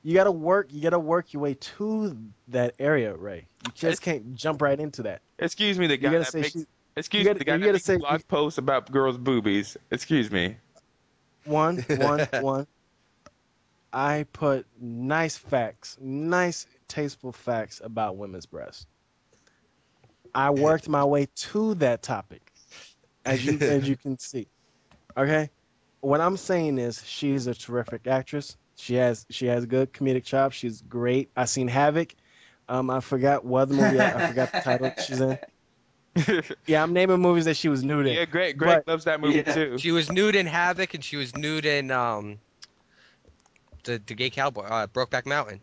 [0.02, 0.68] You, gotta work.
[0.70, 2.16] You gotta work your way to
[2.48, 3.46] that area, Ray.
[3.66, 5.20] You just can't jump right into that.
[5.38, 6.52] Excuse me, the guy that say makes.
[6.54, 6.66] she,
[6.96, 9.18] Excuse you me, the gotta- guy you that gotta makes say- blog posts about girls'
[9.18, 9.76] boobies.
[9.90, 10.56] Excuse me.
[11.44, 12.66] one, one, one.
[13.92, 18.86] I put nice facts, nice tasteful facts about women's breasts.
[20.34, 22.52] I worked my way to that topic,
[23.24, 24.46] as you as you can see.
[25.16, 25.50] Okay,
[26.02, 28.56] what I'm saying is she's a terrific actress.
[28.76, 30.54] She has she has good comedic chops.
[30.56, 31.30] She's great.
[31.36, 32.14] I seen Havoc.
[32.68, 33.98] Um, I forgot what other movie.
[33.98, 35.36] I, I forgot the title she's in.
[36.66, 38.14] Yeah, I'm naming movies that she was nude in.
[38.14, 38.56] yeah, Greg.
[38.58, 39.52] Greg But- loves that movie Yeah.
[39.54, 39.78] too.
[39.78, 42.38] She was nude in Havoc, and she was nude in um,
[43.84, 45.60] the the gay cowboy, uh, Brokeback Mountain.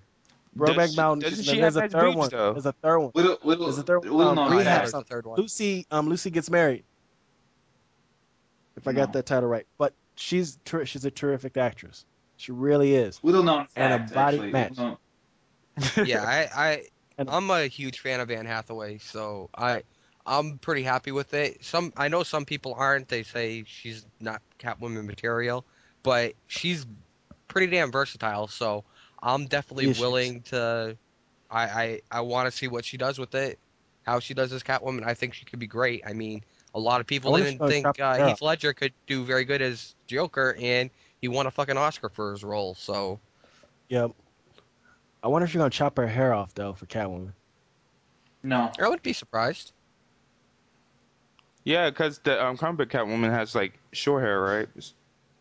[0.57, 1.19] Brokeback she- Mountain.
[1.19, 2.29] doesn't There's she have a nice third boobs, one.
[2.31, 2.53] though?
[2.53, 3.11] There's a third one.
[3.13, 4.83] little, little, There's a third little um, known Rehab That fact.
[4.85, 5.37] was the third one.
[5.39, 6.83] Lucy, um, Lucy gets married.
[8.75, 12.05] If I got that title right, but she's ter- she's a terrific actress.
[12.37, 13.19] She really is.
[13.23, 14.51] Little known And a fact, body actually.
[14.51, 16.07] match.
[16.07, 16.83] Yeah, I, I
[17.27, 19.81] I'm a huge fan of Anne Hathaway, so I
[20.27, 21.63] I'm pretty happy with it.
[21.63, 23.07] Some I know some people aren't.
[23.07, 25.65] They say she's not Catwoman material,
[26.03, 26.85] but she's
[27.47, 28.47] pretty damn versatile.
[28.47, 28.83] So
[29.23, 30.01] I'm definitely Issues.
[30.01, 30.97] willing to.
[31.49, 33.57] I I, I want to see what she does with it,
[34.03, 35.05] how she does as Catwoman.
[35.05, 36.03] I think she could be great.
[36.05, 36.43] I mean,
[36.75, 38.93] a lot of people wonder if didn't think chop her uh, hair Heath Ledger could
[39.07, 40.89] do very good as Joker, and
[41.21, 42.75] he won a fucking Oscar for his role.
[42.75, 43.19] So
[43.87, 44.11] Yep.
[45.23, 47.31] I wonder if she's gonna chop her hair off though for Catwoman.
[48.43, 48.71] No.
[48.79, 49.71] I would be surprised.
[51.67, 54.69] Yeah, because the um, comic book Catwoman has like short hair, right?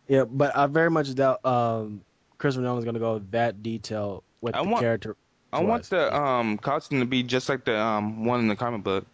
[0.09, 2.01] Yeah, but I very much doubt um,
[2.37, 5.15] Christopher Nolan's gonna go that detail with I the want- character.
[5.53, 8.83] I want the um costume to be just like the um one in the comic
[8.83, 9.05] book.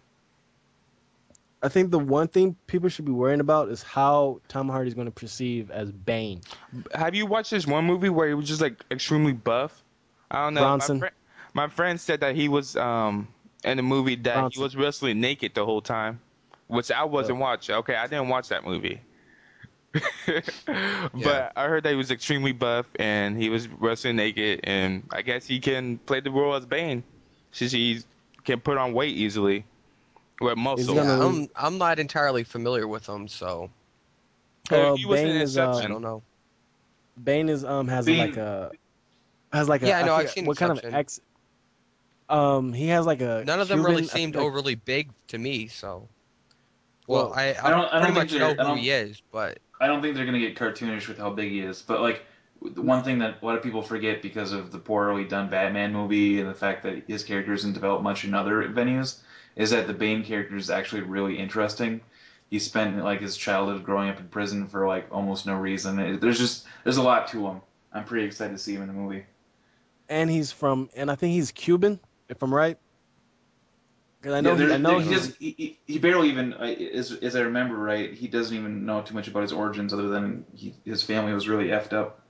[1.61, 5.05] I think the one thing people should be worrying about is how Tom Hardy's going
[5.05, 6.41] to perceive as Bane.
[6.95, 9.83] Have you watched this one movie where he was just like extremely buff?
[10.31, 10.61] I don't know.
[10.61, 10.97] Bronson.
[10.97, 11.15] My, fri-
[11.53, 13.27] my friend said that he was um
[13.63, 14.59] in the movie that Bronson.
[14.59, 16.19] he was wrestling naked the whole time,
[16.67, 17.75] which I wasn't watching.
[17.75, 18.99] Okay, I didn't watch that movie.
[20.25, 25.21] but I heard that he was extremely buff and he was wrestling naked, and I
[25.21, 27.03] guess he can play the role as Bane,
[27.51, 28.01] since he
[28.43, 29.65] can put on weight easily
[30.41, 30.95] with muscle.
[30.95, 33.69] Yeah, I'm I'm not entirely familiar with him, so
[34.71, 35.91] Uh, he was in Bane is, I uh, Inception.
[35.91, 36.23] don't know.
[37.23, 38.71] Bane is um has Bane- like a
[39.51, 40.95] has like Yeah, I know, I've seen what kind of Inception.
[40.99, 41.19] ex.
[42.29, 43.43] Um, he has like a.
[43.45, 46.07] None of them really Cuban- I seemed think, overly big to me, so.
[47.07, 48.77] Well, Well, I, I, I don't- I don't think much they're- know I who don't-
[48.77, 51.81] he is, but I don't think they're gonna get cartoonish with how big he is.
[51.81, 52.23] But like
[52.61, 55.91] the one thing that a lot of people forget because of the poorly done Batman
[55.91, 59.19] movie and the fact that his character isn't developed much in other venues
[59.57, 61.99] is that the Bane character is actually really interesting.
[62.49, 65.99] He spent like his childhood growing up in prison for like almost no reason.
[65.99, 67.61] It- There's just there's a lot to him.
[67.91, 69.25] I'm pretty excited to see him in the movie.
[70.09, 71.99] and he's from, and I think he's Cuban,
[72.29, 72.77] if I'm right.
[74.23, 75.99] 'Cause I know, Yeah, he, there- I know there- he, he's, does, he, he- he
[75.99, 79.41] barely even, I- as, as I remember right, he doesn't even know too much about
[79.43, 82.21] his origins other than he, his family was really effed up.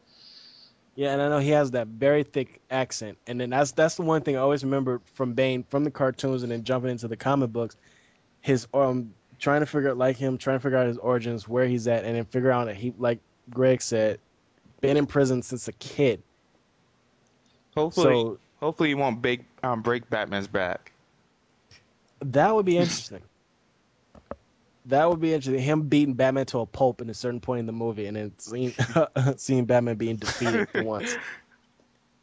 [0.96, 4.02] yeah, and I know he has that very thick accent, and then that's that's the
[4.02, 7.16] one thing I always remember from Bane, from the cartoons, and then jumping into the
[7.18, 7.78] comic books,
[8.42, 11.68] his um trying to figure out like him, trying to figure out his origins, where
[11.68, 13.20] he's at, and then figure out that he, like
[13.52, 14.20] Greg said,
[14.82, 16.24] been in prison since a kid.
[17.76, 20.92] Hopefully, So hopefully he won't big um break Batman's back.
[22.32, 23.22] That would be interesting.
[24.88, 25.62] That would be interesting.
[25.64, 28.34] Him beating Batman to a pulp at a certain point in the movie, and then
[28.38, 28.74] seeing
[29.38, 31.16] seeing Batman being defeated for once.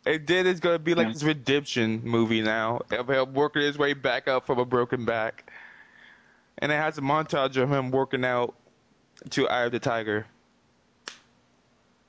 [0.06, 1.12] And then it's gonna be like Yeah.
[1.14, 5.50] this redemption movie now of him working his way back up from a broken back,
[6.58, 8.54] and it has a montage of him working out
[9.30, 10.26] to Eye of the Tiger.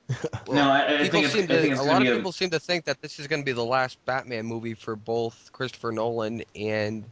[0.50, 2.50] no, I, I think it's, I think it's a lot be of a- people seem
[2.50, 5.92] to think that this is going to be the last Batman movie for both Christopher
[5.92, 7.04] Nolan and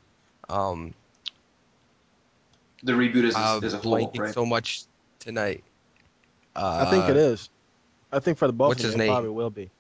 [0.51, 0.93] um
[2.83, 4.35] the reboot is, uh, as a whole, blanking right?
[4.35, 4.85] so much
[5.19, 5.63] tonight.
[6.57, 7.51] Uh, I think it is.
[8.13, 9.13] I think for the both what's of his them, it name?
[9.13, 9.71] probably will be.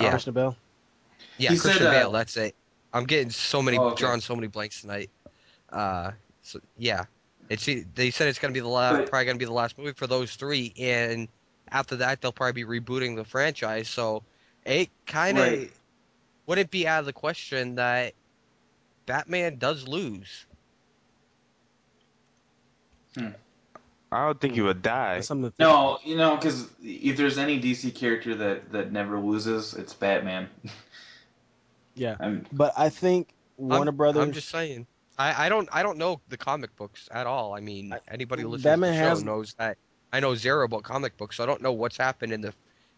[0.00, 0.10] Yeah.
[0.10, 0.56] Christian Bale.
[1.38, 2.12] Yeah, He said, Christian uh, Bale.
[2.12, 2.54] That's it.
[2.92, 3.96] I'm getting so many Oh, okay.
[3.96, 5.10] drawing so many blanks tonight.
[5.70, 7.04] Uh, so yeah,
[7.48, 9.92] it's they said it's gonna be the last, But- probably gonna be the last movie
[9.92, 11.26] for those three, and
[11.70, 13.88] after that they'll probably be rebooting the franchise.
[13.88, 14.22] So
[14.64, 15.72] it kind of Right.
[16.46, 18.14] wouldn't be out of the question that
[19.06, 20.46] Batman does lose.
[23.16, 23.28] Hmm.
[24.12, 25.14] I don't think he would die.
[25.14, 29.18] That's something to No, you know, because if there's any DC character that, that never
[29.18, 30.48] loses, it's Batman.
[31.96, 32.16] Yeah.
[32.18, 34.22] I'm, But I think Warner I'm, Brothers.
[34.24, 34.86] I'm just saying.
[35.16, 37.54] I, I don't I don't know the comic books at all.
[37.54, 39.78] I mean, I- anybody who listens Batman to the show has- knows that
[40.12, 41.36] I know zero about comic books.
[41.36, 42.52] So I don't know what's happened in the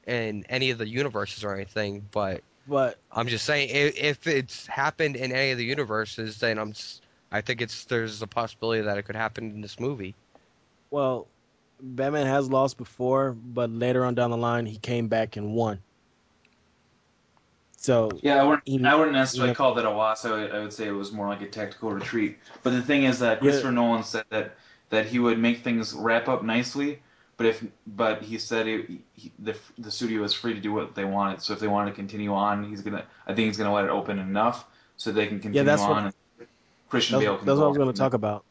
[0.07, 2.09] in any of the universes or anything.
[2.11, 6.59] But but I'm just saying, if, if it's happened in any of the universes, then
[6.59, 7.01] I'm s-
[7.33, 10.15] I think it's there's a possibility that it could happen in this movie.
[10.91, 11.27] well,
[11.79, 15.79] Batman has lost before, but later on down the line, he came back and won.
[17.77, 19.55] So yeah, I wouldn't, He- I wouldn't necessarily yeah.
[19.57, 20.25] call that a loss.
[20.25, 22.39] I would, I would say it was more like a tactical retreat.
[22.63, 23.51] But the thing is that Yeah.
[23.51, 24.57] Christopher Nolan said that,
[24.89, 27.01] that he would make things wrap up nicely,
[27.37, 30.95] but if but he said it, he, the the studio is free to do what
[30.95, 31.43] they wanted.
[31.43, 33.91] So if they wanted to continue on, he's gonna I think he's gonna let it
[33.91, 36.05] open enough so they can continue yeah, that's what- on.
[36.07, 36.15] and
[36.89, 38.45] Christian that's, Bale that's what I was gonna talk about.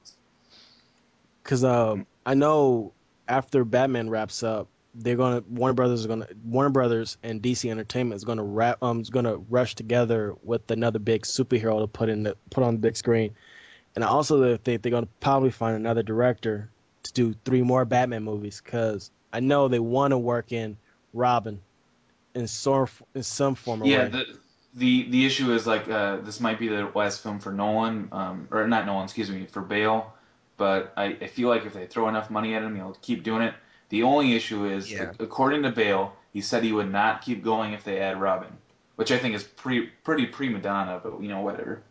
[1.42, 2.92] Because um, I know
[3.28, 8.18] after Batman wraps up, they're gonna Warner Brothers is gonna Warner Brothers and DC Entertainment
[8.18, 12.24] is gonna wrap um is gonna rush together with another big superhero to put in
[12.24, 13.36] the put on the big screen,
[13.96, 16.70] and I also think they're gonna probably find another director
[17.06, 20.78] to do three more Batman movies because I know they want to work in
[21.14, 21.62] Robin
[22.36, 24.10] in some in some form or Yeah, way.
[24.10, 24.26] the
[24.74, 28.48] the the issue is like uh, this might be the last film for Nolan, um,
[28.52, 30.14] or not Nolan, excuse me, for Bale.
[30.58, 33.42] But I, I feel like if they throw enough money at him, he'll keep doing
[33.42, 33.54] it.
[33.90, 35.12] The only issue is, Yeah.
[35.20, 38.52] according to Bale, he said he would not keep going if they add Robin,
[38.96, 41.82] which I think is pre, pretty prima donna, but you know whatever.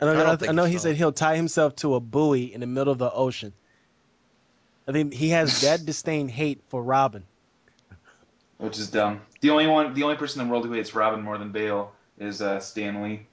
[0.00, 0.78] I know, I don't I, I know he so.
[0.78, 3.52] said he'll tie himself to a buoy in the middle of the ocean.
[4.88, 7.24] I think he has that disdain hate for Robin.
[8.58, 9.20] Which is dumb.
[9.40, 11.92] The only one, the only person in the world who hates Robin more than Bale
[12.18, 13.26] is uh, Stan Lee.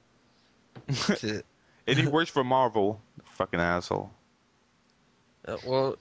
[1.87, 2.99] and he works for Marvel.
[3.23, 4.11] Fucking asshole.
[5.47, 5.95] Uh, well,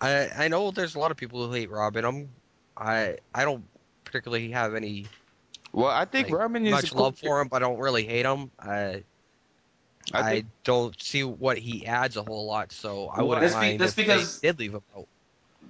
[0.00, 2.04] I I know there's a lot of people who hate Robin.
[2.04, 2.28] I'm
[2.76, 3.64] I I don't
[4.04, 5.06] particularly have any
[5.72, 7.78] Well, I think like, Robin is much a cool love for him, but I don't
[7.78, 8.50] really hate him.
[8.58, 9.04] I
[10.12, 13.60] I I, don't see what he adds a whole lot, so I wouldn't that's be-
[13.60, 15.06] mind that's if because- they did leave him out.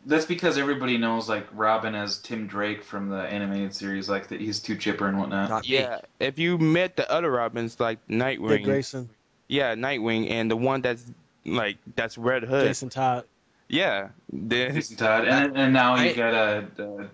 [0.07, 4.41] That's because everybody knows like Robin as Tim Drake from the animated series, like that
[4.41, 5.51] he's too chipper and whatnot.
[5.51, 5.75] Not me.
[5.75, 6.01] yeah.
[6.19, 9.11] If you met the other Robins like Dick Nightwing, Grayson,
[9.49, 11.05] yeah, Nightwing, and the one that's
[11.45, 13.25] like that's Red Hood, Jason Todd.
[13.69, 17.05] yeah, then Jason Todd, and and now you I- got a uh,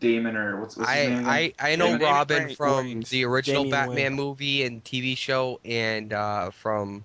[0.00, 1.26] Damon or what's, what's his name?
[1.26, 2.56] I, I I know Damon Robin Wayans.
[2.56, 3.08] from Wayans.
[3.08, 4.16] the original Damian Batman Wayans.
[4.16, 7.04] movie and TV show, and uh, from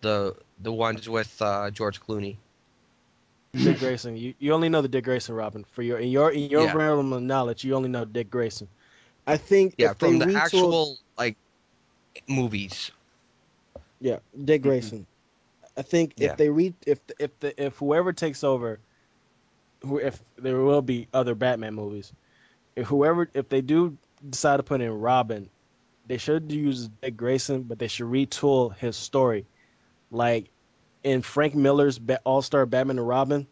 [0.00, 2.36] the the ones with uh, George Clooney.
[3.54, 4.16] Dick Grayson.
[4.16, 5.64] You, you only know the Dick Grayson Robin.
[5.72, 6.72] For your in your in your Yeah.
[6.74, 8.66] realm of knowledge, you only know Dick Grayson.
[9.26, 11.36] I think Yeah, from the retooled- actual like
[12.28, 12.90] movies.
[14.00, 15.06] Yeah, Dick Grayson.
[15.76, 16.30] I think Yeah.
[16.32, 18.80] if they re if if the if whoever takes over,
[19.82, 22.12] who if there will be other Batman movies,
[22.76, 23.96] if whoever if they do
[24.28, 25.50] decide to put in Robin,
[26.06, 29.46] they should use Dick Grayson, but they should retool his story,
[30.10, 30.50] like
[31.02, 33.46] in Frank Miller's All Star Batman and Robin.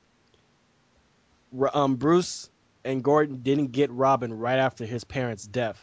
[1.73, 2.49] Um, Bruce
[2.85, 5.81] and Gordon didn't get Robin right after his parents' death.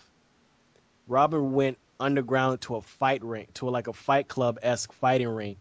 [1.08, 5.58] Robin went underground to a fight ring, to like a fight club esque fighting ring,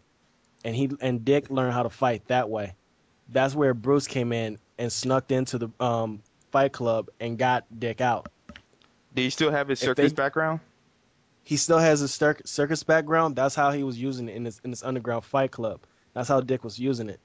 [0.63, 2.75] and he and Dick learned how to fight that way.
[3.29, 6.21] That's where Bruce came in and snuck into the um,
[6.51, 8.29] fight club and got Dick out.
[9.15, 10.59] do you still have his circus they- background?
[11.43, 13.37] He still has a cir- circus background.
[13.37, 15.79] That's how he was using it in this in this underground fight club.
[16.13, 17.21] That's how Dick was using it.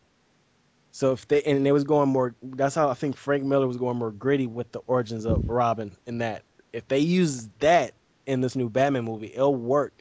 [0.93, 3.79] So if they and they was going more, that's how I think Frank Miller was
[3.79, 6.45] going more gritty with the origins of Robin in that.
[6.73, 7.95] If they use that
[8.25, 9.93] in this new Batman movie, it'll work.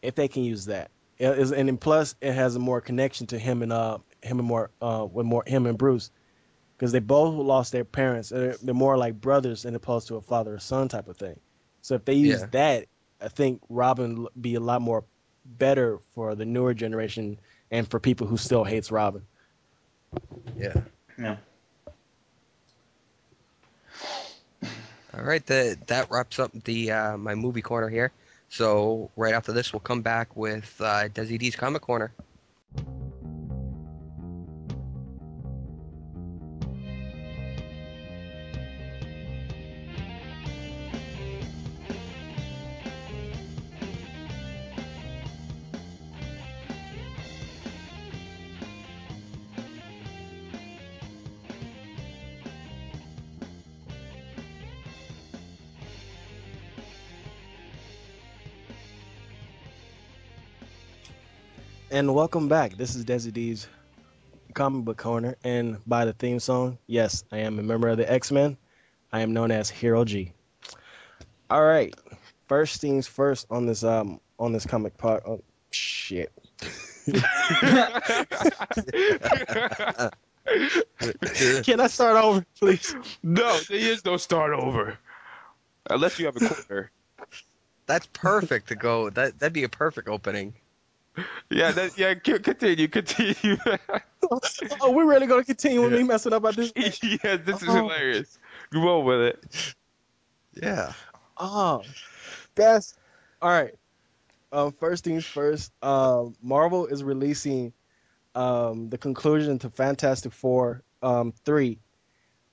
[0.00, 3.26] If they can use that, It is- and then plus it has a more connection
[3.28, 6.10] to him and uh him and more uh with more him and Bruce,
[6.80, 8.30] because they both lost their parents.
[8.30, 11.38] They're, they're more like brothers as opposed to a father or son type of thing.
[11.82, 12.46] So if they use Yeah.
[12.52, 12.86] that,
[13.20, 15.04] I think Robin will be a lot more
[15.44, 17.38] better for the newer generation
[17.70, 19.20] and for people who still hates Robin.
[20.56, 20.72] Yeah.
[21.18, 21.36] Yeah.
[25.12, 28.10] All right, that that wraps up the uh, my movie corner here.
[28.48, 32.10] So right after this, we'll come back with uh, Desi D's comic corner.
[61.92, 62.76] And welcome back.
[62.76, 63.66] This is Desi D's
[64.54, 65.34] comic book corner.
[65.42, 68.56] And by the theme song, yes, I am a member of the X Men.
[69.12, 70.32] I am known as Hero G.
[71.50, 71.92] All right.
[72.46, 75.24] First things first on this um on this comic part.
[75.26, 75.42] Oh,
[75.72, 76.30] shit.
[81.64, 82.94] Can I start over, please?
[83.24, 84.96] no, there is no start over.
[85.88, 86.92] Unless you have a corner.
[87.86, 89.10] That's perfect to go.
[89.10, 90.54] That that'd be a perfect opening.
[91.50, 92.14] Yeah, that, yeah.
[92.14, 93.56] Continue, continue.
[94.82, 95.98] Oh, we're really gonna continue with Yeah.
[95.98, 96.72] me messing up about this.
[96.76, 97.72] yeah, this is Oh.
[97.74, 98.38] hilarious.
[98.70, 99.74] Go on with it.
[100.62, 100.92] Yeah.
[101.36, 101.82] Oh,
[102.54, 102.94] that's
[103.42, 103.74] all right.
[104.52, 105.72] Um, first things first.
[105.82, 107.72] Um, Marvel is releasing
[108.34, 111.78] um, the conclusion to Fantastic Four um, three,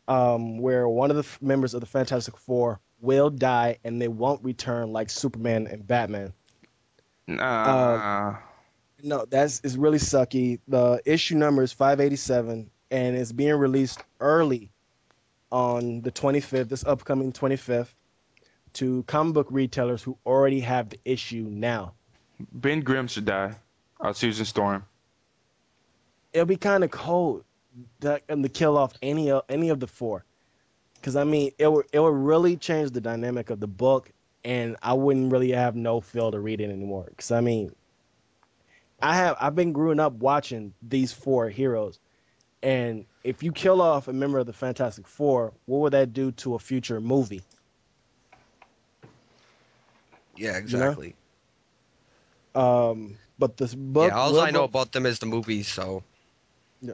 [0.08, 4.08] um, where one of the f- members of the Fantastic Four will die and they
[4.08, 6.34] won't return like Superman and Batman.
[7.28, 8.38] Nah.
[9.03, 10.60] No, that's is really sucky.
[10.68, 14.72] The issue number is 587 and it's being released early
[15.52, 17.94] on the 25th, this upcoming 25th,
[18.74, 21.94] to comic book retailers who already have the issue now.
[22.52, 23.56] ben Grimm should die.
[23.99, 24.86] Or Susan Storm.
[26.34, 27.44] It'll be kind of cold
[28.02, 30.24] that, um, to kill off any of any of the four,
[30.95, 34.11] because I mean it would it would really change the dynamic of the book,
[34.44, 37.06] and I wouldn't really have no feel to read it anymore.
[37.10, 37.72] Because I mean,
[39.02, 41.99] I have I've been growing up watching these four heroes,
[42.64, 46.32] And if you kill off a member of the Fantastic Four, what would that do
[46.34, 47.44] to a future movie?
[50.36, 51.15] Yeah, exactly.
[52.56, 54.10] Um, but this book.
[54.11, 55.68] yeah, all will I know about them is the movies.
[55.68, 56.03] So
[56.82, 56.94] Yeah.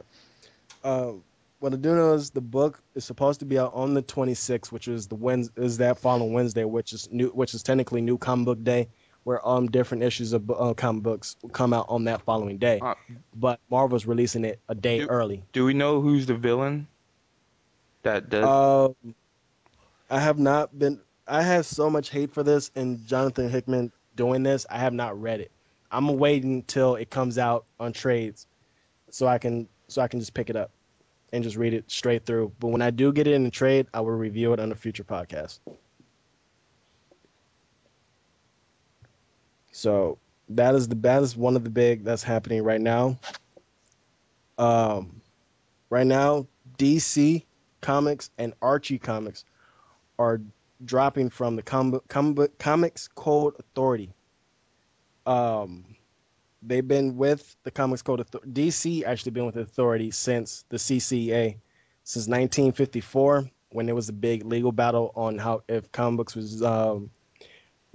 [0.82, 1.12] uh,
[1.60, 4.70] what I do know is the book is supposed to be out on the 26th,
[4.72, 8.18] which is the Wednes is that following Wednesday, which is new, which is technically New
[8.18, 8.88] Comic Book Day,
[9.24, 12.80] where um different issues of uh, comic books come out on that following day.
[12.80, 12.94] Uh,
[13.34, 15.42] but Marvel's releasing it a day Do- early.
[15.52, 16.86] Do we know who's the villain?
[18.02, 18.44] That does.
[18.44, 19.14] Um,
[20.10, 21.00] I have not been.
[21.26, 24.66] I have so much hate for this, and Jonathan Hickman doing this.
[24.68, 25.50] I have not read it.
[25.90, 28.46] I'm waiting till it comes out on trades,
[29.10, 30.70] so I can so I can just pick it up
[31.32, 32.52] and just read it straight through.
[32.60, 34.74] But when I do get it in a trade, I will review it on a
[34.74, 35.58] future podcast.
[39.84, 40.16] So
[40.48, 43.18] that is the that is one of the big that's happening right now.
[44.56, 45.20] Um,
[45.90, 46.46] right now,
[46.78, 47.44] DC
[47.82, 49.44] Comics and Archie Comics
[50.18, 50.40] are
[50.82, 54.14] dropping from the Com- Com- Comics Code Authority.
[55.26, 55.84] Um,
[56.62, 58.52] they've been with the Comics Code Authority.
[58.52, 61.58] DC actually been with the authority since the CCA,
[62.04, 66.62] since 1954, when there was a big legal battle on how if comic books was
[66.62, 67.10] um,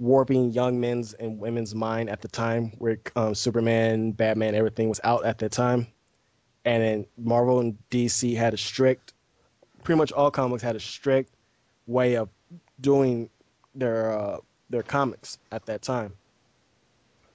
[0.00, 5.00] warping young men's and women's mind at the time, where um, Superman, Batman, everything was
[5.04, 5.86] out at that time,
[6.64, 9.12] and then Marvel and DC had a strict,
[9.84, 11.32] pretty much all comics had a strict
[11.86, 12.30] way of
[12.80, 13.28] doing
[13.74, 14.38] their uh,
[14.70, 16.14] their comics at that time.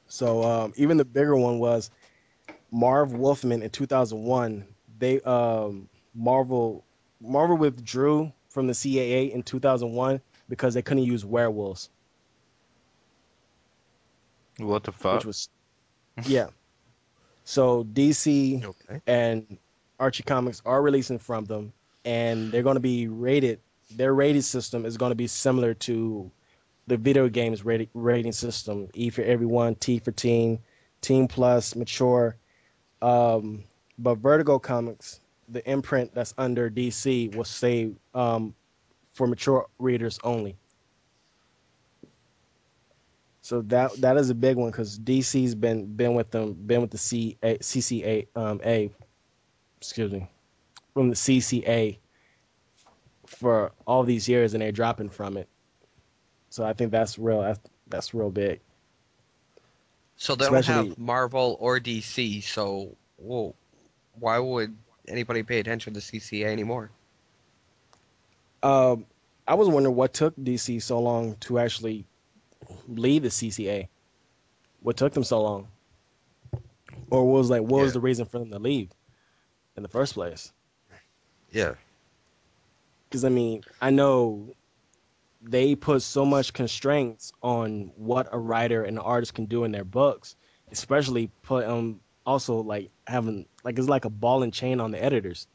[0.08, 1.92] So um, even the bigger one was
[2.72, 4.66] Marv Wolfman in 2001.
[4.98, 6.84] They um, Marvel
[7.22, 11.90] Marvel withdrew from the CCA in 2001 because they couldn't use werewolves,
[14.58, 15.16] what the fuck?
[15.18, 15.50] which was
[16.26, 16.48] yeah.
[17.44, 19.02] So DC okay.
[19.06, 19.58] and
[20.00, 21.74] Archie Comics are releasing from them,
[22.04, 23.60] and they're going to be rated.
[23.92, 26.32] Their rating system is going to be similar to
[26.88, 30.60] the video games rating rating system: E for everyone, T for teen,
[31.02, 32.36] teen plus, mature.
[33.02, 33.64] Um,
[34.00, 35.20] but Vertigo Comics,
[35.50, 38.56] the imprint that's under DC, will say um,
[39.14, 40.56] for mature readers only.
[43.46, 46.90] So that that is a big one because DC's been been with them, been with
[46.90, 48.90] the C CCA um, A,
[49.78, 50.28] excuse me,
[50.96, 51.98] from the CCA
[53.28, 55.48] for all these years, and they're dropping from it.
[56.50, 57.42] So I think that's real.
[57.42, 58.62] That's, that's real big.
[60.18, 62.42] So they don't have Marvel or DC.
[62.42, 63.54] So whoa,
[64.16, 64.76] why would
[65.08, 66.90] anybody pay attention to CCA anymore?
[68.64, 69.06] Um,
[69.48, 72.08] I was wondering what took DC so long to actually
[72.88, 73.88] leave the CCA.
[74.82, 75.68] What took them so long?
[77.10, 78.90] Or what was like what was the reason for them to leave
[79.76, 80.52] in the first place?
[81.52, 81.76] Yeah.
[83.10, 84.54] Because I mean, I know
[85.42, 89.72] they put so much constraints on what a writer and an artist can do in
[89.72, 90.36] their books,
[90.72, 95.04] especially put um also like having like it's like a ball and chain on the
[95.04, 95.48] editors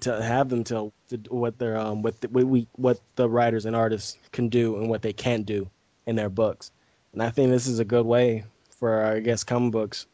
[0.00, 0.92] to, have them tell
[1.28, 4.88] what their um what the, what we what the writers and artists can do and
[4.88, 5.70] what they can't do
[6.06, 6.70] in their books,
[7.12, 10.06] and I think this is a good way for I guess comic books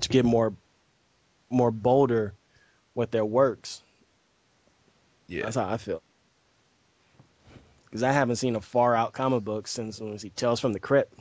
[0.00, 0.54] to get more
[1.50, 2.34] more bolder
[2.94, 3.82] with their works.
[5.26, 5.44] Yeah.
[5.44, 6.02] That's how I feel.
[7.86, 10.80] Because I haven't seen a far out comic book since when see Tales from the
[10.80, 11.14] Crypt.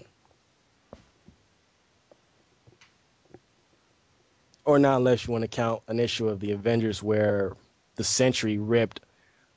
[4.66, 7.54] Or not unless you want to count an issue of the Avengers where
[7.96, 9.02] the Sentry ripped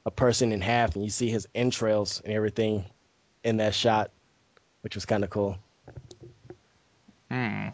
[0.05, 2.85] a person in half and you see his entrails and everything
[3.45, 4.11] in that shot,
[4.87, 5.59] which was kind of cool.
[7.29, 7.71] Hmm.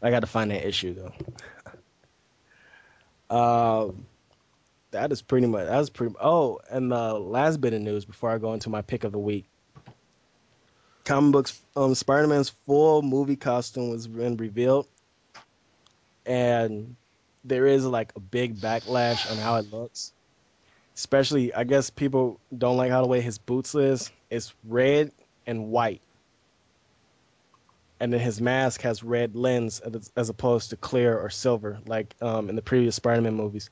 [0.00, 1.12] I got to find that issue though.
[3.28, 4.06] Um,
[4.92, 5.66] that is pretty much.
[5.66, 6.14] That was pretty.
[6.20, 9.18] Oh, and the last bit of news before I go into my pick of the
[9.18, 9.46] week.
[11.04, 11.60] Comic books.
[11.74, 14.86] Um, Spider-Man's full movie costume was been revealed,
[16.24, 16.94] and
[17.42, 20.12] there is like a big backlash on how it looks.
[20.96, 24.10] Especially, I guess people don't like how the way his boots is.
[24.30, 25.12] It's red
[25.46, 26.00] and white
[27.98, 29.80] and then his mask has red lens
[30.16, 33.70] as, opposed to clear or silver, like um, in the previous Spider-Man movies.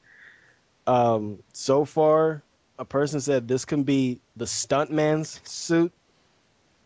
[0.86, 2.42] Um, so far,
[2.78, 5.92] a person said this can be the stuntman's suit,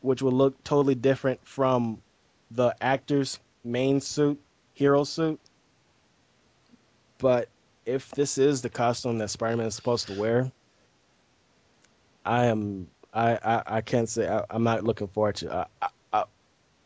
[0.01, 2.03] which will look totally different from
[2.51, 4.41] the actor's main suit,
[4.75, 5.41] hero suit.
[7.19, 7.49] But
[7.89, 10.53] if this is the costume that Spider-Man is supposed to wear,
[12.25, 15.51] I am I I, I can't say I, I'm not looking forward to.
[15.51, 16.25] Uh, uh, uh, I, I, I,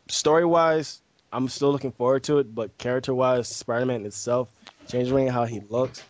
[0.07, 1.01] story wise,
[1.31, 4.47] I'm still looking forward to it, but character wise, Spider Man itself,
[4.87, 6.01] changing how he looks,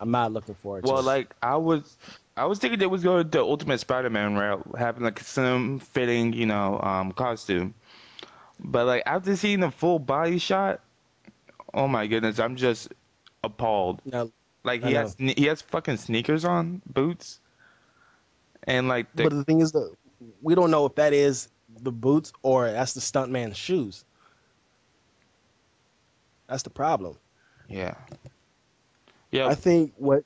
[0.00, 1.96] I'm not looking forward to Well, like I was,
[2.36, 6.32] I was thinking they was going to the Ultimate Spider-Man route, having like some fitting,
[6.32, 7.74] you know, um, costume.
[8.58, 10.80] But like after seeing the full body shot,
[11.72, 12.88] oh my goodness, I'm just
[13.44, 14.00] appalled.
[14.04, 14.30] Now,
[14.64, 17.40] Like he has he has fucking sneakers on, boots,
[18.64, 19.94] and like the, but the thing is that
[20.42, 21.48] we don't know if that is
[21.80, 24.04] the boots or that's the stuntman's shoes.
[26.48, 27.16] That's the problem.
[27.68, 27.94] yeah,
[29.30, 29.46] yeah.
[29.46, 30.24] I think what.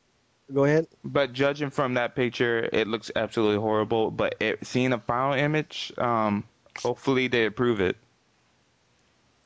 [0.52, 0.86] Go ahead.
[1.02, 4.10] But judging from that picture, it looks absolutely horrible.
[4.10, 6.44] But it, seeing a final image, um,
[6.78, 7.97] hopefully they approve it.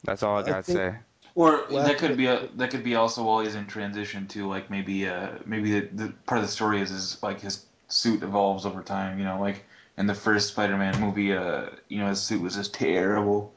[0.02, 0.94] That's all I gotta think- say.
[1.36, 4.48] Or Well, that could be a that could be also while he's in transition to
[4.48, 8.22] like maybe uh maybe the, the part of the story is is like his suit
[8.24, 9.18] evolves over time.
[9.20, 9.64] You know, like
[9.98, 13.54] in the first Spider-Man movie, uh, you know, his suit was just terrible,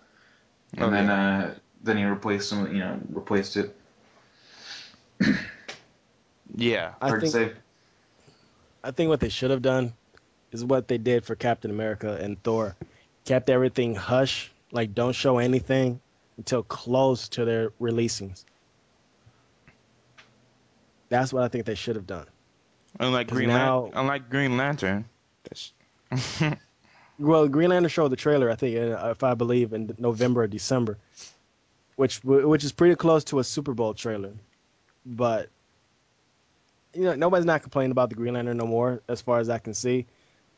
[0.77, 3.76] and Oh, then uh then he replaced some, you know, replaced it.
[6.56, 7.53] Yeah, I Hard think to say.
[8.84, 9.93] I think what they should have done
[10.51, 12.77] is what they did for Captain America and Thor.
[13.26, 16.01] Kept everything hush, like don't show anything
[16.40, 18.45] until close to their releasings.
[21.10, 22.26] That's what I think they should have done.
[22.99, 25.06] unlike Green now- Lan- unlike Green Lantern.
[27.22, 30.48] Well, Green Lantern showed the trailer, I think, uh, if I believe, in November or
[30.48, 30.98] December,
[31.98, 34.32] which which is pretty close to a Super Bowl trailer.
[35.06, 35.49] But
[36.94, 39.57] you know, nobody's not complaining about the Green Lantern no more, as far as I
[39.60, 40.06] can see.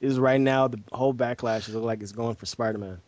[0.02, 3.02] Is right now the whole backlash is like it's going for Spider Man,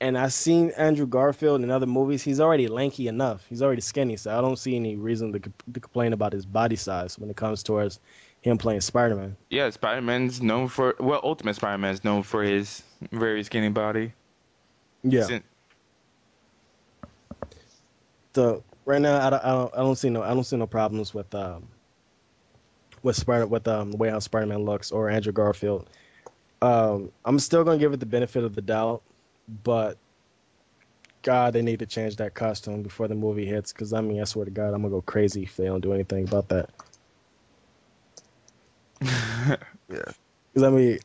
[0.00, 2.22] and I've seen Andrew Garfield in other movies.
[2.22, 3.44] He's already lanky enough.
[3.48, 6.76] He's already skinny, so I don't see any reason to, to complain about his body
[6.76, 7.98] size when it comes towards
[8.42, 9.36] him playing Spider Man.
[9.50, 14.12] yeah, Spider Man's known for well, Ultimate Spider Man's known for his very skinny body.
[15.02, 15.22] Yeah.
[15.24, 15.42] Sin-
[18.34, 20.66] So right now, I don't, I don't, I don't see no, I don't see no
[20.66, 21.68] problems with um,
[23.02, 25.88] with Spider, with um, the way how Spider Man looks or Andrew Garfield.
[26.60, 29.02] Um, I'm still gonna give it the benefit of the doubt,
[29.48, 29.98] but
[31.22, 33.72] God, they need to change that costume before the movie hits.
[33.72, 35.92] Because I mean, I swear to God, I'm gonna go crazy if they don't do
[35.92, 36.70] anything about that.
[39.88, 40.02] Yeah.
[40.52, 40.98] Because I mean,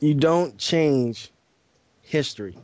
[0.00, 1.30] you don't change
[2.02, 2.56] history.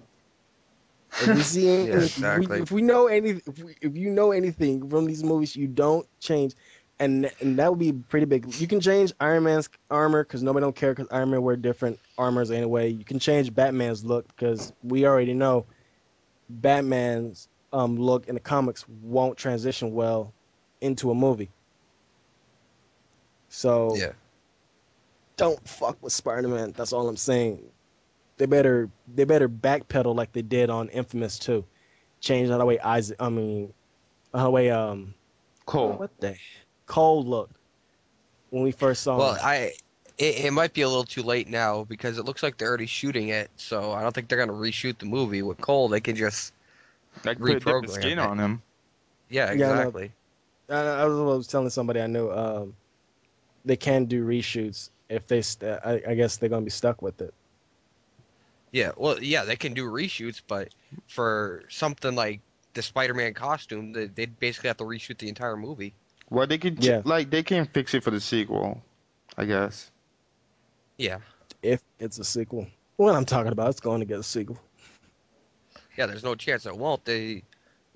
[1.19, 2.57] If we see any, Yeah, if, exactly.
[2.57, 5.67] we, if we know any, if, we, if you know anything from these movies, you
[5.69, 6.55] don't change,
[7.03, 8.47] and and that would be pretty big.
[8.61, 11.99] You can change Iron Man's armor because nobody don't care because Iron Man wear different
[12.17, 12.91] armors anyway.
[12.91, 15.67] You can change Batman's look because we already know
[16.49, 20.33] Batman's um, look in the comics won't transition well
[20.81, 21.51] into a movie.
[23.49, 24.13] So Yeah.
[25.37, 26.73] don't fuck with Spider-Man.
[26.77, 27.65] That's all I'm saying.
[28.39, 31.65] They better they better backpedal like they did on Infamous 2.
[32.21, 33.73] Change how the way Isaac I mean
[34.33, 35.15] how the way um
[35.67, 35.93] Cole.
[35.95, 36.37] what the
[36.93, 37.57] Cole looked
[38.51, 39.41] when we first saw Well, him.
[39.43, 39.73] I
[40.19, 42.87] it, it might be a little too late now because it looks like they're already
[42.87, 43.51] shooting it.
[43.57, 45.89] So I don't think they're gonna reshoot the movie with Cole.
[45.89, 46.53] They can just
[47.25, 48.19] Like put a different skin it.
[48.19, 48.63] on him.
[49.31, 50.13] yeah, Yeah, I exactly.
[50.73, 52.75] I, I was, telling somebody I knew um
[53.65, 57.21] they can do reshoots if they st- I, I guess they're gonna be stuck with
[57.23, 57.35] it.
[58.73, 60.71] Yeah, well, yeah, they can do reshoots, but
[61.09, 62.41] for something like
[62.75, 65.95] the Spider-Man costume, they'd basically have to reshoot the entire movie.
[66.33, 67.03] Well, they could Yeah.
[67.05, 68.83] like they can fix it for the sequel,
[69.37, 69.91] I guess.
[70.97, 71.19] Yeah,
[71.63, 72.67] If it's a sequel.
[72.97, 74.59] What I'm talking about, it's going to get a sequel.
[75.97, 76.07] yeah.
[76.07, 77.05] There's no chance it won't.
[77.05, 77.43] They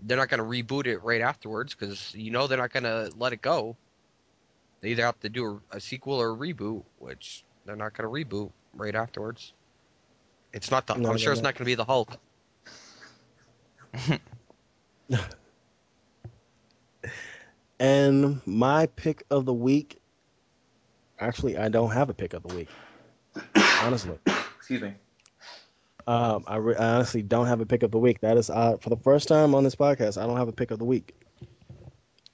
[0.00, 3.40] they're not gonna reboot it right afterwards because you know they're not gonna let it
[3.40, 3.74] go.
[4.82, 8.10] They either have to do a, a sequel or a reboot, which they're not gonna
[8.10, 9.54] reboot right afterwards.
[10.52, 10.94] It's not the.
[10.96, 11.54] No, I'm they're sure it's not.
[11.54, 12.18] not gonna be the Hulk.
[17.78, 20.00] And my pick of the week
[21.18, 22.68] actually I don't have a pick of the week.
[23.82, 24.18] Honestly.
[24.58, 24.94] Excuse me.
[26.06, 28.20] Um, I, re- I honestly don't have a pick of the week.
[28.20, 30.20] That is uh, for the first time on this podcast.
[30.20, 31.14] I don't have a pick of the week.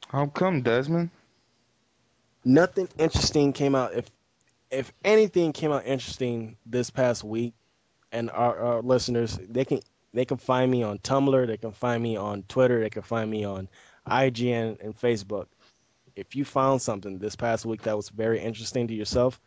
[0.08, 1.10] How come, Desmond?
[2.44, 3.94] Nothing interesting came out.
[3.94, 4.10] If
[4.70, 7.54] if anything came out interesting this past week,
[8.10, 9.80] and our, our listeners, they can
[10.12, 11.46] they can find me on Tumblr.
[11.46, 12.80] They can find me on Twitter.
[12.80, 13.68] They can find me on
[14.08, 15.46] IGN and Facebook.
[16.16, 19.40] If you found something this past week that was very interesting to yourself,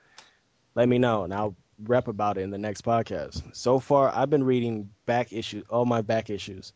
[0.76, 3.56] let me know, and I'll rep about it in the next podcast.
[3.56, 6.74] So far, I've been reading back issues, all my back issues,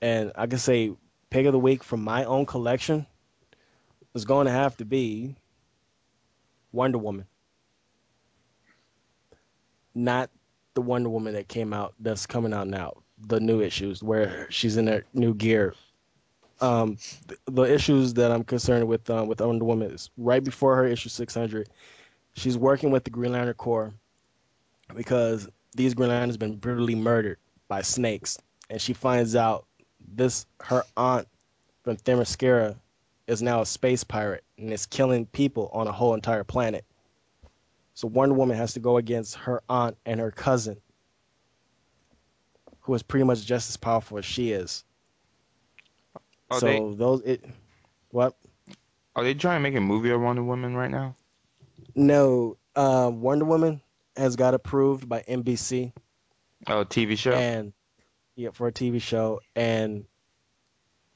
[0.00, 0.92] and I can say
[1.30, 3.06] pick of the week from my own collection
[4.14, 5.36] is going to have to be
[6.72, 7.26] Wonder Woman,
[9.94, 10.30] not
[10.74, 12.94] the Wonder Woman that came out that's coming out now.
[13.26, 15.74] the new issues where she's in her new gear.
[16.60, 16.96] Um,
[17.28, 20.86] th- the issues that I'm concerned with um, with Wonder Woman is right before her
[20.86, 21.68] issue 600.
[22.34, 23.92] She's working with the Green Lantern Corps
[24.94, 27.38] because these Green Lanterns been brutally murdered
[27.68, 28.38] by snakes,
[28.68, 29.66] and she finds out
[30.14, 31.28] this her aunt
[31.82, 32.76] from Themyscira
[33.26, 36.84] is now a space pirate and is killing people on a whole entire planet.
[37.94, 40.78] So Wonder Woman has to go against her aunt and her cousin,
[42.80, 44.84] who is pretty much just as powerful as she is.
[46.50, 47.44] Are so they those it
[48.10, 48.36] what?
[49.16, 51.14] are they trying to make a movie of Wonder Woman right now?
[51.94, 53.80] No, uh, Wonder Woman
[54.16, 55.92] has got approved by NBC
[56.66, 57.32] Oh, TV show.
[57.32, 57.72] and
[58.36, 59.40] yeah, for a TV show.
[59.56, 60.04] And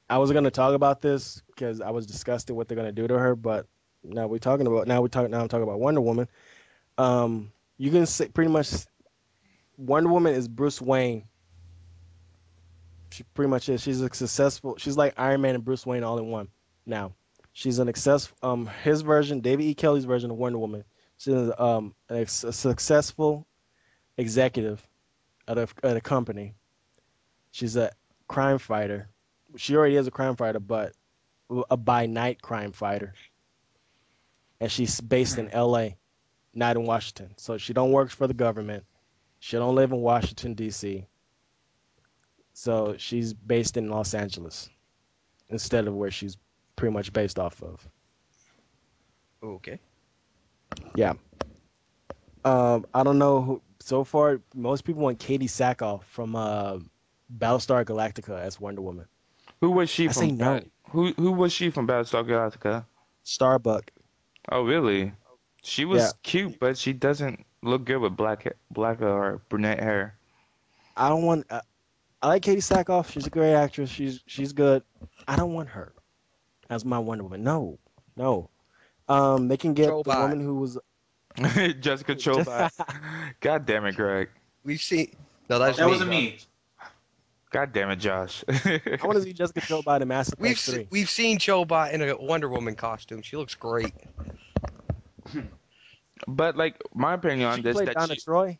[0.08, 3.18] I was gonna talk about this because I was disgusted what they're gonna do to
[3.18, 3.66] her, but
[4.02, 6.28] now we're talking about now we talk now I'm talking about Wonder Woman.
[6.98, 8.86] Um, you can say pretty much
[9.76, 11.24] Wonder Woman is Bruce Wayne.
[13.14, 13.80] She pretty much is.
[13.80, 14.74] She's a successful.
[14.76, 16.48] She's like Iron Man and Bruce Wayne all in one.
[16.84, 17.12] Now,
[17.52, 18.32] she's an success.
[18.42, 19.74] Um, his version, David E.
[19.74, 20.82] Kelley's version of Wonder Woman.
[21.16, 23.46] She's um a, a successful
[24.16, 24.84] executive
[25.46, 26.54] at a at a company.
[27.52, 27.92] She's a
[28.26, 29.08] crime fighter.
[29.56, 30.92] She already is a crime fighter, but
[31.70, 33.14] a by night crime fighter.
[34.60, 35.96] And she's based in L.A.,
[36.52, 37.34] not in Washington.
[37.36, 38.84] So she don't work for the government.
[39.38, 41.06] She don't live in Washington D.C.
[42.54, 44.70] So she's based in Los Angeles
[45.50, 46.38] instead of where she's
[46.76, 47.86] pretty much based off of.
[49.42, 49.78] Okay.
[50.94, 51.14] Yeah.
[52.44, 53.62] Um, I don't know who.
[53.80, 56.78] So far, most people want Katee Sackhoff from uh,
[57.38, 59.06] Battlestar Galactica as Wonder Woman.
[59.60, 60.20] Who was she I from?
[60.22, 60.62] say no.
[60.90, 62.84] Who who was she from Battlestar Galactica?
[63.24, 63.90] Starbuck.
[64.52, 65.12] Oh, really?
[65.62, 66.10] She was Yeah.
[66.22, 70.14] cute, but she doesn't look good with black black or brunette hair.
[70.96, 71.46] I don't want.
[71.50, 71.60] Uh,
[72.24, 73.10] I like Katee Sackhoff.
[73.12, 73.90] She's a great actress.
[73.90, 74.82] She's she's good.
[75.28, 75.92] I don't want her
[76.70, 77.44] as my Wonder Woman.
[77.44, 77.78] No,
[78.16, 78.48] no.
[79.10, 80.78] Um, they can get the woman who was.
[81.36, 82.70] Jessica Chobot.
[83.40, 84.30] God damn it, Greg.
[84.64, 85.14] We've seen.
[85.50, 85.90] No, that's That me.
[85.92, 86.38] wasn't me.
[87.50, 88.42] God damn it, Josh.
[88.48, 90.74] I want to see Jessica Chobot in Mass Effect We've Three.
[90.76, 93.20] se- we've seen Chobot in a Wonder Woman costume.
[93.20, 93.92] She looks great.
[96.26, 98.58] but like my opinion on she this, played that Donna she, Troy.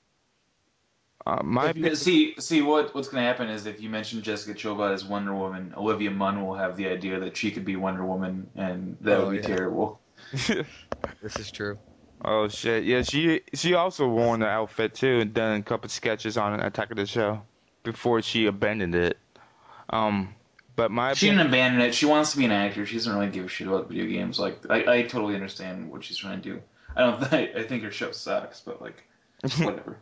[1.27, 4.23] Uh, my If you- See, see what what's going to happen is if you mention
[4.23, 7.77] Jessica Chobot as Wonder Woman, Olivia Munn will have the idea that she could be
[7.77, 9.55] Wonder Woman, and that Oh, would be yeah.
[9.57, 10.01] terrible.
[11.23, 11.79] This is true.
[12.25, 16.37] oh shit, yeah, she she also wore the outfit too and done a couple sketches
[16.39, 17.43] on Attack of the Show
[17.83, 19.19] before she abandoned it.
[19.91, 20.35] Um,
[20.77, 21.95] but my She opinion, didn't abandon it.
[21.95, 22.87] She wants to be an actor.
[22.87, 24.39] She doesn't really give a shit about video games.
[24.39, 26.63] Like I, I totally understand what she's trying to do.
[26.97, 27.25] I don't.
[27.29, 29.03] Think, I think her show sucks, but like
[29.59, 29.99] whatever.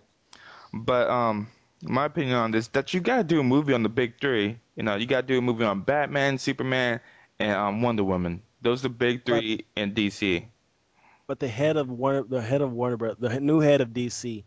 [0.72, 1.48] But um,
[1.82, 4.58] my opinion on this that you gotta do a movie on the big three.
[4.76, 7.00] You know, you gotta do a movie on Batman, Superman,
[7.38, 8.42] and um, Wonder Woman.
[8.62, 10.44] Those are the big three in DC.
[11.26, 14.44] But the head of Warner, the head of Warner Bros., the new head of DC,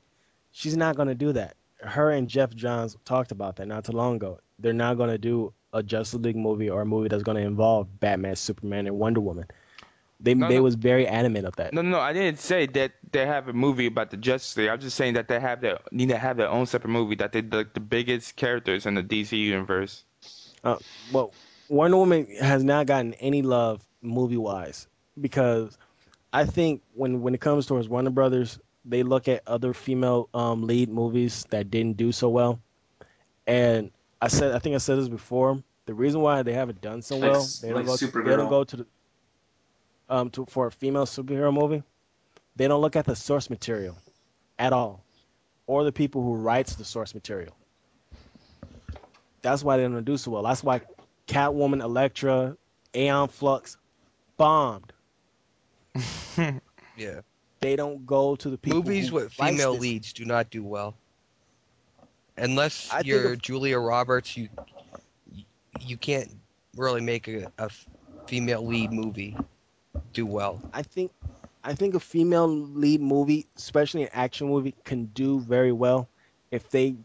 [0.51, 1.55] she's not going to do that.
[1.81, 4.39] Her and Geoff Johns talked about that not too long ago.
[4.59, 7.43] They're not going to do a Justice League movie or a movie that's going to
[7.43, 9.45] involve Batman, Superman, and Wonder Woman.
[10.19, 10.63] They No, they no.
[10.63, 11.73] was very adamant of that.
[11.73, 11.99] No, no, no.
[11.99, 14.69] I didn't say that they have a movie about the Justice League.
[14.69, 17.15] I'm just saying that they have their need to have their own separate movie.
[17.15, 20.03] That they like the biggest characters in the DC universe.
[21.11, 21.33] well,
[21.67, 24.87] Wonder Woman has not gotten any love movie wise
[25.19, 25.77] because
[26.31, 30.65] I think when when it comes towards Warner Brothers, they look at other female um,
[30.67, 32.59] lead movies that didn't do so well,
[33.47, 35.61] and I said I think I said this before.
[35.87, 37.91] The reason why they haven't done so Like well, s- they don't like go.
[37.93, 38.25] Supergirl.
[38.25, 38.87] They don't go to the
[40.09, 41.83] um to for a female superhero movie.
[42.55, 43.97] They don't look at the source material
[44.57, 45.03] at all,
[45.67, 47.55] or the people who writes the source material.
[49.41, 50.43] That's why they don't do so well.
[50.43, 50.81] That's why
[51.27, 52.57] Catwoman, Elektra,
[52.95, 53.77] Aeon Flux
[54.37, 54.91] bombed.
[56.97, 57.21] Yeah.
[57.59, 58.79] They don't go to the people.
[58.79, 59.81] Movies with female this.
[59.81, 60.95] leads do not do well.
[62.37, 64.49] Unless I you're Julia Roberts, you
[65.79, 66.29] you can't
[66.75, 67.69] really make a, a
[68.27, 69.35] female lead movie
[70.15, 70.59] do well.
[70.73, 71.11] I think
[71.63, 76.07] I think a female lead movie, especially an action movie, can do very well
[76.51, 76.95] if they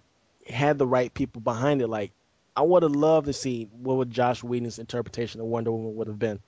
[0.49, 1.89] had the right people behind it.
[1.89, 2.13] Like
[2.57, 6.07] I would have loved to see what would Joss Whedon's interpretation of Wonder Woman would
[6.07, 6.41] have been.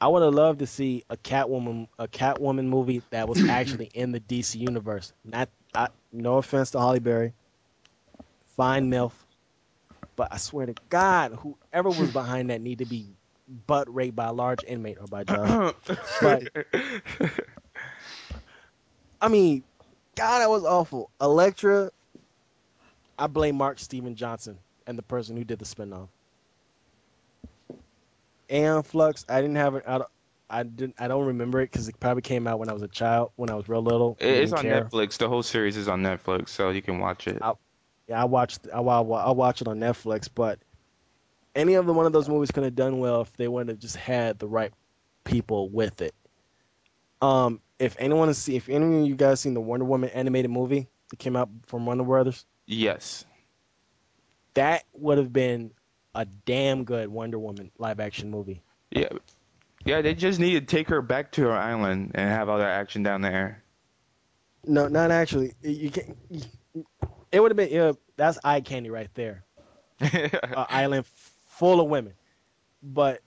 [0.00, 4.12] I would have loved to see a Catwoman a Catwoman movie that was actually in
[4.12, 5.12] the DC universe.
[5.24, 7.32] Not I, no offense to Halle Berry,
[8.56, 9.12] fine milf,
[10.16, 13.14] but I swear to God, whoever was behind that need to be
[13.66, 15.74] butt raped by a large inmate or by Josh.
[16.20, 16.48] But-
[19.20, 19.62] I mean,
[20.16, 21.10] God, that was awful.
[21.20, 21.90] Elektra,
[23.18, 26.08] I blame Mark Steven Johnson and the person who did the spinoff.
[28.50, 29.84] Aeon Flux, I didn't have it.
[29.86, 30.10] I don't,
[30.50, 30.96] I didn't.
[30.98, 33.48] I don't remember it because it probably came out when I was a child, when
[33.48, 34.16] I was real little.
[34.20, 35.16] It's on Netflix.
[35.16, 37.38] The whole series is on Netflix, so you can watch it.
[37.40, 37.54] I-
[38.08, 38.66] Yeah, I watched.
[38.74, 39.00] I I
[39.30, 40.58] watch it on Netflix, but
[41.54, 43.78] any of the one of those movies could have done well if they would have
[43.78, 44.72] just had the right
[45.24, 46.14] people with it.
[47.20, 50.50] Um, if anyone has see, if any of you guys seen the Wonder Woman animated
[50.50, 53.24] movie that came out from Warner Brothers, Yes.
[54.54, 55.72] that would have been
[56.14, 58.62] a damn good Wonder Woman live action movie.
[58.90, 59.08] Yeah.
[59.84, 62.68] Yeah, they just need to take her back to her island and have all that
[62.70, 63.62] action down there.
[64.64, 65.54] No, not actually.
[65.62, 66.14] You can.
[67.32, 67.70] It would have been.
[67.70, 69.44] Yeah, that's eye candy right there.
[70.00, 71.04] An island
[71.62, 72.12] full of women,
[72.82, 73.20] but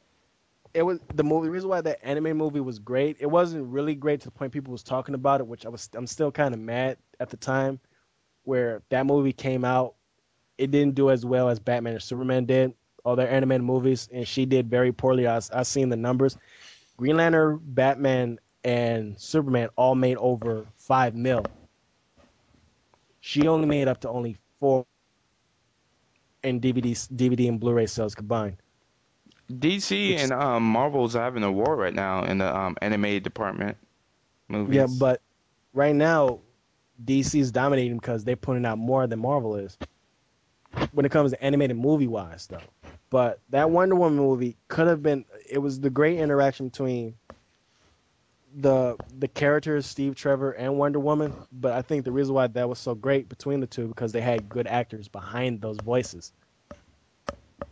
[0.74, 1.48] it was the movie.
[1.48, 3.16] The reason why that anime movie was great.
[3.22, 5.90] It wasn't really great to the point people was talking about it, which I was.
[5.94, 7.80] I'm still kind of mad at the time,
[8.44, 9.96] where that movie came out.
[10.58, 12.74] It didn't do as well as Batman or Superman did.
[13.06, 15.28] All their animated movies, and she did very poorly.
[15.28, 16.38] I I seen the numbers.
[16.98, 21.46] Green Lantern, Batman, and Superman all made over five mil.
[23.22, 24.86] She only made up to only four
[26.46, 28.58] in DVD, DVD and Blu-ray sales combined.
[29.52, 33.78] DC Which- and um, Marvel's having a war right now in the um, animated department.
[34.48, 34.76] Movies.
[34.76, 35.22] Yeah, but
[35.74, 36.40] right now,
[37.04, 39.78] DC's dominating because they're putting out more than Marvel is.
[40.92, 42.60] When it comes to animated movie wise, though,
[43.10, 45.24] but that Wonder Woman movie could have been.
[45.50, 47.16] It was the great interaction between
[48.58, 51.34] the the characters Steve Trevor and Wonder Woman.
[51.52, 54.22] But I think the reason why that was so great between the two because they
[54.22, 56.32] had good actors behind those voices.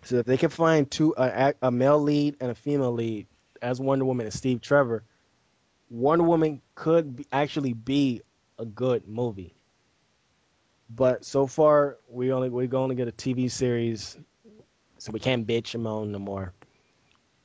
[0.04, 3.28] So if they can find two a, a male lead and a female lead
[3.62, 5.04] as Wonder Woman and Steve Trevor,
[5.90, 8.22] Wonder Woman could be, actually be
[8.60, 9.54] a good movie.
[10.90, 14.18] But so far, we only we're going to get a TV series,
[14.98, 16.54] so we can't bitch and moan no more.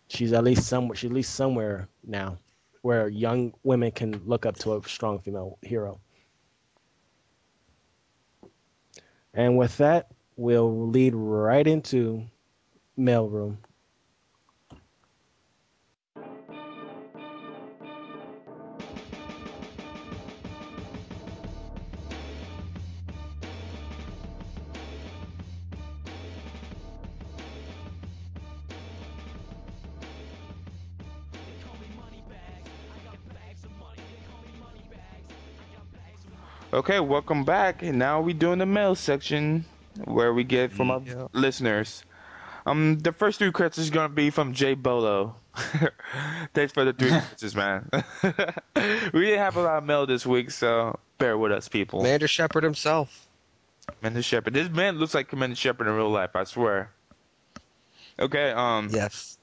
[0.09, 0.97] She's at least somewhere.
[0.97, 2.39] She's at least somewhere now,
[2.83, 6.01] where young women can look up to a strong female hero.
[9.35, 12.25] And with that, we'll lead right into
[12.99, 13.59] mailroom.
[36.79, 37.83] Okay, welcome back.
[37.83, 39.65] And now we're doing the mail section
[40.05, 41.27] where we get from our Yeah.
[41.33, 42.05] listeners.
[42.67, 45.35] Um, the first three credits is gonna be from Jay Bolo.
[46.55, 47.91] Thanks for the three credits, man.
[49.13, 51.99] we didn't have a lot of mail this week, so bear with us, people.
[51.99, 53.27] Commander Shepard himself.
[53.99, 54.55] Commander Shepard.
[54.55, 56.37] This man looks like Commander Shepard in real life.
[56.37, 56.93] I swear.
[58.21, 58.53] Okay.
[58.53, 58.89] Um.
[58.93, 59.37] Yes.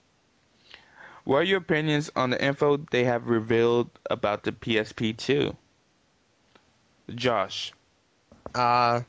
[1.26, 5.54] What are your opinions on the info they have revealed about the PSP 2?
[7.14, 7.74] Josh.
[8.54, 9.02] Uh,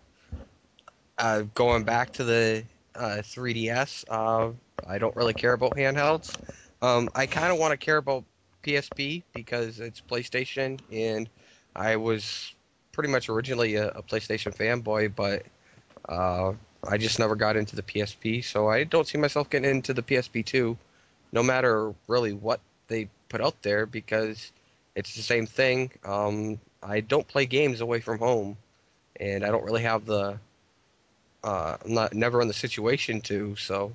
[1.19, 2.65] uh, going back to the
[2.95, 4.53] uh, 3DS, uh,
[4.87, 6.37] I don't really care about handhelds.
[6.83, 8.25] Um, I kind of want to care about
[8.63, 11.29] PSP because it's PlayStation, and
[11.75, 12.55] I was
[12.93, 15.45] pretty much originally a, a PlayStation fanboy, but
[16.09, 16.53] uh,
[16.89, 20.03] I just never got into the PSP, so I don't see myself getting into the
[20.03, 20.77] PSP 2,
[21.33, 24.53] no matter really what they put out there, because
[24.95, 25.91] it's the same thing.
[26.05, 28.57] Um, I don't play games away from home
[29.19, 30.39] and I don't really have the
[31.45, 33.93] uh, I'm not never in the situation to, so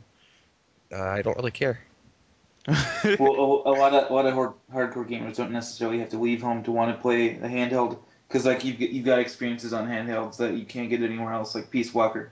[0.94, 1.82] uh, I don't really care.
[2.68, 6.18] well, a, a lot of a lot of hard, hardcore gamers don't necessarily have to
[6.18, 7.98] leave home to want to play a handheld
[8.28, 11.70] because like you've you've got experiences on handhelds that you can't get anywhere else, like
[11.70, 12.32] Peace Walker.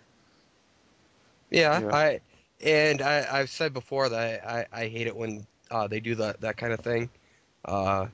[1.50, 1.96] Yeah, Yeah.
[1.96, 2.20] I
[2.62, 6.42] and I, I've said before that I, I hate it when uh, they do that
[6.42, 7.10] that kind of thing.
[7.66, 8.08] Uh,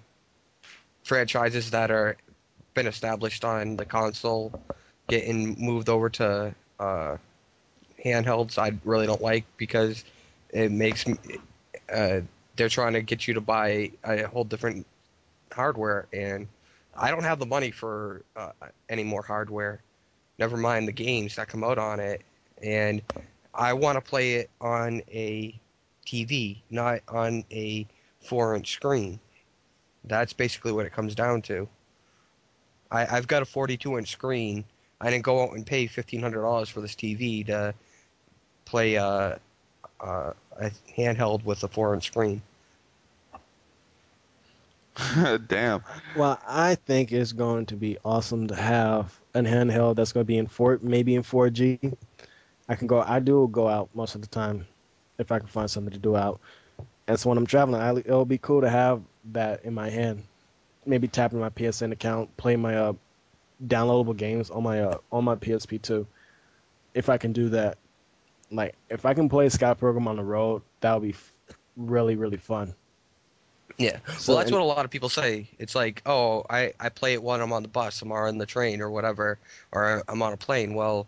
[1.03, 2.18] franchises that are
[2.76, 4.53] been established on the console
[5.07, 7.18] getting moved over to uh,
[8.03, 10.03] handhelds, I really don't like because
[10.49, 11.18] it makes me.
[11.91, 12.22] Uh,
[12.56, 14.85] they're trying to get you to buy a whole different
[15.52, 16.47] hardware, and
[16.95, 18.52] I don't have the money for uh,
[18.89, 19.81] any more hardware.
[20.38, 22.22] Never mind the games that come out on it,
[22.61, 23.02] and
[23.53, 25.57] I want to play it on a
[26.06, 27.88] TV, not on a
[28.22, 29.19] four-inch screen.
[30.06, 31.68] That's basically what it comes down to.
[32.95, 34.63] I, I've got a 42-inch screen.
[35.01, 37.73] I didn't go out and pay $1,500 for this TV to
[38.65, 39.35] play uh,
[39.99, 42.41] uh, a handheld with a four-inch screen.
[45.47, 45.84] Damn.
[46.15, 50.27] Well, I think it's going to be awesome to have a handheld that's going to
[50.27, 51.95] be in four, maybe in 4G.
[52.69, 53.01] I can go.
[53.01, 54.65] I do go out most of the time
[55.17, 56.39] if I can find something to do out.
[57.07, 59.01] And so when I'm traveling, I, it'll be cool to have
[59.34, 60.23] that in my hand.
[60.86, 62.94] Maybe tap my PSN account, play my uh,
[63.66, 66.07] downloadable games on my uh, on my PSP too.
[66.94, 67.78] If I can do that,
[68.52, 71.34] like if I can play Sky Program on the road, that would be f-
[71.76, 72.76] really really fun.
[73.78, 73.98] Yeah.
[74.18, 75.49] So, well, that's and- what a lot of people say.
[75.60, 78.45] It's like, oh, I, I play it when I'm on the bus, I'm on the
[78.45, 79.38] train or whatever,
[79.72, 80.76] or I'm on a plane.
[80.76, 81.07] Well,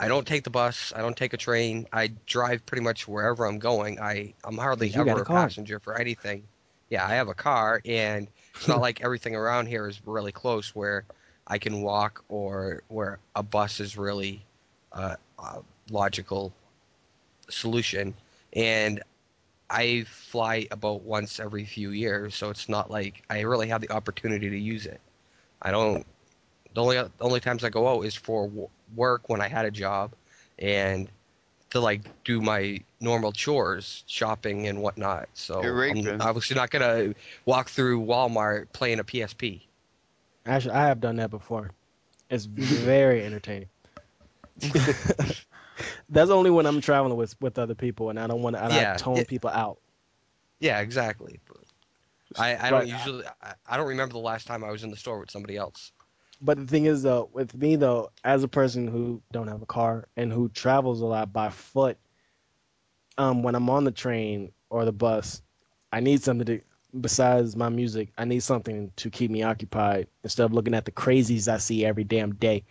[0.00, 0.92] I don't take the bus.
[0.94, 1.86] I don't take a train.
[1.92, 4.00] I drive pretty much wherever I'm going.
[4.00, 6.44] I I'm hardly ever a a passenger for anything.
[6.88, 10.74] Yeah, I have a car, and it's not like everything around here is really close
[10.74, 11.04] where
[11.46, 14.44] I can walk or where a bus is really
[14.92, 15.60] uh, a
[15.90, 16.52] logical
[17.48, 18.14] solution.
[18.54, 19.02] And
[19.70, 23.90] I fly about once every few years, so it's not like I really have the
[23.90, 25.00] opportunity to use it.
[25.62, 26.06] I don't.
[26.74, 29.66] The only the only times I go out is for w- work when I had
[29.66, 30.12] a job,
[30.58, 31.10] and
[31.70, 35.28] to like do my normal chores, shopping and whatnot.
[35.34, 37.14] So You're I'm obviously not gonna
[37.44, 39.62] walk through Walmart playing a PSP.
[40.46, 41.70] Actually, I have done that before.
[42.30, 43.68] It's very entertaining.
[46.08, 48.62] That's only when I'm traveling with with other people, and I don't want to.
[48.70, 49.24] Yeah, tone yeah.
[49.24, 49.78] people out.
[50.60, 51.38] Yeah, exactly.
[51.46, 52.88] But I, I don't Right.
[52.88, 53.24] usually.
[53.42, 55.92] I, I don't remember the last time I was in the store with somebody else.
[56.40, 59.66] But the thing is, though, with me though, as a person who don't have a
[59.66, 61.98] car and who travels a lot by foot,
[63.16, 65.42] um, when I'm on the train or the bus,
[65.92, 66.60] I need something to.
[66.98, 70.90] Besides my music, I need something to keep me occupied instead of looking at the
[70.90, 72.64] crazies I see every damn day.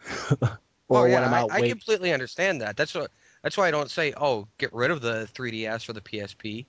[0.40, 0.58] or
[0.90, 2.76] oh yeah, when I'm out I, I completely understand that.
[2.76, 3.10] That's what.
[3.42, 6.66] That's why I don't say, "Oh, get rid of the 3DS or the PSP."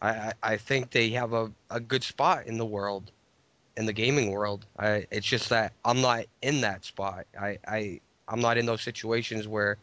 [0.00, 3.10] I, I, I think they have a, a good spot in the world,
[3.76, 4.66] in the gaming world.
[4.78, 7.26] I, it's just that I'm not in that spot.
[7.40, 9.78] I, I I'm not in those situations where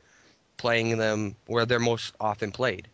[0.58, 2.88] playing them where they're most often played.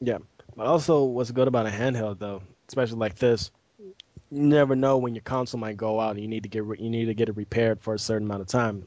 [0.00, 0.18] Yeah,
[0.56, 3.94] but also, what's good about a handheld though, especially like this, you
[4.30, 6.88] never know when your console might go out and you need to get re- you
[6.90, 8.86] need to get it repaired for a certain amount of time.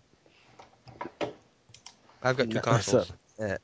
[2.21, 3.07] I've got two consoles.
[3.07, 3.57] so- Yeah.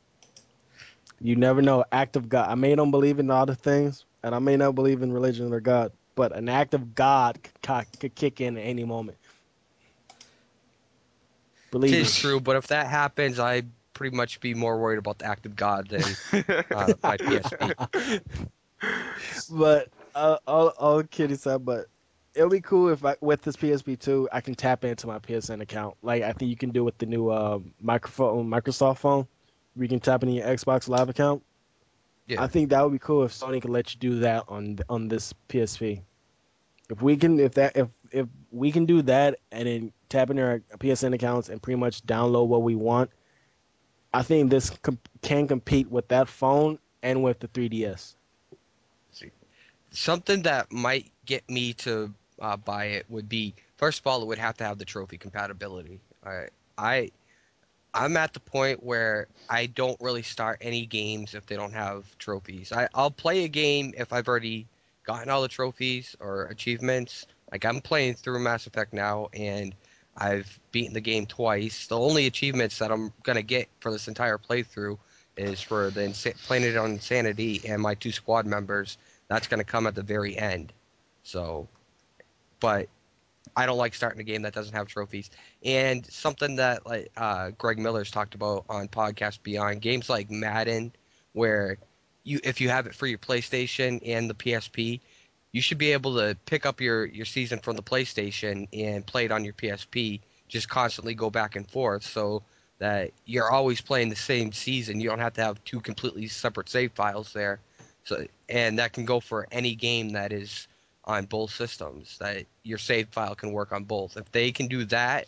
[1.21, 1.83] You never know.
[1.91, 2.49] Act of God.
[2.49, 5.51] I may don't believe in all the things, and I may not believe in religion
[5.53, 9.17] or God, but an act of God could, kick in at any moment.
[10.09, 10.15] It
[11.71, 12.19] Believe is me.
[12.19, 15.55] true, but if that happens, I'd pretty much be more worried about the act of
[15.55, 16.01] God than
[16.75, 18.21] uh, my PSP.
[19.49, 21.85] but uh, all all kidding aside, but
[22.35, 25.61] it'll be cool if I with this PSP two I can tap into my PSN
[25.61, 25.95] account.
[26.01, 29.25] Like I think you can do with the new uh, microphone Microsoft phone.
[29.73, 31.43] We can tap into your Xbox Live account.
[32.27, 32.43] Yeah.
[32.43, 35.07] I think that would be cool if Sony could let you do that on on
[35.07, 36.01] this PSP.
[36.89, 40.43] If we can, if that, if if we can do that and then tap into
[40.43, 43.11] our PSN accounts and pretty much download what we want,
[44.13, 48.15] I think this com- can compete with that phone and with the 3DS.
[49.91, 54.27] something that might get me to uh, buy it would be first of all it
[54.27, 56.45] would have to have the trophy compatibility i
[56.77, 57.11] i
[57.93, 62.17] i'm at the point where i don't really start any games if they don't have
[62.17, 64.67] trophies I, i'll play a game if i've already
[65.09, 69.75] gotten all the trophies or achievements like i'm playing through mass effect now and
[70.17, 74.37] i've beaten the game twice the only achievements that i'm to get for this entire
[74.37, 74.97] playthrough
[75.37, 78.97] is for the Insa- planet on insanity and my two squad members
[79.29, 80.73] that's to come at the very end.
[81.23, 81.67] So,
[82.59, 82.89] but
[83.55, 85.29] I don't like starting a game that doesn't have trophies.
[85.63, 90.91] And something that like uh, Greg Miller's talked about on podcast Beyond games like Madden,
[91.33, 91.77] where
[92.23, 94.99] you if you have it for your PlayStation and the PSP,
[95.51, 99.25] you should be able to pick up your your season from the PlayStation and play
[99.25, 100.19] it on your PSP.
[100.47, 102.43] Just constantly go back and forth, so
[102.79, 104.99] that you're always playing the same season.
[104.99, 107.59] You don't have to have two completely separate save files there.
[108.03, 110.67] So and that can go for any game that is
[111.05, 112.17] on both systems.
[112.19, 114.17] That your save file can work on both.
[114.17, 115.27] If they can do that,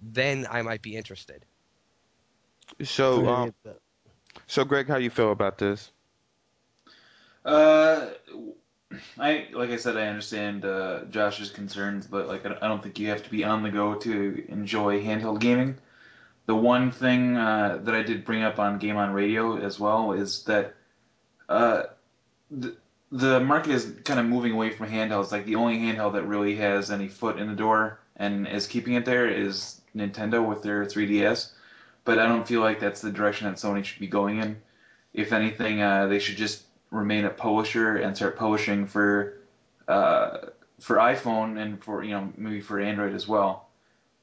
[0.00, 1.44] then I might be interested.
[2.82, 3.54] So, um,
[4.46, 5.90] so Greg, how you feel about this?
[7.44, 8.10] Uh,
[9.18, 13.08] I like I said, I understand uh, Josh's concerns, but like I don't- think you
[13.08, 15.78] have to be on the go to enjoy handheld gaming.
[16.46, 20.12] The one thing uh, that I did bring up on Game on Radio as well
[20.12, 20.74] is that
[21.48, 21.84] uh,
[22.50, 22.76] the
[23.10, 25.32] the market is kind of moving away from handhelds.
[25.32, 28.94] Like the only handheld that really has any foot in the door and is keeping
[28.94, 31.52] it there is Nintendo with their 3DS.
[32.04, 34.60] But I don't feel like that's the direction that Sony should be going in.
[35.12, 39.38] If anything, uh, they should just remain a publisher and start publishing for
[39.88, 40.38] uh,
[40.78, 43.68] for iPhone and for you know maybe for Android as well.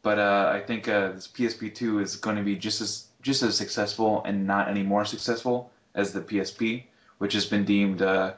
[0.01, 3.43] But uh, I think uh, this PSP two is going to be just as just
[3.43, 6.83] as successful and not any more successful as the PSP,
[7.17, 8.33] which has been deemed uh,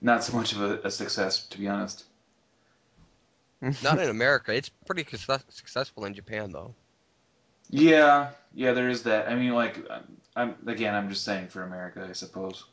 [0.00, 2.04] not so much of a, a success to be honest.
[3.82, 4.54] Not in America.
[4.54, 6.74] It's pretty success- successful in Japan though.
[7.68, 9.28] Yeah, yeah, there is that.
[9.28, 12.64] I mean, like, I'm, I'm again, I'm just saying for America, I suppose.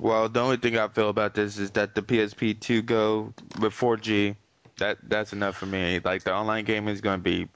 [0.00, 3.72] Well, the only thing I feel about this is that the PSP 2 Go with
[3.72, 4.36] 4G,
[4.78, 6.00] that that's enough for me.
[6.02, 7.48] Like the online gaming is going to be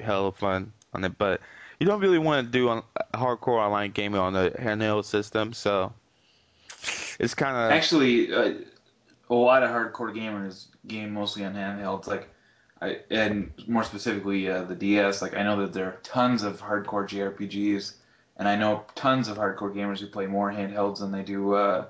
[0.00, 1.40] hell of fun on it, but
[1.78, 2.82] you don't really want to do on,
[3.14, 5.92] hardcore online gaming on a handheld system, so
[7.18, 8.54] it's kind of Actually, uh,
[9.30, 12.28] a lot of hardcore gamers game mostly on handhelds, like,
[12.80, 15.22] I, and more specifically uh, the DS.
[15.22, 17.94] Like, I know that there are tons of hardcore JRPGs,
[18.36, 21.86] and I know tons of hardcore gamers who play more handhelds than they do uh,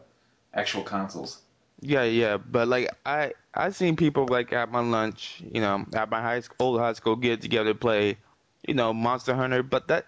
[0.54, 1.42] actual consoles.
[1.80, 2.36] yeah, yeah.
[2.38, 6.40] But like I I seen people like at my lunch, you know, at my high
[6.40, 8.18] school, old high school, get together to play,
[8.66, 9.62] you know, Monster Hunter.
[9.62, 10.06] But that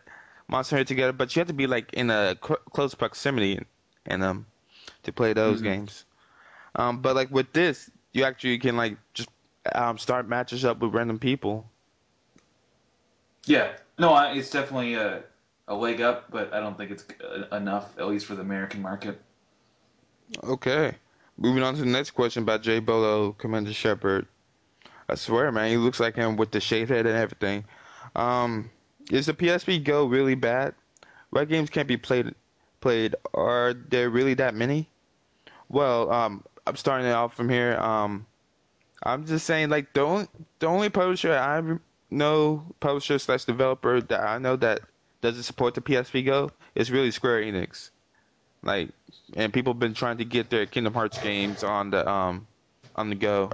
[0.48, 3.60] Monster Hunter together, but you have to be like in a cl- close proximity
[4.06, 4.46] and um
[5.04, 5.62] to play those Mhm.
[5.62, 6.04] games.
[6.76, 9.30] Um, but like with this, you actually can like just
[9.74, 11.70] um start matches up with random people.
[13.46, 15.22] Yeah, no, I, it's definitely a,
[15.68, 18.82] a leg up, but I don't think it's uh, enough, at least for the American
[18.82, 19.20] market.
[20.44, 20.94] Okay.
[21.38, 24.26] Moving on to the next question about Jay Bolo, Commander Shepard.
[25.08, 27.64] I swear, man, he looks like him with the shaved head and everything.
[28.14, 28.70] Um,
[29.10, 30.74] is the PSP Go really bad?
[31.30, 32.34] What games can't be played?
[32.80, 33.14] Played?
[33.34, 34.88] Are there really that many?
[35.68, 37.76] Well, um, I'm starting it off from here.
[37.76, 38.26] Um,
[39.02, 40.26] I'm just saying, like, the only,
[40.58, 41.62] the only publisher I
[42.10, 44.80] know, publisher slash developer that I know that
[45.26, 47.90] doesn't support the PSP Go it's really Square Enix.
[48.62, 48.90] Like,
[49.34, 52.46] and people have been trying to get their Kingdom Hearts games on the um
[52.94, 53.50] on the go.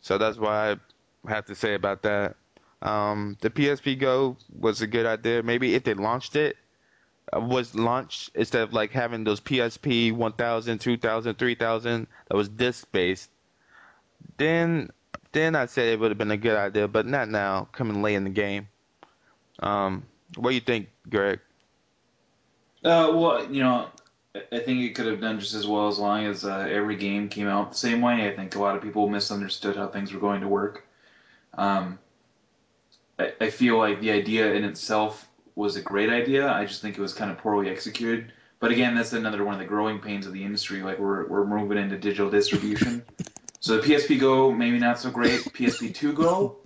[0.00, 2.36] So that's why I have to say about that.
[2.82, 5.42] Um, the PSP Go was a good idea.
[5.42, 6.56] Maybe if they launched it,
[7.34, 12.86] uh, was launched instead of like having those PSP 1000, 2000, 3000 that was disc
[12.92, 13.30] based,
[14.36, 14.90] then
[15.32, 18.14] then I'd say it would have been a good idea, but not now, coming late
[18.14, 18.68] in the game.
[19.58, 20.04] Um,
[20.36, 21.40] what do you think, Greg?
[22.84, 23.88] Uh, well, you know,
[24.34, 27.28] I- think it could have done just as well as long as uh, every game
[27.28, 28.28] came out the same way.
[28.28, 30.86] I think a lot of people misunderstood how things were going to work.
[31.56, 31.98] Um,
[33.18, 36.50] I, I feel like the idea in itself was a great idea.
[36.50, 38.32] I just think it was kind of poorly executed.
[38.58, 40.82] But again, that's another one of the growing pains of the industry.
[40.82, 43.04] Like we're we're moving into digital distribution.
[43.60, 45.40] so the PSP Go maybe not so great.
[45.40, 46.56] PSP Two Go,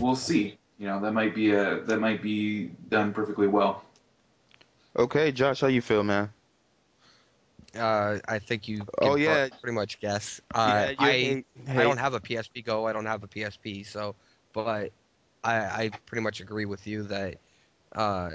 [0.00, 0.58] we'll see.
[0.78, 3.82] You know that might be a that might be done perfectly well.
[4.96, 6.32] Okay, Josh, how you feel, man?
[7.76, 8.86] Uh, I think you.
[8.98, 9.48] Oh, yeah.
[9.60, 10.40] pretty much guess.
[10.64, 11.40] Yeah, Uh, you I hate-
[11.76, 12.86] I don't have a PSP Go.
[12.86, 13.82] I don't have a PSP.
[13.84, 14.16] So,
[14.52, 14.90] but
[15.36, 15.48] I
[15.84, 17.36] I pretty much agree with you that
[17.94, 18.30] uh,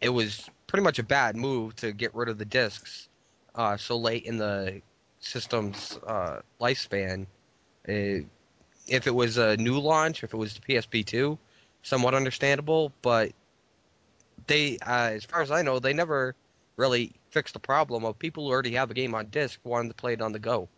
[0.00, 3.08] it was pretty much a bad move to get rid of the discs
[3.54, 4.82] uh, so late in the
[5.18, 7.26] system's uh, lifespan.
[7.88, 8.26] Uh,
[8.86, 11.38] if it was a new launch, if it was the PSP two,
[11.84, 12.92] somewhat understandable.
[13.02, 13.32] But
[14.46, 16.36] they, uh, as far as I know, they never
[16.76, 19.94] really fixed the problem of people who already have a game on disc wanting to
[19.94, 20.68] play it on the go.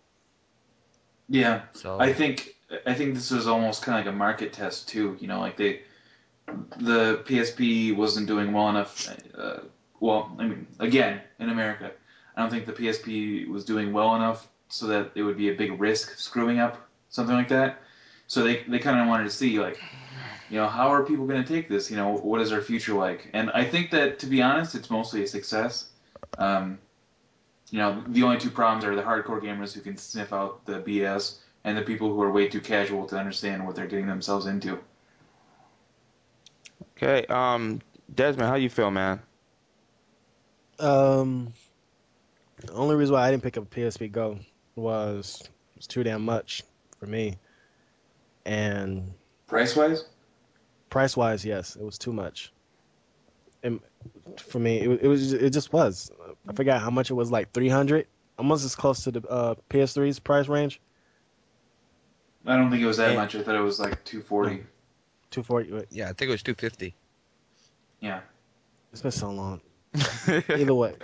[1.29, 2.55] Yeah, So I think
[2.87, 5.17] I think this was almost kind of like a market test too.
[5.21, 5.83] You know, like they
[6.79, 9.09] the PSP wasn't doing well enough.
[9.35, 9.61] Uh,
[10.01, 11.93] well, I mean, again, in America,
[12.37, 15.55] I don't think the PSP was doing well enough so that it would be a
[15.55, 17.83] big risk screwing up something like that.
[18.27, 19.79] So they they kind of wanted to see like,
[20.51, 21.91] you know, how are people going to take this?
[21.91, 23.29] You know, what is our future like?
[23.33, 25.91] And I think that to be honest, it's mostly a success.
[26.39, 26.79] Um,
[27.71, 30.81] you know, the only two problems are the hardcore gamers who can sniff out the
[30.81, 34.47] BS and the people who are way too casual to understand what they're getting themselves
[34.47, 34.79] into.
[36.97, 37.81] Okay, um,
[38.15, 39.21] Desmond, how you feel, man?
[40.79, 41.53] Um,
[42.65, 44.39] the only reason why I didn't pick up a PSP Go
[44.77, 46.63] was it's too damn much
[46.99, 47.37] for me,
[48.47, 49.13] and
[49.47, 50.05] Price wise?
[50.89, 52.53] price wise, yes, it was too much.
[53.63, 53.81] And
[54.39, 56.11] for me, it, it was it just was.
[56.49, 58.07] I forgot how much it was, like three hundred,
[58.39, 60.81] almost as close to the uh, PS3's price range,
[62.47, 63.17] I don't think it was that Yeah.
[63.17, 63.35] much.
[63.35, 64.65] I thought it was like 240.
[65.31, 65.71] two forty.
[65.91, 66.95] yeah, I think it was 250.
[68.01, 68.21] Yeah.
[68.93, 69.61] It's been so long.
[70.49, 70.95] Either way,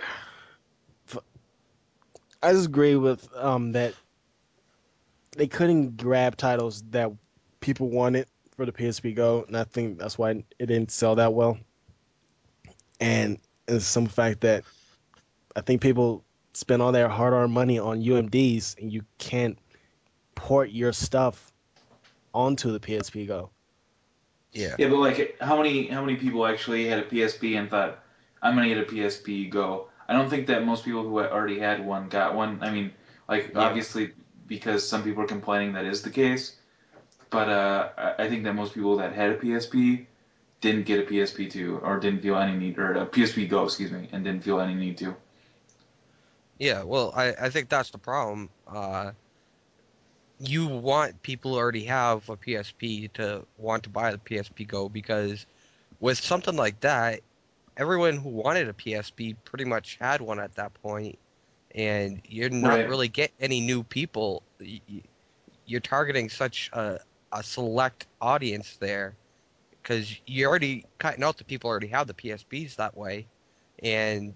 [2.41, 3.93] I just agree with um that
[5.35, 7.11] they couldn't grab titles that
[7.63, 11.33] people wanted for the PSP Go, and I think that's why it didn't sell that
[11.33, 11.57] well.
[12.99, 14.63] And it's some fact that
[15.55, 16.23] I think people
[16.53, 19.57] spend all their hard-earned money on UMDs, and you can't
[20.35, 21.51] port your stuff
[22.33, 23.49] onto the PSP Go.
[24.51, 24.75] Yeah.
[24.77, 28.03] Yeah, but like, how many how many people actually had a PSP and thought,
[28.41, 29.87] I'm gonna get a PSP Go?
[30.07, 32.59] I don't think that most people who already had one got one.
[32.61, 32.91] I mean,
[33.27, 33.61] like Yeah.
[33.61, 34.11] obviously
[34.47, 36.57] because some people are complaining that is the case,
[37.33, 40.07] but uh, I think that most people that had a PSP
[40.61, 43.91] didn't get a PSP two or didn't feel any need or a PSP Go, excuse
[43.91, 45.15] me, and didn't feel any need to.
[46.59, 48.51] Yeah, well, I, I think that's the problem.
[48.67, 49.13] Uh,
[50.39, 54.89] you want people who already have a PSP to want to buy the PSP Go
[54.89, 55.47] because
[55.99, 57.21] with something like that,
[57.77, 61.19] everyone who wanted a PSP pretty much had one at that point,
[61.75, 62.85] and you're not Right.
[62.85, 64.43] really get any new people.
[65.65, 66.99] You're targeting such a,
[67.33, 69.17] a select audience there
[69.83, 73.29] because you're already cutting out the people who already have the PSPs that way,
[73.83, 74.35] and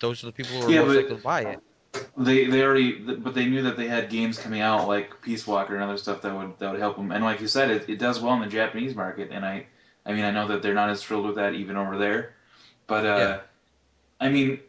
[0.00, 1.60] those are the people who are Yeah, most likely to buy it.
[2.16, 5.74] They they already, but they knew that they had games coming out like Peace Walker
[5.74, 7.10] and other stuff that would that would help them.
[7.12, 9.30] And like you said, it, it does well in the Japanese market.
[9.32, 9.66] And I,
[10.06, 12.34] I mean, I know that they're not as thrilled with that even over there.
[12.86, 13.40] But uh, Yeah.
[14.20, 14.60] I mean,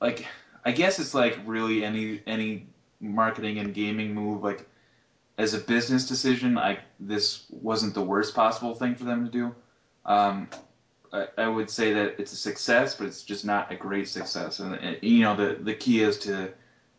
[0.00, 0.26] like
[0.64, 2.66] I guess it's like really any any
[3.00, 4.42] marketing and gaming move.
[4.42, 4.68] Like
[5.38, 9.54] as a business decision, I this wasn't the worst possible thing for them to do.
[10.04, 10.48] Um,
[11.12, 14.60] I, I would say that it's a success, but it's just not a great success.
[14.60, 16.52] And, and, you know, the the key is to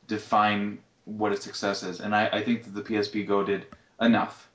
[0.07, 1.99] define what a success is.
[1.99, 3.65] And I, I think that the PSP Go did
[4.01, 4.49] enough.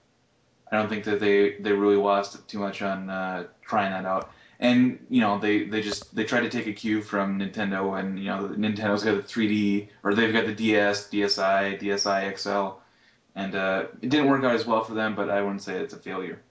[0.71, 4.33] I don't think that they, they really lost too much on uh, trying that out.
[4.61, 8.17] And you know, they, they just they tried to take a cue from Nintendo, and
[8.17, 12.81] you know, Nintendo's got the 3D, or they've got the DS, DSi, DSi XL,
[13.35, 15.15] and uh, it didn't work out as well for them.
[15.15, 16.43] But I wouldn't say it's a failure.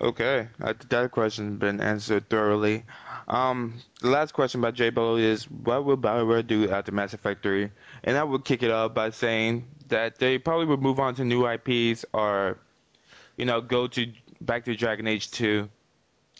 [0.00, 2.84] Okay, that question's been answered thoroughly.
[3.28, 7.42] Um, the last question by J Bo is, what will BioWare do after Mass Effect
[7.42, 7.70] 3?
[8.04, 11.24] And I would kick it off by saying that they probably would move on to
[11.24, 12.58] new IPs or,
[13.36, 15.68] you know, go to back to Dragon Age 2,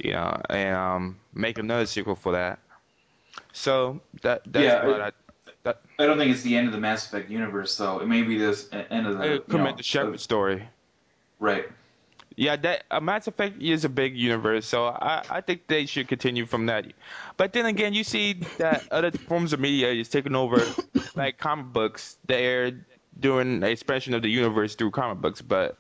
[0.03, 2.61] you know, and um, make another sequel for that.
[3.53, 5.13] So that that's Yeah, what I,
[5.67, 8.01] I don't think it's the end of the Mass Effect universe, though.
[8.01, 10.67] It may be this e- end of the I you commit know, the Shepard story.
[11.39, 11.67] right.
[12.37, 16.09] Yeah, that uh, Mass Effect is a big universe, so I, I think they should
[16.09, 16.87] continue from that.
[17.37, 20.77] But then again, you see that other forms of media is taking over,
[21.15, 22.17] like comic books.
[22.27, 22.73] They're
[23.19, 25.43] doing an expansion of the universe through comic books.
[25.43, 25.77] But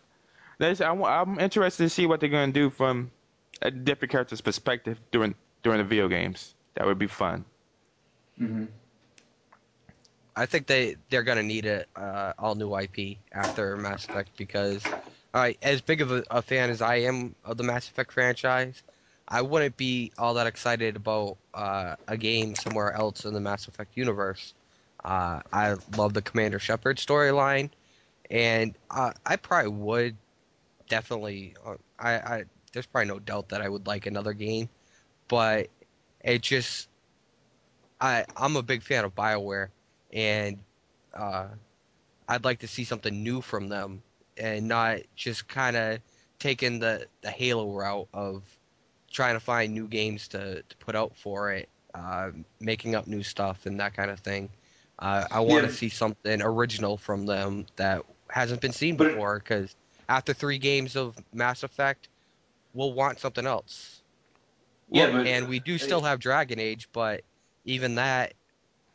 [0.58, 3.10] that's, I'm, I'm interested to see what they're gonna do from
[3.62, 6.54] a different character's perspective during during the video games.
[6.74, 7.44] That would be fun.
[8.36, 8.64] hmm
[10.36, 14.90] I think they they're gonna need a uh, all new IP after Mass Effect because,
[15.34, 18.82] right, as big of a, a fan as I am of the Mass Effect franchise,
[19.28, 23.68] I wouldn't be all that excited about uh, a game somewhere else in the Mass
[23.68, 24.54] Effect universe.
[25.04, 27.72] Uh, I love the Commander Shepard storyline,
[28.30, 30.18] and uh, I probably would
[30.88, 31.56] definitely.
[31.64, 34.70] Uh, I, I there's probably no doubt that I would like another game,
[35.28, 35.70] but
[36.20, 36.90] it just
[38.00, 39.70] I I'm a big fan of Bioware
[40.12, 40.58] and
[41.14, 41.48] uh,
[42.28, 44.02] I'd like to see something new from them
[44.36, 46.00] and not just kind of
[46.38, 48.42] taking the, the Halo route of
[49.10, 52.30] trying to find new games to, to put out for it, uh,
[52.60, 54.50] making up new stuff and that kind of thing.
[54.98, 55.74] Uh, I want to Yeah.
[55.74, 59.74] see something original from them that hasn't been seen before because
[60.08, 62.08] after three games of Mass Effect,
[62.72, 64.02] we'll want something else.
[64.90, 67.22] Yeah, but and we do still have Dragon Age, but
[67.64, 68.34] even that,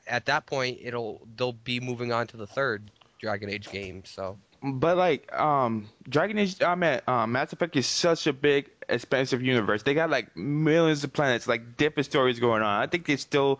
[0.07, 4.03] at that point, it'll they'll be moving on to the third Dragon Age game.
[4.06, 8.69] So But like, um, Dragon Age, I mean, um, Mass Effect is such a big,
[8.90, 9.84] expansive universe.
[9.84, 12.82] They got like millions of planets, like different stories going on.
[12.82, 13.60] I think they still,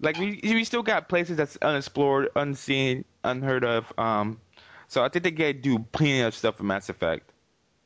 [0.00, 3.92] like, we we still got places that's unexplored, unseen, unheard of.
[3.98, 4.40] Um,
[4.88, 7.30] so I think they get do plenty of stuff in Mass Effect.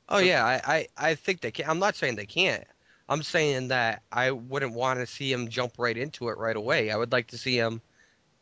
[0.09, 1.69] Oh yeah, I, I, I think they can.
[1.71, 2.65] I'm not saying they can't.
[3.09, 6.91] I'm saying that I wouldn't want to see him jump right into it right away.
[6.91, 7.81] I would like to see him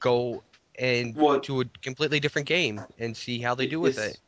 [0.01, 0.43] go
[0.79, 4.19] and Well- to a completely different game and see how they do with it.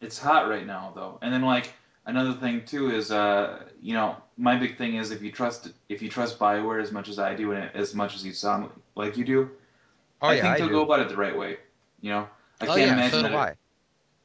[0.00, 1.18] It's hot right now, though.
[1.20, 1.72] And then like
[2.06, 6.00] another thing too is, uh, you know, my big thing is if you trust if
[6.00, 9.16] you trust Bioware as much as I do and as much as you sound like
[9.16, 9.50] you do,
[10.22, 11.58] Oh I yeah, think they'll go about it the right way.
[12.00, 12.28] You know,
[12.60, 13.34] I oh can't yeah, imagine so that.
[13.34, 13.54] I.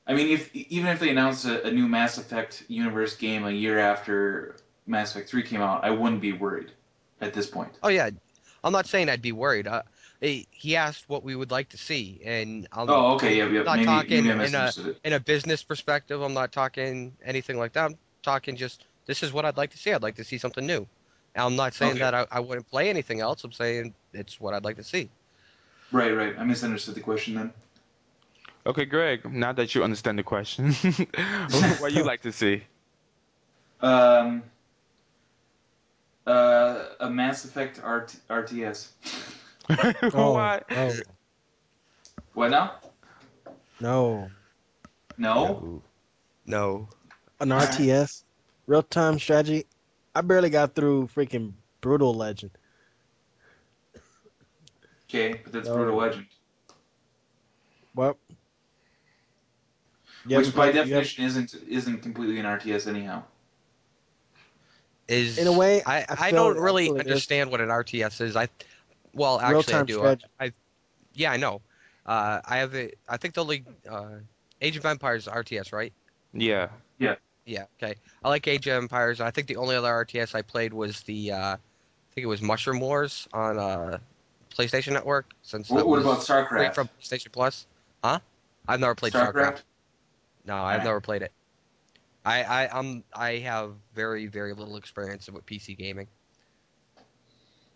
[0.07, 3.51] I mean, if even if they announced a, a new Mass Effect universe game a
[3.51, 4.55] year after
[4.88, 6.72] Mass Effect Three came out, I wouldn't be worried
[7.22, 7.72] at this point.
[7.84, 8.09] Oh yeah,
[8.63, 9.67] I'm not saying I'd be worried.
[10.21, 13.63] He, he asked what we would like to see, and I'm Oh, okay, yeah, yeah.
[13.63, 14.73] not Maybe, talking maybe in a
[15.03, 16.21] in a business perspective.
[16.21, 17.85] I'm not talking anything like that.
[17.85, 19.91] I'm talking just this is what I'd like to see.
[19.91, 20.87] I'd like to see something new.
[21.35, 21.99] And I'm not saying Okay.
[21.99, 23.43] that I, I wouldn't play anything else.
[23.43, 25.09] I'm saying it's what I'd like to see.
[25.91, 26.35] Right, right.
[26.37, 27.53] I misunderstood the question then.
[28.65, 29.31] Okay, Greg.
[29.31, 30.71] Now that you understand the question,
[31.79, 32.63] what you like to see?
[33.81, 34.41] Um,
[36.25, 38.87] uh, a Mass Effect RT- RTS.
[40.13, 40.61] Oh, Why?
[40.69, 40.91] no,
[42.33, 42.73] What now?
[43.79, 44.29] no.
[45.17, 45.81] No.
[46.45, 46.87] No.
[47.39, 48.23] An RTS,
[48.67, 49.65] real time strategy.
[50.13, 52.51] I barely got through freaking Brutal Legend.
[55.09, 55.75] Okay, but that's No.
[55.75, 56.25] Brutal Legend,
[57.95, 58.17] Well,
[60.27, 63.23] you which by played- you haven't- definition isn't isn't completely an RTS anyhow.
[65.07, 67.07] Is In a way, I, I I, don't I really feel it is.
[67.11, 68.35] understand what an RTS is.
[68.35, 68.47] I
[69.15, 69.93] well actually I Real-time do.
[69.95, 70.25] I, strategy.
[70.39, 70.51] I
[71.15, 71.61] yeah I know.
[72.05, 74.17] Uh, I have a, I think the league uh,
[74.61, 75.91] Age of Empires RTS right?
[76.33, 76.67] Yeah.
[76.99, 77.15] Yeah.
[77.45, 77.65] Yeah.
[77.81, 77.95] Okay.
[78.23, 79.21] I like Age of Empires.
[79.21, 81.57] I think the only other RTS I played was the uh, I
[82.13, 83.97] think it was Mushroom Wars on uh,
[84.55, 85.33] PlayStation Network.
[85.41, 86.75] Since What, what about StarCraft?
[86.75, 87.65] from PlayStation Plus?
[88.03, 88.19] Huh?
[88.67, 89.33] I've never played StarCraft.
[89.33, 89.61] StarCraft.
[90.45, 90.83] No, I've Alright.
[90.83, 91.31] never played it.
[92.23, 96.07] I I I'm I have very very little experience with PC gaming.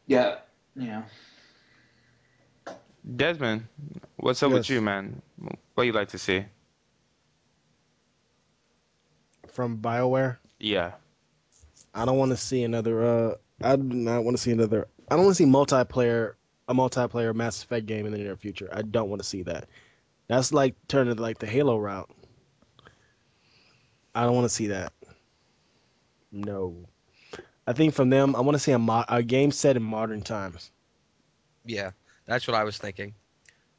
[0.08, 0.38] Yeah.
[0.76, 1.04] Yeah.
[3.16, 3.68] Desmond,
[4.18, 5.22] what's up with you, man?
[5.76, 6.46] What you like to see?
[9.60, 10.38] from BioWare.
[10.58, 10.94] Yeah.
[11.94, 13.04] I don't want to see another.
[13.04, 14.88] Uh, I do not want to see another.
[15.10, 16.36] I don't want to see multiplayer,
[16.70, 18.70] a multiplayer Mass Effect game in the near future.
[18.72, 19.68] I don't want to see that.
[20.28, 22.10] That's like turning like the Halo route.
[24.16, 24.94] I don't want to see that.
[26.32, 26.86] No.
[27.68, 30.22] I think from them, I want to see a, mo- a game set in modern
[30.22, 30.72] times.
[31.66, 31.92] Yeah,
[32.30, 33.14] that's what I was thinking.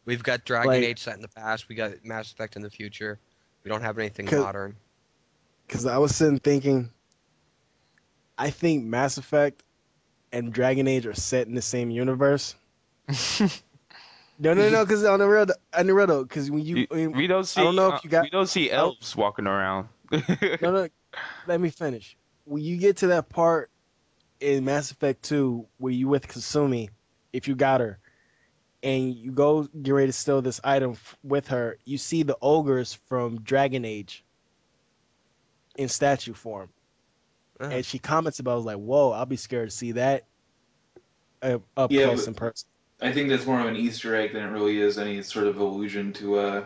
[0.04, 1.68] We've got Dragon Like- Age set in the past.
[1.68, 3.18] We got Mass Effect in the future.
[3.64, 4.76] We don't have anything 'Cause- modern.
[5.66, 6.90] Because I was sitting thinking,
[8.36, 9.62] I think Mass Effect
[10.32, 12.54] and Dragon Age are set in the same universe.
[14.42, 15.44] No, no, no, because on the real,
[15.74, 17.60] on the real though, because when you, You- when- we don't see.
[17.60, 19.88] don't know if uh, you got- We don't see elves walking around.
[20.10, 20.18] no,
[20.62, 20.88] no,
[21.46, 22.16] let me finish.
[22.46, 23.70] When you get to that part
[24.40, 26.88] in Mass Effect 2 where you with Kasumi,
[27.34, 27.98] if you got her,
[28.82, 32.36] and you go get ready to steal this item f- with her, you see the
[32.40, 34.24] ogres from Dragon Age
[35.76, 36.68] in statue form.
[37.60, 40.24] Uh, And she comments about, I was like, whoa, I'll be scared to see that
[41.42, 42.68] uh, up Yeah, close but- in person.
[43.02, 45.58] I think that's more of an Easter egg than it really is any sort of
[45.58, 46.38] allusion to.
[46.38, 46.64] Uh,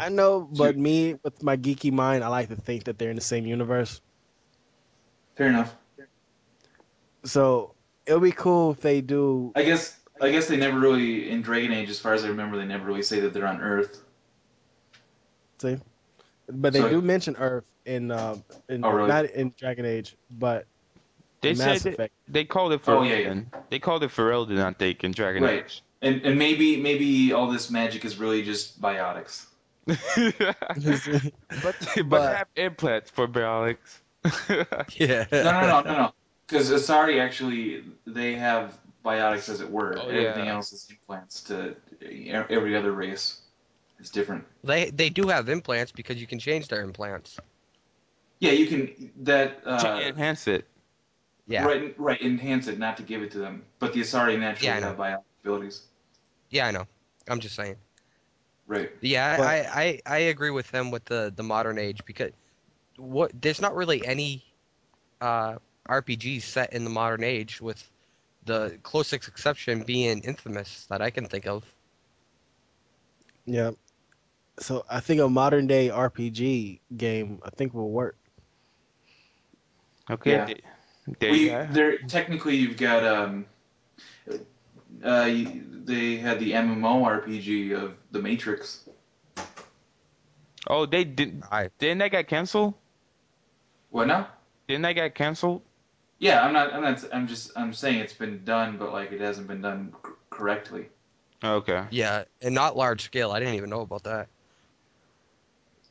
[0.00, 3.10] I know, but So- me, with my geeky mind, I like to think that they're
[3.10, 4.00] in the same universe.
[5.36, 5.74] fair enough.
[7.24, 7.74] So
[8.06, 9.96] it'll be cool if they do I guess.
[10.20, 12.84] I guess they never really in Dragon Age, as far as I remember, they never
[12.84, 14.02] really say that they're on Earth.
[15.58, 15.78] See,
[16.48, 18.36] but they So- do mention Earth in, uh,
[18.68, 19.08] in Oh, really?
[19.08, 20.66] not in Dragon Age, but
[21.40, 23.40] they in said Mass they, they called it for Oh, yeah, yeah.
[23.70, 25.64] They called it for Elden, I think, in Dragon Right.
[25.64, 25.82] Age.
[26.02, 29.46] And and maybe maybe all this magic is really just biotics.
[29.86, 30.54] but
[31.62, 34.00] but, But- they have implants for biotics.
[34.98, 35.26] yeah.
[35.32, 36.12] No, no, no, no, no.
[36.46, 39.96] Because Asari actually they have biotics as it were.
[39.98, 40.54] Oh, Everything yeah.
[40.54, 41.76] else is implants to
[42.50, 43.40] every other race.
[43.98, 44.44] is different.
[44.64, 47.38] They they do have implants because you can change their implants.
[48.40, 50.66] Yeah, you can that uh, enhance it.
[51.46, 51.64] Yeah.
[51.64, 53.64] right right enhance it, not to give it to them.
[53.80, 55.82] But the Asari naturally Yeah, I have biotic abilities.
[56.50, 56.86] Yeah, I know.
[57.28, 57.76] I'm just saying.
[58.66, 58.90] Right.
[59.00, 62.30] Yeah, But- I, I I agree with them with the the modern age because
[62.96, 64.44] what there's not really any
[65.20, 65.56] uh
[65.88, 67.89] RPGs set in the modern age with
[68.44, 71.64] the closest exception being Infamous that I can think of.
[73.44, 73.72] Yeah.
[74.58, 78.16] So I think a modern day RPG game I think will work.
[80.10, 80.32] Okay.
[80.32, 80.54] Yeah.
[81.18, 81.68] There well, you you, go.
[81.70, 83.46] there technically you've got um,
[85.04, 88.88] uh, you, they had the MMO RPG of the Matrix.
[90.66, 91.42] Oh, they did.
[91.50, 92.74] I Didn't that get canceled?
[93.90, 94.28] What now?
[94.68, 95.62] Didn't that get canceled?
[96.20, 96.72] Yeah, I'm not.
[96.72, 97.02] I'm not.
[97.12, 97.50] I'm just.
[97.56, 100.86] I'm saying it's been done, but like it hasn't been done c- correctly.
[101.42, 101.84] Okay.
[101.90, 103.32] yeah, and not large scale.
[103.32, 104.28] I didn't even know about that.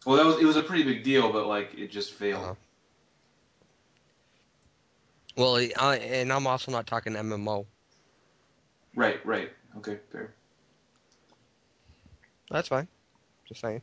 [0.05, 0.37] Well, that was.
[0.39, 2.43] It was a pretty big deal, but like it just failed.
[2.43, 2.53] Uh-huh.
[5.35, 7.65] Well, I, and I'm also not talking MMO.
[8.95, 9.25] Right.
[9.25, 9.51] Right.
[9.77, 9.97] Okay.
[10.11, 10.33] Fair.
[12.51, 12.87] That's fine.
[13.47, 13.81] Just saying.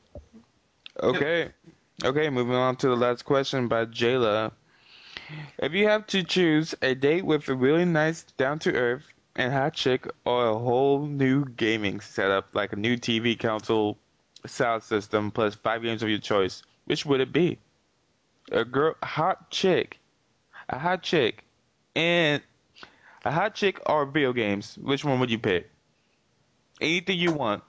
[1.03, 1.51] Okay.
[2.05, 4.53] Okay, moving on to the last question by Jayla.
[5.59, 9.05] If you have to choose a date with a really nice, down to earth,
[9.35, 13.99] and hot chick, or a whole new gaming setup, like a new TV console,
[14.47, 17.59] sound system, plus five games of your choice, which would it be?
[18.53, 19.99] A girl, hot chick,
[20.69, 21.45] a hot chick,
[21.95, 22.43] and
[23.25, 24.79] a hot chick or video games.
[24.81, 25.69] Which one would you pick?
[26.81, 27.63] Anything you want.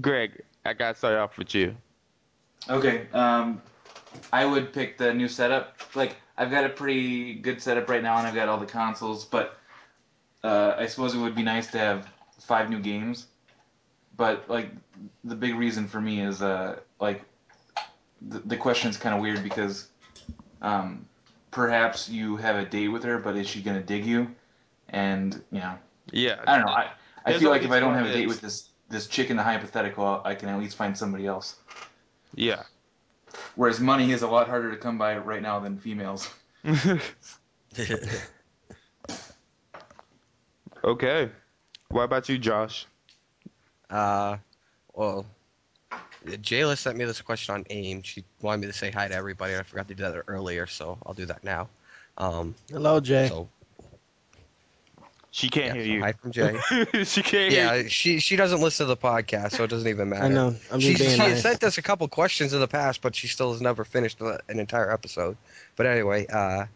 [0.00, 1.76] Greg, I got to start off with you.
[2.68, 3.06] Okay.
[3.12, 3.62] Um,
[4.32, 5.76] I would pick the new setup.
[5.94, 9.24] Like I've got a pretty good setup right now, and I've got all the consoles.
[9.24, 9.58] But
[10.42, 12.08] uh, I suppose it would be nice to have
[12.40, 13.26] five new games.
[14.16, 14.70] But like
[15.24, 17.22] the big reason for me is uh, like
[18.22, 19.88] the, the question's kind of weird because
[20.62, 21.06] um,
[21.50, 24.34] perhaps you have a date with her, but is she gonna dig you?
[24.90, 25.78] And you know,
[26.10, 26.40] Yeah.
[26.46, 26.72] I don't know.
[26.72, 26.90] I,
[27.24, 29.42] I feel like if I don't have a date with this this chick in the
[29.42, 31.56] hypothetical, I can at least find somebody else.
[32.34, 32.62] Yeah.
[33.56, 36.28] Whereas money is a lot harder to come by right now than females.
[40.84, 41.30] okay.
[41.90, 42.86] What about you, Josh?
[43.90, 44.36] Uh,
[44.94, 45.24] well,
[46.26, 48.02] Jayla sent me this question on AIM.
[48.02, 49.54] She wanted me to say hi to everybody.
[49.54, 51.68] and I forgot to do that earlier, so I'll do that now.
[52.18, 53.28] Um, Hello, Jay.
[53.28, 53.48] so
[55.30, 56.00] She can't yeah, hear you.
[56.00, 56.58] hi from Jay.
[57.04, 60.08] she can't hear yeah, she she doesn't listen to the podcast, so it doesn't even
[60.08, 60.24] matter.
[60.24, 60.54] I know.
[60.70, 61.42] I'm She, just being she nice.
[61.42, 64.58] sent us a couple questions in the past, but she still has never finished an
[64.58, 65.36] entire episode.
[65.76, 66.66] But anyway, uh,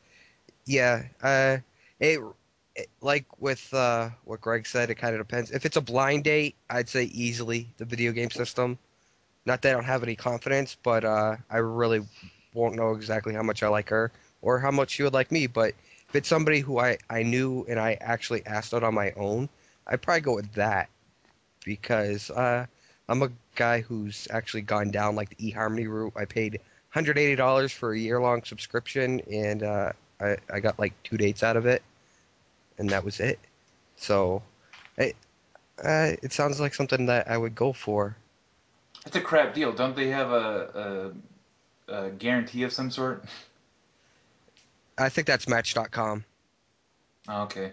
[0.66, 1.59] yeah, uh,
[1.99, 2.20] it,
[2.77, 5.51] it like with uh, what Greg said, it kind of depends.
[5.51, 8.79] If it's a blind date, I'd say easily the video game system.
[9.47, 12.07] Not that I don't have any confidence, but uh, I really
[12.55, 14.12] won't know exactly how much I like her
[14.43, 15.47] or how much she would like me.
[15.49, 15.74] But
[16.12, 19.48] if it's somebody who I, I knew and I actually asked out on my own,
[19.86, 20.90] I'd probably go with that
[21.64, 22.66] because uh,
[23.09, 26.12] I'm a guy who's actually gone down like the eHarmony route.
[26.14, 26.60] I paid
[26.94, 31.56] $180 for a year long subscription and uh, I, I got like two dates out
[31.56, 31.82] of it,
[32.76, 33.39] and that was it.
[33.97, 34.43] So
[34.98, 35.16] it,
[35.82, 38.14] uh, it sounds like something that I would go for.
[39.06, 39.72] It's a crap deal.
[39.72, 41.14] Don't they have a,
[41.89, 43.24] a, a guarantee of some sort?
[44.98, 46.24] I think that's Match.com.
[47.28, 47.73] Oh, okay.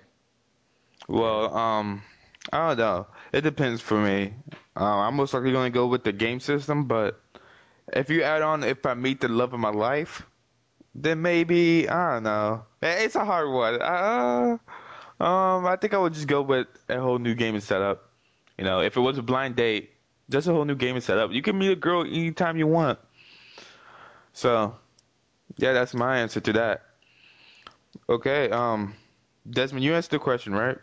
[1.08, 2.04] Well, um,
[2.52, 3.08] I don't know.
[3.34, 4.34] It depends for me.
[4.76, 7.22] Uh, I'm most likely going to go with the game system, but
[7.94, 10.26] if you add on if I meet the love of my life,
[10.96, 12.66] then maybe I don't know.
[12.82, 13.82] It's a hard one.
[13.82, 14.58] Uh,
[15.24, 18.10] um, I think I would just go with a whole new gaming setup.
[18.58, 19.92] You know, if it was a blind date,
[20.30, 21.32] just a whole new gaming setup.
[21.32, 23.00] You can meet a girl anytime you want.
[24.34, 24.76] So,
[25.58, 26.84] yeah, that's my answer to that.
[28.10, 28.96] Okay, um,
[29.50, 30.78] Desmond, you answered the question, right?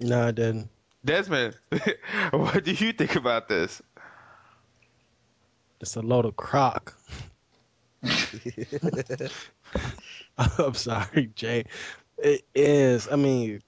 [0.00, 0.68] No, I didn't.
[1.04, 1.56] Desmond,
[2.30, 3.82] what do you think about this?
[5.80, 6.94] It's a load of crock.
[10.38, 11.64] I'm sorry, Jay.
[12.18, 13.08] It is.
[13.10, 13.62] I mean,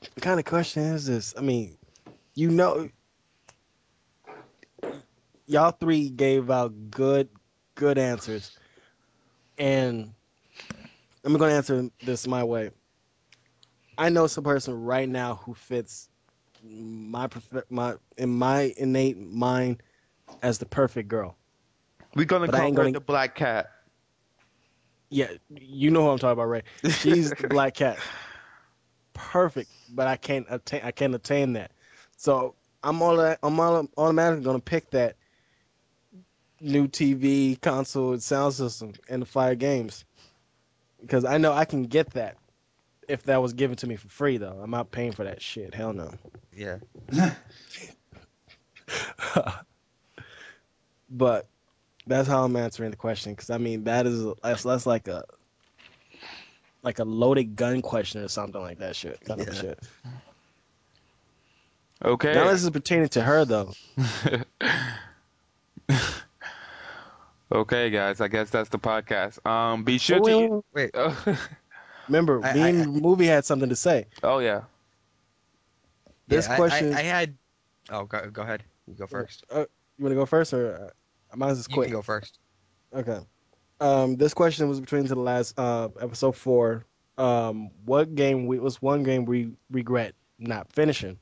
[0.00, 1.34] what kind of question is this?
[1.36, 1.76] I mean,
[2.34, 2.88] you know,
[5.46, 7.28] y'all three gave out good,
[7.74, 8.56] good answers,
[9.58, 10.14] and
[11.24, 12.70] I'm going to answer this my way.
[13.96, 16.08] I know some person right now who fits
[16.62, 17.28] my
[17.68, 19.82] my in my innate mind
[20.42, 21.36] as the perfect girl.
[22.14, 23.70] We're gonna But call her gonna- the black cat.
[25.10, 26.64] Yeah, you know who I'm talking about, right?
[27.00, 27.98] She's the black cat.
[29.14, 30.82] Perfect, but I can't attain.
[30.84, 31.72] I can't attain that.
[32.16, 33.18] So I'm all.
[33.20, 35.16] I'm all, automatically gonna pick that
[36.60, 40.04] new TV, console, and sound system, and the fire games,
[41.00, 42.36] because I know I can get that
[43.08, 44.36] if that was given to me for free.
[44.36, 45.74] Though I'm not paying for that shit.
[45.74, 46.12] Hell no.
[46.54, 46.78] yeah.
[51.10, 51.46] but
[52.06, 55.24] that's how I'm answering the question because I mean that is that's, that's like a
[56.82, 59.78] like a loaded gun question or something like that shit kind of shit.
[62.04, 62.32] Okay.
[62.32, 63.72] Now this is pertaining to her though.
[67.52, 68.20] okay, guys.
[68.20, 69.44] I guess that's the podcast.
[69.46, 70.64] Um, be sure Wait, to.
[70.72, 71.16] wait, wait.
[71.26, 71.36] Wait,
[72.08, 74.06] Remember, I- me I- and movie had something to say.
[74.22, 74.62] oh yeah.
[76.26, 77.36] This yeah, question- I, I had.
[77.90, 78.62] Oh, go, go ahead.
[78.86, 79.44] You go first.
[79.50, 79.64] Uh,
[79.96, 80.90] you want to go first or uh,
[81.32, 82.38] I might as well You can go first.
[82.94, 83.18] Okay.
[83.80, 86.84] Um, this question was between to the last uh episode four.
[87.16, 91.18] Um, what game we was one game we regret not finishing,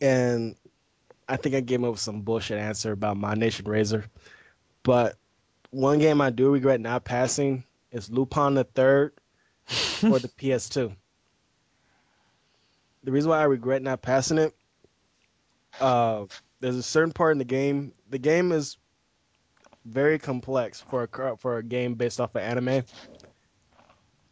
[0.00, 0.54] and
[1.28, 4.04] I think I came up with some bullshit answer about my Nation Razor,
[4.82, 5.16] but
[5.70, 9.12] one game I do regret not passing is Lupin the Third
[9.66, 10.94] for the PS2.
[13.04, 14.54] The reason why I regret not passing it,
[15.80, 16.26] uh,
[16.60, 17.92] there's a certain part in the game.
[18.10, 18.76] The game is
[19.86, 22.84] very complex for a for a game based off of anime.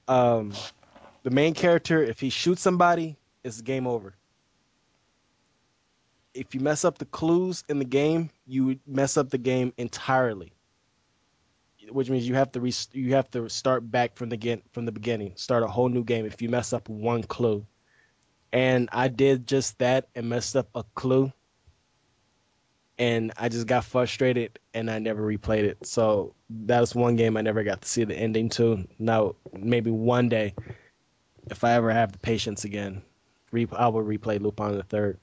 [0.06, 0.52] Um,
[1.22, 4.14] the main character, if he shoots somebody, it's game over.
[6.34, 10.52] If you mess up the clues in the game, you mess up the game entirely.
[11.90, 14.84] Which means you have to re- you have to start back from the get- from
[14.86, 17.66] the beginning, start a whole new game if you mess up one clue.
[18.52, 21.32] And I did just that and messed up a clue.
[22.98, 25.86] and I just got frustrated and I never replayed it.
[25.86, 28.86] So that was one game I never got to see the ending to.
[28.98, 30.54] Now maybe one day,
[31.50, 33.02] if I ever have the patience again,
[33.52, 35.18] re- I will replay Lupin the Third.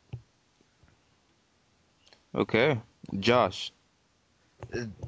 [2.36, 2.80] Okay,
[3.20, 3.72] Josh.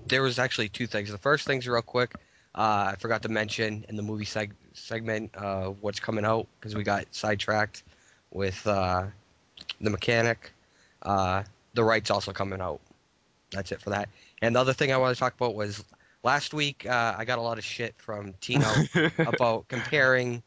[0.08, 1.12] there was actually two things.
[1.12, 2.14] The first thing's real quick.
[2.56, 6.74] Uh, I forgot to mention in the movie seg- segment uh, what's coming out because
[6.76, 7.84] we got sidetracked
[8.32, 9.06] with uh,
[9.82, 10.52] the mechanic.
[11.02, 11.44] Uh,
[11.74, 12.80] the Rite's also coming out.
[13.52, 14.10] That's it for that.
[14.42, 15.84] And the other thing I wanted to talk about was
[16.24, 18.68] last week uh, I got a lot of shit from Tino
[19.20, 20.42] about comparing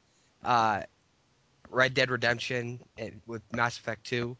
[0.44, 0.82] uh,
[1.70, 4.36] Red Dead Redemption and, with Mass Effect 2.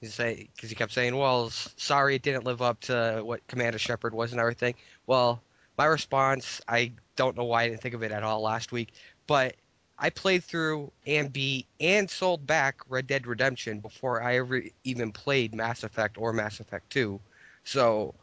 [0.00, 3.78] He say because he kept saying, "Well, sorry, it didn't live up to what Commander
[3.78, 4.74] Shepard was and everything."
[5.06, 5.42] Well,
[5.78, 8.92] my response, I don't know why I didn't think of it at all last week,
[9.26, 9.56] but
[9.98, 15.12] I played through and beat and sold back Red Dead Redemption before I ever even
[15.12, 17.18] played Mass Effect or Mass Effect 2.
[17.64, 18.14] So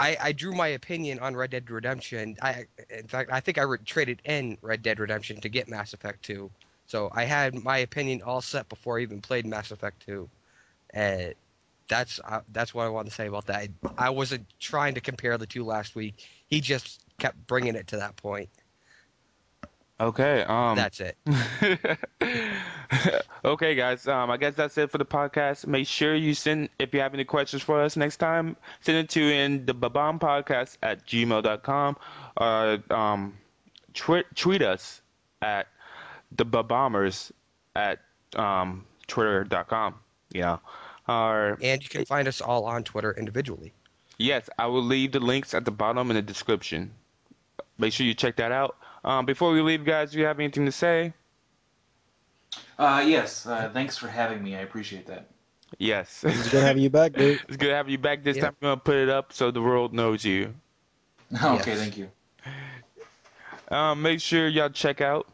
[0.00, 2.36] I, I drew my opinion on Red Dead Redemption.
[2.40, 5.92] I, in fact, I think I re- traded in Red Dead Redemption to get Mass
[5.92, 6.50] Effect 2.
[6.86, 10.28] So I had my opinion all set before I even played Mass Effect 2.
[10.92, 11.34] And
[11.88, 13.56] that's uh, that's what I wanted to say about that.
[13.56, 13.68] I,
[14.06, 16.26] I wasn't trying to compare the two last week.
[16.46, 18.48] He just kept bringing it to that point.
[20.00, 20.42] Okay.
[20.42, 20.74] Um.
[20.74, 21.16] That's it.
[23.44, 24.08] okay, guys.
[24.08, 25.66] Um, I guess that's it for the podcast.
[25.66, 28.56] Make sure you send if you have any questions for us next time.
[28.80, 31.96] Send it to in the Bob-omb podcast at gmail.com
[32.36, 33.34] or um,
[33.94, 35.00] tweet tweet us
[35.40, 35.68] at
[36.32, 37.30] the Bob-ombers
[37.76, 38.00] at
[38.34, 39.94] um twitter.com.
[40.32, 40.58] Yeah.
[41.08, 43.72] Or And you can find us all on Twitter individually.
[44.18, 46.92] Yes, I will leave the links at the bottom in the description.
[47.78, 48.76] Make sure you check that out.
[49.04, 51.12] Um, before we leave, guys, do you have anything to say?
[52.78, 53.46] Uh, yes.
[53.46, 54.54] Uh, thanks for having me.
[54.54, 55.28] I appreciate that.
[55.78, 56.22] Yes.
[56.24, 57.40] It's good having you back, dude.
[57.48, 58.44] it's good having you back this Yeah.
[58.44, 58.56] time.
[58.62, 60.54] I'm going to put it up so the world knows you.
[61.34, 61.78] Okay, Yes.
[61.78, 62.10] thank you.
[63.68, 65.26] Um, make sure y'all check out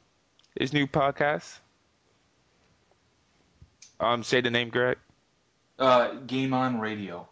[0.59, 1.59] his new podcast.
[3.99, 4.97] Um, say the name, Greg.
[5.78, 7.28] Uh, Game On Radio,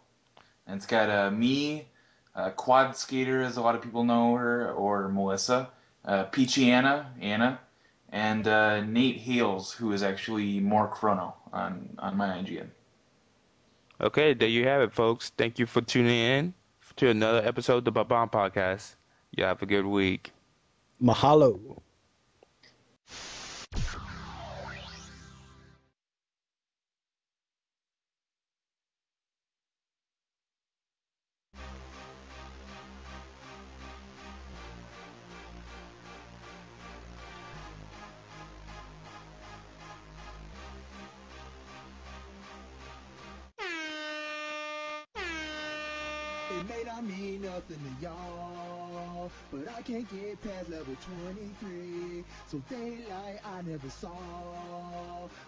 [0.65, 1.87] and it's got uh, me,
[2.35, 5.69] uh, Quad Skater, as a lot of people know her, or Melissa,
[6.05, 7.59] uh, Peachy Anna, Anna,
[8.09, 12.69] and uh, Nate Hales, who is actually more Chrono on on my IGN.
[13.99, 15.31] Okay, there you have it, folks.
[15.31, 16.53] Thank you for tuning in
[16.97, 18.95] to another episode of the Bob-omb Podcast.
[19.31, 20.31] You have a good week.
[21.01, 21.81] Mahalo.
[47.07, 52.23] Mean nothing to y'all, but I can't get past level 23.
[52.47, 54.11] So daylight I never saw.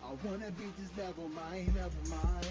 [0.03, 2.47] I wanna beat this level, mine, never mind.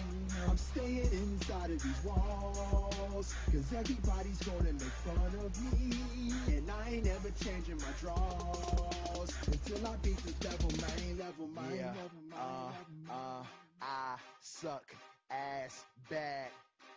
[0.49, 6.33] I'm staying inside of these walls, cause everybody's gonna make fun of me.
[6.49, 11.77] And I ain't never changing my draws until I beat this level, mine, level, mine,
[11.77, 13.45] Yeah, level, mine, uh, level, uh.
[13.83, 14.85] I suck
[15.31, 16.49] ass bad.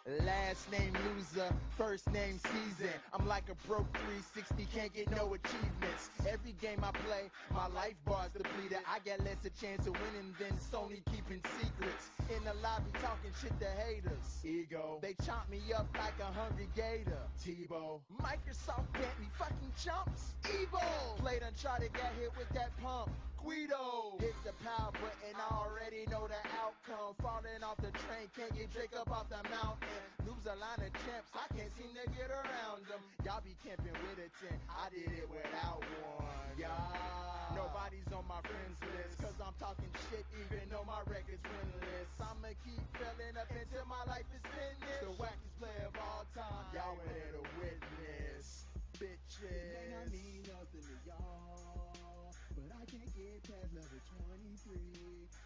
[0.08, 2.90] Last name loser, first name season.
[3.14, 6.10] I'm like a broke 360, can't get no achievements.
[6.28, 8.80] Every game I play, my life bar's depleted.
[8.90, 12.10] I get less a chance of winning than Sony keeping secrets.
[12.36, 14.42] In the lobby talking shit to haters.
[14.44, 17.22] Ego, They chomp me up like a hungry gator.
[17.46, 20.34] Tebow, Microsoft can't be fucking chumps.
[20.50, 20.82] Evil.
[21.20, 23.12] Played Uncharted, got hit with that pump.
[23.44, 24.18] Guido.
[24.20, 27.16] Hit the power button, I already know the outcome.
[27.22, 30.02] Falling off the train, can't get Drake up off the mountain.
[30.26, 33.02] Lose a line of champs, I can't seem to get around them.
[33.26, 36.54] Y'all be camping with a 10, I did it without one.
[36.58, 36.70] yeah.
[37.58, 42.10] Nobody's on my friends list, cause I'm talking shit even though my record's winless.
[42.22, 45.04] I'ma keep filling up until my life is finished.
[45.04, 48.66] The wackest player of all time, y'all were there to witness.
[49.02, 50.14] It may not Bitches.
[50.16, 51.91] mean nothing to y'all, but
[52.82, 54.74] I can't get past level 23.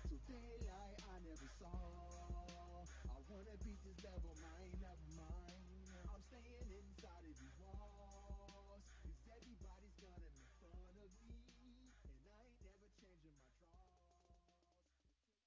[0.07, 1.67] So daylight I never saw.
[3.11, 5.04] I wanna beat this level, mine, mind.